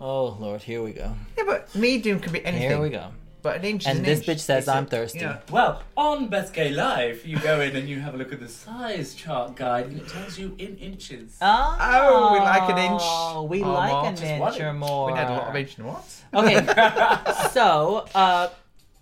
oh 0.00 0.36
Lord, 0.40 0.62
here 0.62 0.82
we 0.82 0.92
go. 0.92 1.14
Yeah, 1.38 1.44
but 1.46 1.74
medium 1.74 2.20
could 2.20 2.32
be 2.32 2.44
anything. 2.44 2.68
Here 2.68 2.80
we 2.80 2.90
go. 2.90 3.12
But 3.42 3.56
an 3.56 3.64
inch 3.64 3.86
And 3.86 3.98
an 3.98 4.04
this 4.04 4.20
inch. 4.20 4.28
bitch 4.28 4.40
says 4.40 4.64
It's 4.64 4.68
a- 4.68 4.74
I'm 4.76 4.86
thirsty. 4.86 5.18
you 5.18 5.24
know, 5.26 5.38
Well, 5.50 5.82
on 5.96 6.28
Best 6.28 6.52
Gay 6.54 6.70
Life, 6.70 7.26
you 7.26 7.38
go 7.38 7.60
in 7.60 7.74
and 7.74 7.88
you 7.88 7.98
have 8.00 8.14
a 8.14 8.16
look 8.16 8.32
at 8.32 8.38
the 8.40 8.48
size 8.48 9.14
chart 9.14 9.56
guide, 9.56 9.86
and 9.86 10.00
it 10.00 10.08
tells 10.08 10.38
you 10.38 10.54
in 10.58 10.76
inches. 10.78 11.38
Oh, 11.42 11.76
Oh, 11.80 12.32
we 12.34 12.38
like 12.38 12.70
an 12.70 12.78
inch 12.78 13.02
Oh, 13.04 13.42
We 13.42 13.62
or 13.62 13.72
like 13.72 13.90
more. 13.92 14.06
an 14.06 14.16
inch 14.22 14.40
one 14.40 14.62
or 14.62 14.72
more. 14.74 15.12
we 15.12 15.18
had 15.18 15.28
a 15.28 15.32
lot 15.32 15.48
of 15.48 15.56
inch 15.56 15.76
and 15.76 15.86
what? 15.88 16.04
Okay, 16.32 16.64
so 17.52 18.06
uh, 18.14 18.48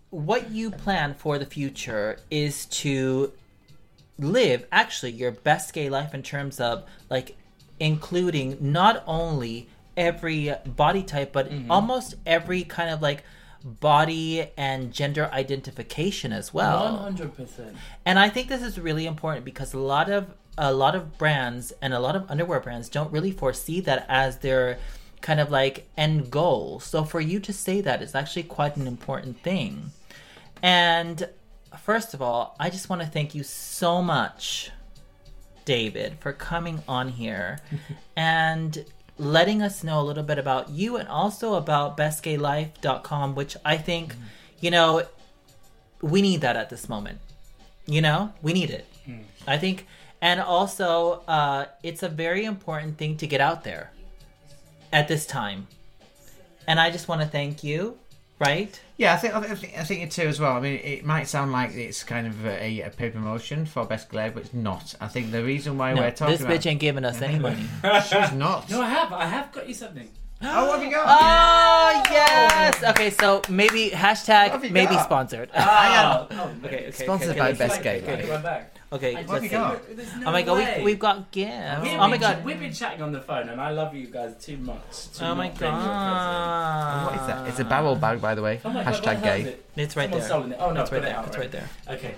what 0.09 0.51
you 0.51 0.70
plan 0.70 1.12
for 1.14 1.38
the 1.38 1.47
future 1.47 2.18
is 2.30 2.64
to 2.66 3.32
live 4.18 4.66
actually 4.72 5.12
your 5.12 5.30
best 5.32 5.72
gay 5.72 5.88
life 5.88 6.14
in 6.14 6.22
terms 6.22 6.61
of 6.61 6.84
like 7.09 7.36
including 7.78 8.57
not 8.61 9.03
only 9.07 9.68
every 9.97 10.53
body 10.66 11.03
type 11.03 11.32
but 11.32 11.51
almost 11.70 12.14
every 12.26 12.62
kind 12.62 12.91
of 12.91 13.01
like 13.01 13.22
body 13.64 14.46
and 14.56 14.92
gender 14.92 15.28
identification 15.32 16.32
as 16.32 16.52
well 16.54 16.84
One 16.94 17.02
hundred 17.02 17.34
percent. 17.36 17.76
and 18.06 18.18
I 18.18 18.28
think 18.28 18.48
this 18.48 18.62
is 18.62 18.78
really 18.78 19.06
important 19.06 19.44
because 19.44 19.74
a 19.74 19.78
lot 19.78 20.11
of 20.11 20.26
a 20.56 20.72
lot 20.72 20.94
of 20.94 21.16
brands 21.18 21.72
and 21.82 21.92
a 21.94 22.00
lot 22.00 22.16
of 22.16 22.30
underwear 22.30 22.61
brands 22.61 22.88
don't 22.88 23.12
really 23.12 23.30
foresee 23.32 23.80
that 23.80 24.04
as 24.08 24.38
their 24.38 24.78
kind 25.20 25.40
of 25.40 25.50
like 25.50 25.88
end 25.96 26.30
goal. 26.30 26.80
So 26.80 27.04
for 27.04 27.20
you 27.20 27.40
to 27.40 27.52
say 27.52 27.80
that 27.82 28.00
is 28.02 28.14
actually 28.14 28.42
quite 28.44 28.76
an 28.76 28.86
important 28.86 29.42
thing. 29.42 29.90
And 30.62 31.28
first 31.78 32.14
of 32.14 32.20
all, 32.22 32.56
I 32.58 32.68
just 32.70 32.88
want 32.88 33.00
to 33.02 33.08
thank 33.08 33.34
you 33.34 33.42
so 33.42 34.02
much, 34.02 34.70
David, 35.64 36.18
for 36.20 36.32
coming 36.32 36.82
on 36.88 37.08
here 37.11 37.61
and 38.16 38.84
letting 39.21 39.61
us 39.61 39.85
know 39.85 40.01
a 40.01 40.03
little 40.03 40.23
bit 40.23 40.39
about 40.39 40.71
you 40.71 40.97
and 40.97 41.07
also 41.09 41.55
about 41.55 41.97
bestgaylife.com, 41.97 43.35
which 43.35 43.57
I 43.64 43.77
think, 43.77 44.16
you 44.61 44.71
know, 44.71 45.05
we 46.01 46.23
need 46.23 46.41
that 46.41 46.57
at 46.57 46.71
this 46.71 46.89
moment. 46.89 47.18
You 47.87 48.01
know, 48.01 48.33
we 48.41 48.53
need 48.53 48.71
it. 48.71 48.87
I 49.47 49.59
think, 49.59 49.87
and 50.23 50.41
also, 50.41 51.23
uh, 51.29 51.66
it's 51.83 52.03
a 52.03 52.09
very 52.09 52.45
important 52.45 52.97
thing 52.99 53.16
to 53.18 53.27
get 53.27 53.41
out 53.41 53.64
there 53.64 53.93
at 54.93 55.07
this 55.09 55.27
time. 55.27 55.66
And 56.66 56.81
I 56.81 56.91
just 56.91 57.09
want 57.09 57.21
to 57.21 57.27
thank 57.27 57.62
you, 57.62 57.99
right? 58.41 58.80
Yeah, 58.97 59.14
I 59.14 59.16
think 59.16 59.34
I 59.34 59.55
think, 59.55 59.78
I 59.78 59.84
think 59.84 60.03
it 60.03 60.11
too 60.11 60.28
as 60.28 60.41
well. 60.41 60.53
I 60.57 60.61
mean, 60.61 60.80
it 60.82 61.05
might 61.05 61.28
sound 61.28 61.53
like 61.53 61.74
it's 61.74 62.03
kind 62.03 62.26
of 62.26 62.45
a, 62.45 62.80
a 62.80 62.91
paid 62.91 63.12
promotion 63.12 63.66
for 63.66 63.84
Best 63.84 64.11
Gay, 64.11 64.30
but 64.30 64.45
it's 64.45 64.55
not. 64.55 64.95
I 65.01 65.09
think 65.09 65.30
the 65.30 65.45
reason 65.45 65.78
why 65.78 65.93
No, 65.93 66.03
we're 66.03 66.11
talking 66.11 66.32
this 66.32 66.41
about 66.41 66.53
bitch 66.55 66.66
ain't 66.66 66.80
giving 66.80 67.05
us 67.05 67.22
any 67.22 67.38
money. 67.38 67.64
she's 68.09 68.32
not. 68.32 68.68
No, 68.70 68.82
I 68.82 68.88
have. 68.88 69.12
I 69.12 69.26
have 69.26 69.53
got 69.53 69.68
you 69.68 69.74
something. 69.74 70.09
oh, 70.43 70.68
what 70.68 70.78
have 70.80 70.88
you 70.88 70.91
got? 70.91 71.07
Oh 71.07 72.03
yes. 72.11 72.82
Okay, 72.82 73.11
so 73.11 73.43
maybe 73.49 73.91
hashtag 73.91 74.64
you 74.64 74.70
maybe 74.70 74.95
got? 74.95 75.05
sponsored. 75.05 75.51
Ah, 75.55 76.26
oh, 76.30 76.53
okay, 76.64 76.86
okay, 76.88 76.91
Sponsored 76.91 77.30
okay, 77.30 77.38
by 77.38 77.49
okay, 77.51 77.59
Best 77.59 77.80
okay, 77.80 78.01
Gay 78.01 78.70
okay, 78.93 79.14
Life. 79.14 79.26
Take 79.26 79.28
one 79.28 79.36
I 79.36 79.41
let's 79.41 79.43
have 79.43 79.43
you 79.45 79.49
got? 79.51 80.20
No 80.20 80.28
Oh 80.28 80.32
my 80.32 80.43
god, 80.43 80.55
way. 80.59 80.74
we, 80.78 80.84
we've 80.84 80.99
got 80.99 81.30
gifts. 81.30 81.82
We've 81.82 81.93
oh 81.93 81.99
my 81.99 82.11
been 82.11 82.20
god. 82.20 82.45
we've 82.45 82.59
been 82.61 82.72
chatting 82.72 83.03
on 83.03 83.12
the 83.12 83.20
phone, 83.20 83.49
and 83.49 83.61
I 83.61 83.70
love 83.70 83.95
you 83.95 84.07
guys 84.07 84.34
too 84.45 84.57
much. 84.59 85.09
To 85.14 85.26
Oh 85.30 85.34
my 85.34 85.49
not 85.49 85.59
bring 85.59 85.70
you 85.72 85.76
a 85.78 85.80
present. 85.80 85.86
god. 85.91 87.07
What 87.07 87.20
is 87.20 87.26
that? 87.28 87.49
It's 87.49 87.59
a 87.61 87.64
barrel 87.64 87.97
bag, 87.97 88.20
by 88.20 88.34
the 88.34 88.43
way. 88.43 88.61
Oh 88.64 88.70
my 88.70 88.84
god, 88.84 88.95
Hashtag 88.95 89.05
what 89.07 89.20
the 89.22 89.26
hell 89.28 89.36
is 89.38 89.45
gay. 89.45 89.51
it? 89.51 89.66
It's 89.76 89.97
right 89.97 90.11
Someone's 90.11 90.28
there. 90.28 90.59
it. 90.59 90.62
Oh 90.62 90.72
no, 90.72 90.82
It's 90.82 90.93
right 90.93 91.01
there. 91.03 91.16
out, 91.16 91.26
It's 91.28 91.36
right. 91.38 91.43
right 91.45 91.53
there. 91.53 91.68
Okay. 91.88 92.14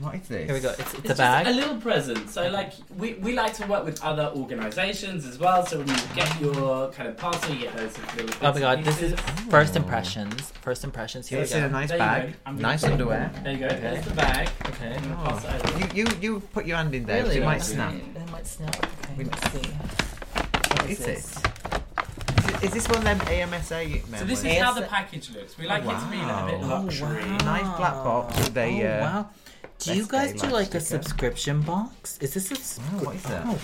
What 0.00 0.14
is 0.14 0.28
this? 0.28 0.44
Here 0.46 0.54
we 0.54 0.60
go. 0.60 0.70
It's, 0.70 0.80
it's, 0.80 0.94
It's 0.94 1.04
a 1.04 1.08
just 1.08 1.18
bag. 1.18 1.46
a 1.46 1.50
little 1.50 1.76
present. 1.76 2.28
So, 2.30 2.48
like, 2.50 2.72
we, 2.96 3.14
we 3.14 3.32
like 3.32 3.54
to 3.54 3.66
work 3.66 3.84
with 3.84 4.00
other 4.04 4.30
organisations 4.36 5.24
as 5.26 5.38
well. 5.38 5.64
So 5.66 5.78
when 5.78 5.88
you 5.88 5.94
get 6.14 6.40
your 6.40 6.90
kind 6.92 7.08
of 7.08 7.16
parcel, 7.16 7.54
you 7.54 7.62
get 7.62 7.76
those 7.76 7.96
little 7.98 8.26
bits 8.26 8.38
Oh 8.42 8.52
my 8.52 8.60
god, 8.60 8.84
this 8.84 9.00
is 9.02 9.12
pieces. 9.14 9.40
first 9.48 9.74
oh. 9.74 9.78
impressions. 9.78 10.52
First 10.62 10.84
impressions. 10.84 11.26
Here 11.26 11.40
It's 11.40 11.52
we 11.52 11.58
in 11.60 11.64
go. 11.64 11.68
a 11.68 11.72
nice 11.72 11.88
There 11.88 11.96
you 11.98 12.04
bag, 12.04 12.34
go. 12.46 12.52
Nice 12.52 12.84
underwear. 12.84 13.32
There 13.42 13.52
you 13.54 13.58
go. 13.58 13.68
There's 13.68 14.04
the 14.04 14.14
bag. 14.14 14.48
Okay. 14.66 14.94
I'm 14.94 15.02
gonna 15.02 15.16
pass 15.30 15.44
it 15.44 15.66
over. 15.70 15.96
You, 15.96 16.06
you 16.10 16.16
you 16.34 16.40
put 16.52 16.66
your 16.66 16.76
hand 16.76 16.94
in 16.94 17.04
there, 17.06 17.22
Really? 17.22 17.38
it 17.38 17.44
might 17.44 17.62
snap. 17.62 17.94
It 17.94 18.30
might 18.30 18.46
snap. 18.46 18.76
Okay, 18.76 19.14
We- 19.16 19.24
let's 19.24 19.52
see. 19.52 19.70
What 20.70 20.90
is 20.90 21.00
it? 21.00 21.08
Is, 21.08 21.36
it? 21.36 22.64
is 22.64 22.70
this 22.72 22.88
one 22.88 22.98
of 22.98 23.04
them 23.04 23.18
AMSA 23.20 24.18
So 24.18 24.24
this 24.24 24.44
is 24.44 24.58
how 24.58 24.72
the 24.72 24.82
package 24.82 25.30
looks. 25.30 25.56
We 25.58 25.66
like 25.66 25.84
it 25.84 25.88
to 25.88 26.06
be 26.10 26.16
like 26.18 26.42
a 26.42 26.46
bit 26.50 26.60
Wow. 26.60 26.82
luxury. 26.82 27.24
Nice 27.44 27.76
black 27.76 27.94
box 28.04 28.36
with 28.38 28.56
a. 28.56 28.86
Oh, 28.86 28.86
uh, 28.86 29.00
wow. 29.00 29.26
Do 29.78 29.94
you 29.94 30.06
guys 30.06 30.32
do 30.32 30.48
Life 30.48 30.52
like 30.52 30.74
a 30.74 30.80
subscription 30.80 31.62
box? 31.62 32.18
Is 32.20 32.34
this 32.34 32.50
a? 32.52 32.54
Oh, 32.82 33.04
what 33.04 33.16
is 33.16 33.22
that? 33.22 33.42
Oh, 33.46 33.58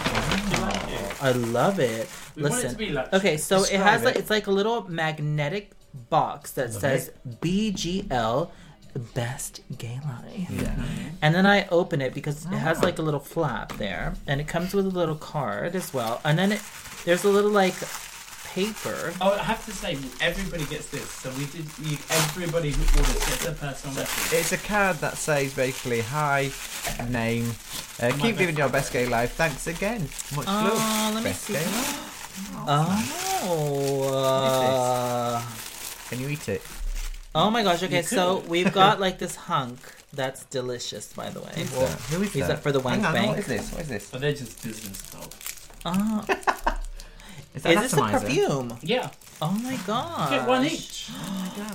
wow. 1.20 1.28
I 1.28 1.32
love 1.32 1.78
it. 1.78 2.08
We 2.34 2.42
want 2.42 2.54
it 2.54 2.56
Listen. 2.56 2.70
to 2.70 2.76
be 2.78 2.90
luxury. 2.90 3.18
Okay, 3.18 3.36
so 3.36 3.56
it 3.56 3.60
Describe 3.60 3.82
has 3.82 4.04
like 4.04 4.16
it's 4.16 4.30
like 4.30 4.46
a 4.46 4.50
little 4.50 4.88
magnetic 4.90 5.72
box 6.08 6.52
that 6.52 6.72
says 6.72 7.10
BGL 7.42 8.50
Best 8.98 9.60
Gay 9.78 10.00
Life. 10.04 10.50
Yeah. 10.50 10.74
And 11.22 11.34
then 11.34 11.46
I 11.46 11.66
open 11.68 12.00
it 12.00 12.14
because 12.14 12.44
it 12.46 12.48
has 12.48 12.82
like 12.82 12.98
a 12.98 13.02
little 13.02 13.20
flap 13.20 13.72
there, 13.74 14.14
and 14.26 14.40
it 14.40 14.48
comes 14.48 14.74
with 14.74 14.86
a 14.86 14.90
little 14.90 15.16
card 15.16 15.74
as 15.74 15.92
well. 15.94 16.20
And 16.24 16.38
then 16.38 16.52
it 16.52 16.60
there's 17.04 17.24
a 17.24 17.28
little 17.28 17.50
like 17.50 17.74
paper. 18.54 19.12
Oh, 19.20 19.32
I 19.34 19.42
have 19.42 19.64
to 19.66 19.72
say, 19.72 19.98
everybody 20.20 20.64
gets 20.66 20.88
this. 20.90 21.08
So 21.10 21.30
we 21.30 21.44
did. 21.46 21.66
You, 21.82 21.98
everybody 22.10 22.70
who 22.70 22.82
orders 22.98 23.14
gets 23.28 23.44
a 23.46 23.52
personal 23.52 23.96
message. 23.96 24.38
It's 24.38 24.52
a 24.52 24.58
card 24.58 24.96
that 24.98 25.16
says 25.18 25.54
basically, 25.54 26.00
hi, 26.00 26.50
name, 27.10 27.50
uh, 28.00 28.10
keep 28.12 28.36
best 28.36 28.38
living 28.40 28.56
your 28.56 28.68
best 28.70 28.92
gay 28.92 29.06
life. 29.06 29.32
Thanks 29.34 29.66
again. 29.66 30.08
Much 30.34 30.46
Oh, 30.48 30.74
love. 30.74 31.14
let 31.14 31.22
me 31.24 31.30
best 31.30 31.42
see. 31.44 31.52
gay 31.54 31.64
life. 31.64 32.12
Oh. 32.68 34.12
Uh, 34.14 35.42
Can 36.08 36.20
you 36.20 36.28
eat 36.28 36.48
it? 36.48 36.62
Oh 37.38 37.50
my 37.50 37.62
gosh. 37.62 37.82
Okay, 37.82 38.00
so 38.00 38.42
we've 38.48 38.72
got 38.72 38.98
like 39.06 39.18
this 39.18 39.36
hunk 39.36 39.78
that's 40.12 40.44
delicious, 40.46 41.12
by 41.12 41.28
the 41.28 41.40
way. 41.40 41.52
Who's 41.54 41.70
that? 41.70 42.00
Who 42.10 42.22
is 42.22 42.28
Is 42.28 42.34
that? 42.40 42.48
that 42.48 42.62
for 42.62 42.72
the 42.72 42.80
Hang 42.80 43.02
wank 43.02 43.06
on, 43.08 43.12
bank? 43.12 43.28
What 43.28 43.38
is 43.40 43.46
this? 43.46 43.72
What 43.72 43.82
is 43.82 43.88
this? 43.88 44.10
But 44.10 44.20
they're 44.22 44.32
just 44.32 44.62
business 44.64 45.02
talk. 45.10 45.30
Oh, 45.84 46.24
Is, 47.54 47.62
that 47.62 47.72
is 47.72 47.80
this 47.80 47.92
a 47.94 48.02
perfume? 48.02 48.76
Yeah, 48.82 49.08
Oh 49.40 49.52
my 49.52 49.76
gosh. 49.86 50.30
get 50.30 50.46
one 50.48 50.64
each. 50.66 51.10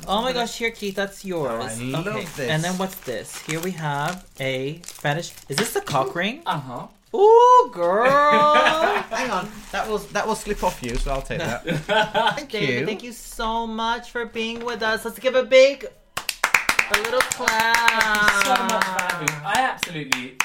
Oh 0.07 0.21
my 0.21 0.31
gosh, 0.33 0.57
here, 0.57 0.69
Keyth, 0.71 0.95
that's 0.95 1.23
yours. 1.25 1.79
I 1.79 1.83
love 1.83 2.05
this. 2.05 2.39
And 2.39 2.63
then 2.63 2.77
what's 2.77 2.95
this? 3.01 3.35
Here 3.45 3.59
we 3.59 3.71
have 3.71 4.27
a 4.39 4.79
fetish. 4.83 5.31
Is 5.49 5.57
this 5.57 5.73
the 5.73 5.81
cock 5.81 6.13
ring? 6.13 6.41
Uh 6.45 6.59
huh. 6.59 6.87
Ooh, 7.13 7.69
girl. 7.73 8.05
Hang 9.11 9.29
on, 9.29 9.49
that 9.71 9.87
will 9.87 9.97
that 9.97 10.25
will 10.25 10.35
slip 10.35 10.63
off 10.63 10.81
you, 10.81 10.95
so 10.95 11.11
I'll 11.11 11.21
take 11.21 11.39
that. 11.39 11.63
Thank 12.37 12.49
David, 12.51 12.79
you. 12.81 12.85
thank 12.85 13.03
you 13.03 13.11
so 13.11 13.67
much 13.67 14.11
for 14.11 14.25
being 14.25 14.63
with 14.63 14.81
us. 14.81 15.03
Let's 15.03 15.19
give 15.19 15.35
a 15.35 15.43
big, 15.43 15.85
a 16.17 16.97
little 17.01 17.19
clap. 17.21 18.45
so 18.45 18.63
much 18.63 18.83
for 18.83 19.01
having 19.01 19.27
me. 19.27 19.41
I 19.45 19.53
absolutely, 19.73 20.37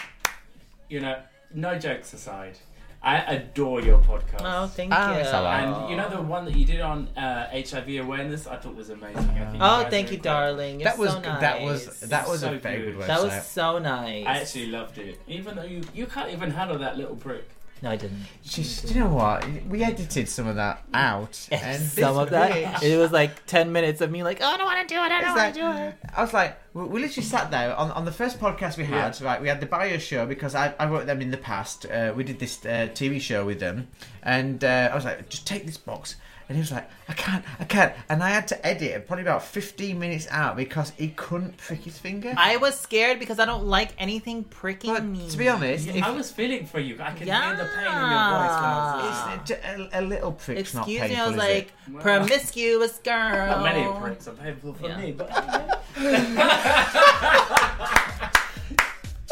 you 0.89 1.01
know, 1.01 1.21
no 1.55 1.79
jokes 1.79 2.13
aside, 2.13 2.59
I 3.07 3.19
adore 3.37 3.81
your 3.81 4.01
podcast. 4.01 4.41
Oh, 4.43 4.67
thank 4.67 4.93
Oh, 4.93 5.13
you. 5.13 5.19
it's. 5.21 5.29
And 5.33 5.91
you 5.91 5.97
know 5.97 6.09
the 6.11 6.21
one 6.21 6.45
that 6.45 6.57
you 6.57 6.65
did 6.65 6.81
on 6.81 7.07
uh, 7.17 7.47
HIV 7.53 7.89
awareness, 8.05 8.49
I 8.49 8.57
thought 8.57 8.75
was 8.75 8.91
amazing. 8.91 9.17
I 9.19 9.23
think 9.45 9.53
you 9.55 9.61
Oh, 9.61 9.83
guys 9.83 9.91
thank 9.91 10.11
you, 10.11 10.17
incredible. 10.17 10.57
darling. 10.57 10.81
You're 10.81 10.89
That 10.91 10.99
was 10.99 11.13
so 11.13 11.21
nice. 11.21 11.41
that 11.41 11.63
was 11.63 12.01
that 12.01 12.29
was 12.29 12.41
So 12.41 12.53
a 12.53 12.59
very 12.59 12.79
good. 12.79 12.85
good 12.97 13.05
website. 13.05 13.07
That 13.07 13.23
was 13.23 13.47
so 13.47 13.79
nice. 13.79 14.27
I 14.27 14.39
actually 14.41 14.67
loved 14.67 14.99
it, 14.99 15.21
even 15.29 15.55
though 15.55 15.63
you 15.63 15.83
you 15.95 16.07
can't 16.07 16.31
even 16.33 16.51
handle 16.51 16.79
that 16.79 16.99
little 16.99 17.15
prick. 17.17 17.49
No, 17.83 17.91
I 17.91 17.97
didn't. 17.97 18.25
Just, 18.43 18.91
you 18.91 19.01
know 19.01 19.09
what? 19.09 19.47
We 19.69 19.83
edited 19.85 20.29
some 20.29 20.47
of 20.47 20.57
that 20.57 20.83
out, 20.95 21.47
and 21.53 21.83
Some 21.83 22.17
of 22.17 22.31
that. 22.31 22.51
bitch- 22.53 22.83
It 22.83 22.97
was 22.99 23.13
like 23.13 23.45
ten 23.47 23.71
minutes 23.73 24.01
of 24.01 24.11
me 24.11 24.23
like, 24.23 24.39
oh, 24.41 24.47
I 24.47 24.57
don't 24.57 24.67
want 24.67 24.89
to 24.89 24.95
do 24.95 24.99
it. 25.01 25.05
I 25.05 25.09
don't 25.09 25.19
It's 25.31 25.39
want 25.39 25.55
to 25.55 25.63
like- 25.65 25.77
do 25.79 25.83
it. 25.85 26.11
I 26.17 26.23
was 26.23 26.33
like, 26.33 26.59
we, 26.75 26.85
we 26.85 27.01
literally 27.01 27.27
sat 27.27 27.51
there 27.51 27.75
on, 27.77 27.91
on 27.93 28.05
the 28.05 28.13
first 28.13 28.41
podcast 28.41 28.77
we 28.77 28.85
had. 28.85 29.21
Right, 29.21 29.41
we 29.41 29.49
had 29.49 29.61
the 29.61 29.67
bio 29.67 29.99
show 29.99 30.25
because 30.27 30.55
I, 30.55 30.75
I 30.79 30.87
wrote 30.87 31.07
them 31.07 31.21
in 31.21 31.31
the 31.31 31.37
past. 31.37 31.87
Uh, 31.87 32.13
we 32.17 32.25
did 32.25 32.39
this 32.39 32.65
uh, 32.65 32.89
TV 32.95 33.21
show 33.21 33.45
with 33.45 33.61
them, 33.61 33.89
and 34.23 34.63
uh, 34.65 34.89
I 34.91 34.95
was 34.95 35.05
like, 35.05 35.29
just 35.29 35.47
take 35.47 35.67
this 35.67 35.77
box. 35.77 36.17
And 36.49 36.57
he 36.57 36.61
was 36.63 36.71
like, 36.71 36.89
I 37.09 37.13
can't, 37.13 37.45
I 37.59 37.65
can't. 37.65 37.93
And 38.09 38.23
I 38.23 38.31
had 38.31 38.47
to 38.49 38.67
edit 38.67 39.07
probably 39.09 39.23
about 39.25 39.43
15 39.43 39.99
minutes 39.99 40.29
out 40.31 40.55
because 40.57 40.91
he 40.97 41.09
couldn't 41.09 41.57
prick 41.57 41.81
his 41.83 41.99
finger. 41.99 42.33
I 42.37 42.57
was 42.59 42.79
scared 42.79 43.19
because 43.19 43.41
I 43.41 43.45
don't 43.47 43.65
like 43.67 43.91
anything 43.99 44.45
pricking 44.45 44.95
but 44.95 45.05
me. 45.05 45.29
to 45.29 45.37
be 45.37 45.49
honest, 45.49 45.89
if, 45.89 46.03
I 46.05 46.11
was 46.11 46.31
feeling 46.31 46.65
for 46.67 46.79
you. 46.79 46.99
I 47.01 47.11
could 47.13 47.27
Yeah. 47.27 47.47
hear 47.49 47.57
the 47.57 47.71
pain 47.75 47.87
in 47.87 47.93
your 47.93 48.01
voice 48.01 48.55
when 48.55 48.65
I 48.65 48.95
was 48.95 49.05
listening. 49.11 49.41
it's 49.41 49.51
a, 49.93 49.99
a, 49.99 50.01
a 50.01 50.03
little 50.07 50.33
prick's 50.33 50.73
not 50.73 50.83
Excuse 50.83 51.01
painful, 51.01 51.17
me, 51.17 51.21
I 51.23 51.27
was 51.27 51.37
like, 51.37 51.73
Well- 51.91 52.03
promiscuous 52.03 52.99
girl. 52.99 53.47
Not 53.47 53.63
many 53.65 54.01
pricks 54.01 54.29
are 54.29 54.35
painful 54.35 54.75
for 54.75 54.87
Yeah. 54.89 54.99
me, 54.99 55.13
but 55.13 55.29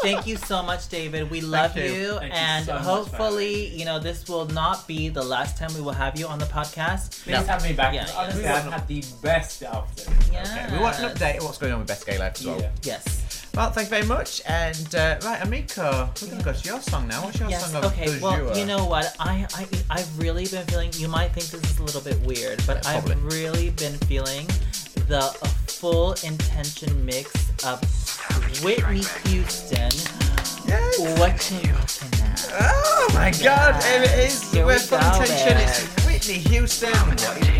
Thank 0.05 0.27
you 0.27 0.37
so 0.37 0.61
much, 0.63 0.87
David. 0.89 1.29
We 1.29 1.41
love 1.41 1.75
you. 1.77 1.83
you, 1.83 2.07
Thank 2.19 2.33
you 2.33 2.39
and 2.39 2.65
so 2.65 2.73
much, 2.73 2.83
hopefully, 2.83 3.67
you 3.75 3.85
know, 3.85 3.99
this 3.99 4.27
will 4.27 4.45
not 4.47 4.87
be 4.87 5.09
the 5.09 5.23
last 5.23 5.57
time 5.57 5.73
we 5.73 5.81
will 5.81 5.91
have 5.93 6.17
you 6.19 6.27
on 6.27 6.39
the 6.39 6.45
podcast. 6.45 7.23
please 7.23 7.45
have 7.47 7.63
me 7.63 7.73
back. 7.73 7.93
Yeah. 7.93 8.07
Honestly, 8.15 8.43
We 8.43 8.47
I've 8.49 8.71
had 8.71 8.87
the 8.87 9.03
best 9.21 9.63
after. 9.63 10.11
Yeah. 10.31 10.67
it? 10.67 10.71
We 10.73 10.79
want 10.79 10.99
an 10.99 11.09
update 11.09 11.39
on 11.39 11.45
what's 11.45 11.57
going 11.57 11.73
on 11.73 11.79
with 11.79 11.87
Best 11.87 12.05
Gay 12.05 12.17
Life 12.17 12.35
as 12.39 12.45
well. 12.45 12.59
Yeah. 12.61 12.69
Yes. 12.83 13.21
Well, 13.55 13.71
thank 13.71 13.87
you 13.87 13.95
very 13.95 14.05
much. 14.05 14.41
And 14.47 14.95
uh, 14.95 15.17
right, 15.23 15.39
Aamyko, 15.41 16.21
we're 16.21 16.27
going 16.27 16.39
to 16.39 16.45
go 16.45 16.51
to 16.53 16.67
your 16.67 16.81
song 16.81 17.07
now. 17.07 17.23
What's 17.23 17.39
your 17.39 17.49
Yes. 17.49 17.71
song 17.71 17.83
of 17.83 17.91
Okay. 17.93 18.05
du 18.05 18.19
Well, 18.21 18.57
you 18.57 18.65
know 18.65 18.85
what? 18.85 19.15
I 19.19 19.47
I 19.55 19.65
I've 19.89 20.19
really 20.19 20.45
been 20.45 20.65
feeling. 20.67 20.91
You 20.95 21.07
might 21.07 21.29
think 21.31 21.47
this 21.47 21.71
is 21.71 21.79
a 21.79 21.83
little 21.83 22.01
bit 22.01 22.19
weird, 22.21 22.61
but 22.67 22.83
Yeah, 22.83 22.91
I've 22.97 23.23
really 23.23 23.69
been 23.69 23.97
feeling 24.09 24.47
the 25.07 25.21
full 25.67 26.13
intention 26.23 27.05
mix 27.05 27.31
of 27.65 27.79
Whitney 28.63 29.03
Houston. 29.29 29.91
Yes. 30.67 31.19
What 31.19 31.51
you 31.51 31.73
looking 31.73 32.25
at? 32.25 32.49
Oh 32.59 33.11
my 33.13 33.31
god, 33.31 33.75
Yes. 33.75 33.85
it 33.85 34.19
is. 34.25 34.51
Here 34.51 34.65
we 34.65 34.73
full 34.79 34.99
go, 34.99 35.21
attention. 35.21 35.57
babe. 35.57 35.67
It's 35.67 36.05
Whitney 36.05 36.39
Houston. 36.49 37.54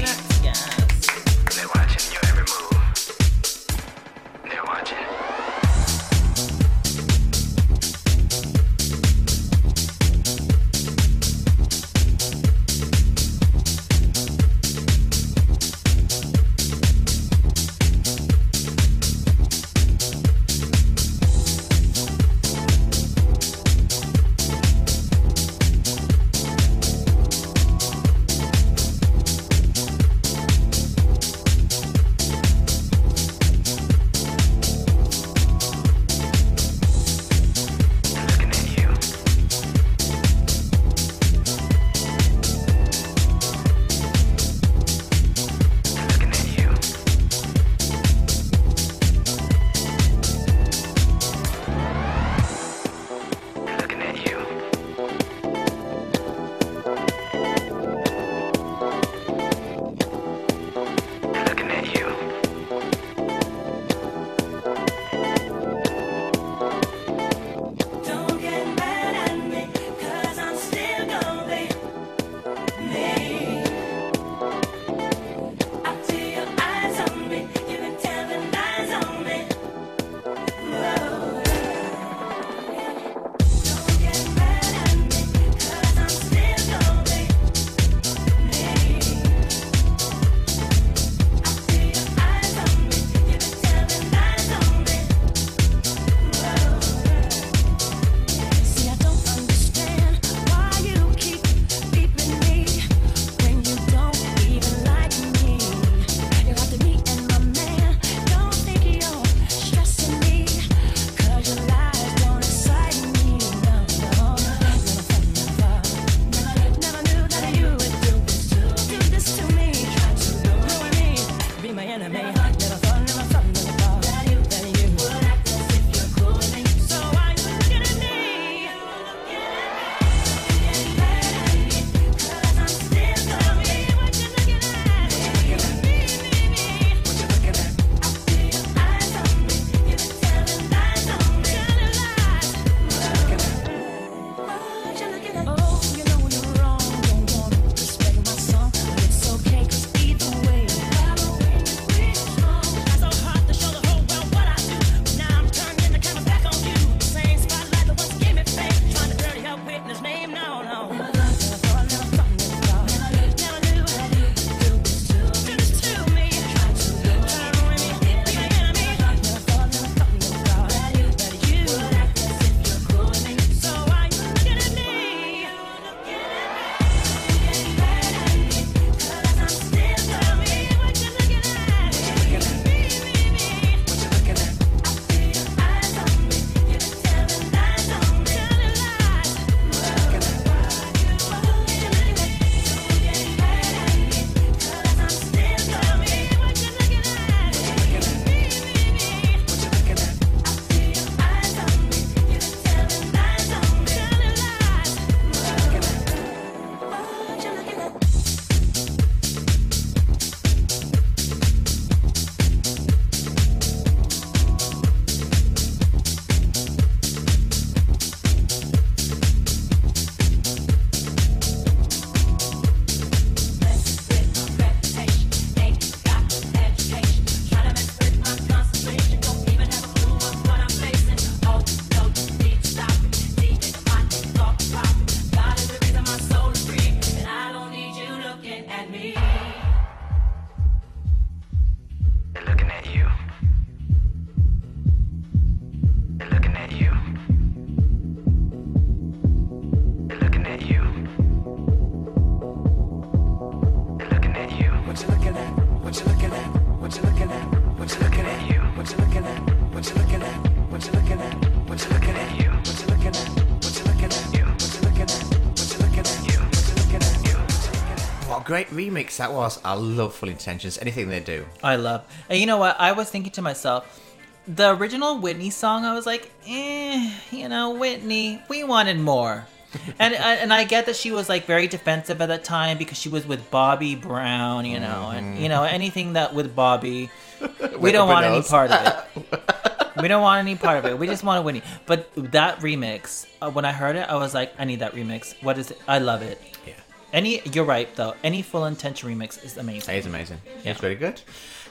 A 268.97 269.17
that 269.17 269.33
was. 269.33 269.59
I 269.63 269.73
love 269.73 270.15
Full 270.15 270.29
Intentions. 270.29 270.77
Anything 270.77 271.09
they 271.09 271.19
do. 271.19 271.45
I 271.63 271.75
love. 271.75 272.05
And 272.29 272.39
you 272.39 272.45
know 272.45 272.57
what? 272.57 272.79
I 272.79 272.91
was 272.91 273.09
thinking 273.09 273.31
to 273.33 273.41
myself, 273.41 274.01
the 274.47 274.75
original 274.75 275.19
Whitney 275.19 275.49
song. 275.49 275.85
I 275.85 275.93
was 275.93 276.05
like, 276.05 276.31
eh, 276.47 277.11
you 277.31 277.49
know, 277.49 277.71
Whitney, 277.71 278.41
we 278.49 278.63
wanted 278.63 278.99
more. 278.99 279.45
and 279.99 280.13
and 280.13 280.53
I 280.53 280.63
get 280.63 280.85
that 280.85 280.95
she 280.95 281.11
was 281.11 281.27
like 281.29 281.45
very 281.45 281.67
defensive 281.67 282.21
at 282.21 282.27
that 282.27 282.43
time 282.43 282.77
because 282.77 282.97
she 282.97 283.09
was 283.09 283.27
with 283.27 283.49
Bobby 283.51 283.95
Brown, 283.95 284.65
you 284.65 284.79
know, 284.79 285.09
and 285.13 285.37
you 285.37 285.49
know 285.49 285.63
anything 285.63 286.13
that 286.13 286.33
with 286.33 286.55
Bobby, 286.55 287.09
we 287.79 287.91
don't 287.91 288.07
want 288.07 288.25
any 288.25 288.41
part 288.41 288.71
of 288.71 289.05
it. 289.17 290.01
we 290.01 290.07
don't 290.07 290.21
want 290.21 290.39
any 290.39 290.55
part 290.55 290.77
of 290.77 290.85
it. 290.85 290.97
We 290.97 291.07
just 291.07 291.23
want 291.23 291.43
Whitney. 291.43 291.61
But 291.85 292.09
that 292.15 292.59
remix, 292.59 293.27
uh, 293.41 293.51
when 293.51 293.65
I 293.65 293.71
heard 293.71 293.95
it, 293.95 294.07
I 294.07 294.15
was 294.15 294.33
like, 294.33 294.53
I 294.57 294.65
need 294.65 294.79
that 294.79 294.93
remix. 294.93 295.35
What 295.43 295.57
is 295.57 295.71
it? 295.71 295.79
I 295.87 295.99
love 295.99 296.21
it. 296.21 296.41
Yeah. 296.65 296.73
Any, 297.15 297.41
you're 297.53 297.63
right 297.65 297.89
though. 297.95 298.13
Any 298.23 298.41
full 298.41 298.65
intention 298.65 299.09
remix 299.09 299.43
is 299.43 299.57
amazing. 299.57 299.95
It 299.95 299.99
is 299.99 300.05
amazing. 300.05 300.41
Yeah. 300.63 300.71
It's 300.71 300.83
really 300.83 300.95
good. 300.95 301.21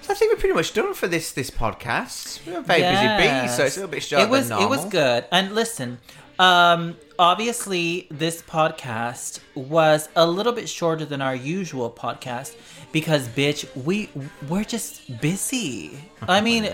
So 0.01 0.13
I 0.13 0.17
think 0.17 0.33
we're 0.33 0.41
pretty 0.41 0.55
much 0.55 0.73
done 0.75 0.95
for 0.95 1.07
this 1.07 1.33
this 1.33 1.51
podcast. 1.51 2.45
We're 2.47 2.59
a 2.59 2.63
very 2.63 2.83
busy 2.83 3.07
bee, 3.19 3.49
so 3.49 3.65
it's 3.65 3.77
a 3.77 3.81
little 3.81 3.91
bit 3.91 4.03
shorter 4.03 4.25
it 4.25 4.31
was 4.31 4.49
than 4.49 4.59
normal. 4.59 4.73
it 4.73 4.77
was 4.77 4.85
good 4.91 5.25
and 5.31 5.55
listen 5.55 5.99
um 6.39 6.97
obviously 7.19 8.07
this 8.11 8.43
podcast 8.43 9.39
was 9.55 10.09
a 10.17 10.27
little 10.27 10.53
bit 10.53 10.69
shorter 10.69 11.05
than 11.05 11.23
our 11.23 11.35
usual 11.37 11.89
podcast 11.91 12.57
because 12.91 13.29
bitch 13.29 13.65
we 13.85 14.11
we're 14.49 14.65
just 14.65 15.21
busy 15.21 15.97
i 16.27 16.41
mean 16.49 16.65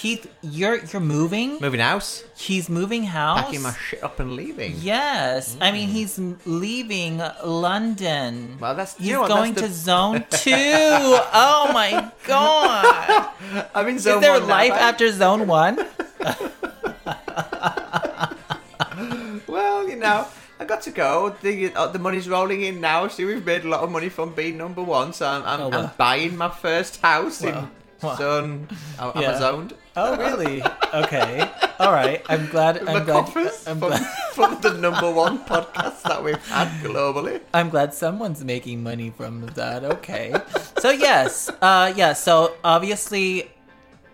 Keyth 0.00 0.24
you're 0.40 0.76
you're 0.90 1.00
moving 1.18 1.60
Moving 1.60 1.80
house, 1.80 2.24
he's 2.34 2.70
moving 2.70 3.04
house 3.04 3.42
packing 3.44 3.60
my 3.60 3.74
shit 3.74 4.02
up 4.02 4.18
and 4.18 4.32
leaving. 4.32 4.72
Yes, 4.80 5.58
I 5.60 5.72
mean 5.72 5.88
he's 5.92 6.18
leaving 6.46 7.20
London. 7.44 8.56
Well, 8.58 8.72
that's- 8.74 8.96
he's 8.96 9.12
what, 9.16 9.28
going 9.28 9.52
that's 9.52 9.68
to 9.68 9.74
Zone 9.90 10.24
Two. 10.30 10.52
oh 11.36 11.70
my 11.74 12.10
god! 12.24 13.28
I 13.74 13.82
mean, 13.84 13.90
in 13.90 13.96
Is 13.96 14.04
there 14.04 14.40
one 14.40 14.48
life 14.48 14.72
babe. 14.72 14.80
after 14.88 15.12
Zone 15.12 15.46
One? 15.46 15.76
Well, 19.46 19.88
you 19.88 19.96
know, 19.96 20.26
I 20.60 20.64
got 20.64 20.82
to 20.82 20.90
go. 20.90 21.34
The 21.42 21.72
uh, 21.74 21.88
the 21.88 21.98
money's 21.98 22.28
rolling 22.28 22.62
in 22.62 22.80
now. 22.80 23.08
See, 23.08 23.24
we've 23.24 23.44
made 23.44 23.64
a 23.64 23.68
lot 23.68 23.80
of 23.80 23.90
money 23.90 24.08
from 24.08 24.32
being 24.32 24.56
number 24.56 24.82
one. 24.82 25.12
So 25.12 25.26
I'm 25.26 25.42
I'm, 25.44 25.60
Oh, 25.60 25.70
I'm 25.72 25.90
buying 25.96 26.36
my 26.36 26.48
first 26.50 27.00
house 27.02 27.42
in 27.42 27.54
Wow. 28.02 28.16
Zone. 28.16 28.68
I'm, 28.98 29.12
I'm 29.14 29.22
Yeah. 29.22 29.38
zoned. 29.38 29.74
Oh 29.96 30.16
really? 30.18 30.62
Okay. 30.94 31.50
All 31.78 31.92
right. 31.92 32.22
I'm 32.28 32.46
glad. 32.46 32.78
I'm 32.88 33.04
glad. 33.04 33.26
I'm 33.26 33.26
from, 33.26 33.78
glad. 33.78 34.04
from 34.34 34.60
the 34.60 34.74
number 34.74 35.10
one 35.10 35.44
podcast 35.44 36.02
that 36.02 36.22
we've 36.22 36.46
had 36.48 36.68
globally. 36.82 37.40
I'm 37.52 37.70
glad 37.70 37.92
someone's 37.94 38.44
making 38.44 38.82
money 38.82 39.10
from 39.10 39.46
that. 39.54 39.84
Okay. 39.84 40.34
So 40.78 40.90
yes, 40.90 41.50
uh, 41.60 41.92
yeah. 41.96 42.12
So 42.12 42.54
obviously, 42.62 43.50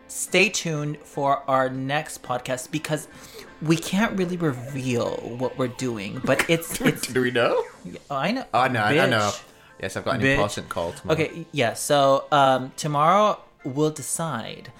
stay 0.08 0.48
tuned 0.48 0.98
for 0.98 1.42
our 1.48 1.68
next 1.68 2.22
podcast 2.22 2.70
because 2.70 3.08
we 3.62 3.76
can't 3.76 4.16
really 4.18 4.36
reveal 4.36 5.16
what 5.38 5.56
we're 5.58 5.68
doing, 5.68 6.20
but 6.24 6.48
it's 6.48 6.80
it's. 6.80 7.06
Do 7.06 7.20
we 7.20 7.30
know? 7.30 7.64
I 8.10 8.32
know. 8.32 8.44
Oh, 8.54 8.60
I 8.60 8.68
know. 8.68 8.82
I 8.82 9.06
know. 9.06 9.32
Yes, 9.80 9.96
I've 9.96 10.06
got 10.06 10.16
an 10.16 10.22
Bitch. 10.22 10.32
important 10.32 10.68
call 10.70 10.92
tomorrow. 10.92 11.20
Okay, 11.20 11.46
yeah. 11.52 11.74
So 11.74 12.24
um, 12.32 12.72
tomorrow 12.76 13.38
we'll 13.62 13.90
decide 13.90 14.72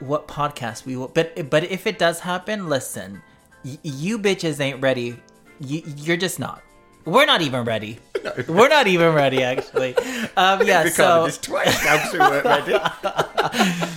what 0.00 0.26
podcast 0.28 0.84
we 0.86 0.96
will. 0.96 1.08
But 1.08 1.50
but 1.50 1.64
if 1.64 1.86
it 1.86 1.98
does 1.98 2.20
happen, 2.20 2.68
listen, 2.68 3.22
y- 3.64 3.78
you 3.82 4.18
bitches 4.18 4.60
ain't 4.60 4.80
ready. 4.82 5.12
Y- 5.60 5.82
you're 5.96 6.16
just 6.16 6.38
not. 6.38 6.62
We're 7.04 7.26
not 7.26 7.42
even 7.42 7.64
ready. 7.64 7.98
We're 8.48 8.68
not 8.68 8.86
even 8.86 9.12
ready, 9.14 9.42
actually. 9.42 9.94
Um, 10.38 10.66
yeah. 10.66 10.88
So 10.88 11.28
twice 11.42 11.84
now 11.84 11.96
because 11.96 12.12
we 12.14 12.18
weren't 12.18 12.44
ready. 12.44 12.78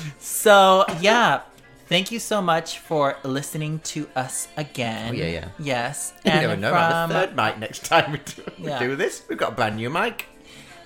so 0.20 0.86
yeah. 1.00 1.41
Thank 1.88 2.12
you 2.12 2.20
so 2.20 2.41
much 2.41 2.80
for 2.80 3.16
listening 3.24 3.80
to 3.95 4.10
us 4.14 4.50
again. 4.58 5.12
Oh, 5.12 5.14
yeah, 5.14 5.28
yeah. 5.28 5.48
Yes. 5.58 6.14
You 6.26 6.32
And 6.32 6.41
never 6.41 6.58
know 6.60 6.70
from 6.72 6.78
about 6.80 7.08
the 7.08 7.14
third 7.14 7.36
mic 7.38 7.60
next 7.60 7.86
time 7.86 8.12
we 8.12 8.18
do, 8.18 8.43
we 8.60 8.68
Yeah. 8.68 8.80
do 8.80 8.95
this. 8.98 9.24
We've 9.30 9.38
got 9.38 9.54
a 9.54 9.56
brand 9.56 9.78
new 9.78 9.89
mic. 9.89 10.26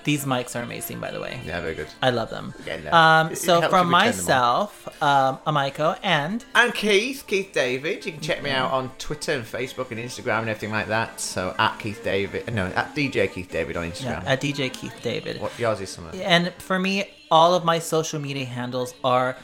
These 0.03 0.25
mics 0.25 0.59
are 0.59 0.63
amazing, 0.63 0.99
by 0.99 1.11
the 1.11 1.19
way. 1.19 1.39
Yeah, 1.45 1.61
very 1.61 1.75
good. 1.75 1.87
I 2.01 2.09
love 2.09 2.29
them. 2.29 2.53
Getting 2.65 2.85
there. 2.85 2.95
Um, 2.95 3.35
so 3.35 3.61
from 3.61 3.63
if 3.63 3.71
we 3.71 3.71
turn 3.71 3.71
them 3.71 3.85
on. 3.85 3.91
myself, 3.91 5.03
um, 5.03 5.37
Aamyko, 5.45 5.97
and 6.03 6.43
And 6.55 6.73
Keyth, 6.73 7.25
Keyth 7.27 7.51
David. 7.53 8.05
You 8.05 8.13
can 8.13 8.21
check 8.21 8.41
me 8.41 8.49
out 8.49 8.71
on 8.71 8.91
Twitter 8.97 9.33
and 9.33 9.45
Facebook 9.45 9.91
and 9.91 9.99
Instagram 9.99 10.39
and 10.39 10.49
everything 10.49 10.71
like 10.71 10.87
that. 10.87 11.19
So 11.19 11.53
at 11.59 11.77
Keyth 11.79 12.03
David, 12.03 12.53
no, 12.53 12.67
at 12.67 12.95
DJ 12.95 13.31
Keyth 13.31 13.49
David 13.51 13.77
on 13.77 13.85
yeah, 13.85 13.91
Instagram. 13.91 14.23
at 14.25 14.41
DJ 14.41 14.73
Keyth 14.73 14.99
David. 15.03 15.39
what 15.41 15.57
yours 15.59 15.81
is 15.81 15.89
somewhere. 15.89 16.13
And 16.23 16.53
for 16.55 16.79
me, 16.79 17.05
all 17.29 17.53
of 17.53 17.63
my 17.63 17.79
social 17.79 18.19
media 18.19 18.45
handles 18.45 18.93
are 19.03 19.37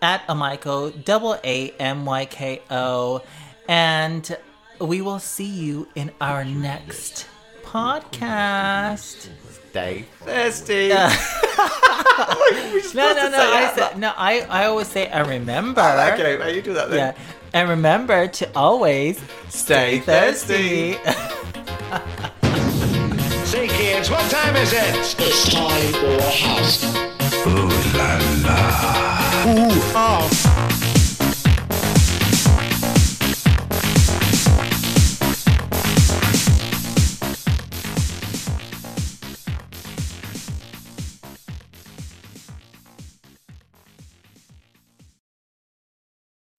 at 0.00 0.26
Aamyko, 0.26 1.04
double 1.04 1.38
A 1.44 1.70
M 1.78 2.04
Y 2.04 2.24
K 2.26 2.60
O, 2.70 3.22
and 3.68 4.36
we 4.80 5.00
will 5.00 5.20
see 5.20 5.44
you 5.46 5.86
in 5.94 6.10
our 6.20 6.44
next 6.44 7.28
podcast. 7.62 9.28
Stay 9.72 10.04
thirsty. 10.20 10.92
No, 12.12 12.80
supposed 12.80 12.94
no, 12.94 13.14
to 13.14 13.30
no. 13.30 13.38
say 13.38 13.38
I 13.38 13.60
that? 13.60 13.74
said 13.92 13.98
no. 13.98 14.12
I 14.16 14.40
I 14.50 14.66
always 14.66 14.88
say 14.88 15.10
I 15.10 15.20
remember. 15.20 15.80
Oh, 15.80 16.10
okay, 16.12 16.36
well, 16.36 16.50
you 16.54 16.60
do 16.60 16.74
that 16.74 16.90
then. 16.90 17.14
Yeah, 17.14 17.22
and 17.54 17.68
remember 17.70 18.28
to 18.28 18.50
always 18.54 19.18
Stay 19.48 20.00
thirsty. 20.00 20.92
Say, 23.46 23.66
kids, 23.68 24.10
what 24.10 24.30
time 24.30 24.56
is 24.56 24.72
it? 24.74 24.94
It's 25.18 25.48
time 25.54 25.92
for 25.94 26.20
house. 26.22 26.84
Ooh 27.46 27.68
la 27.96 28.18
la. 28.44 28.58
Ooh 29.48 29.80
Oh. 29.94 30.71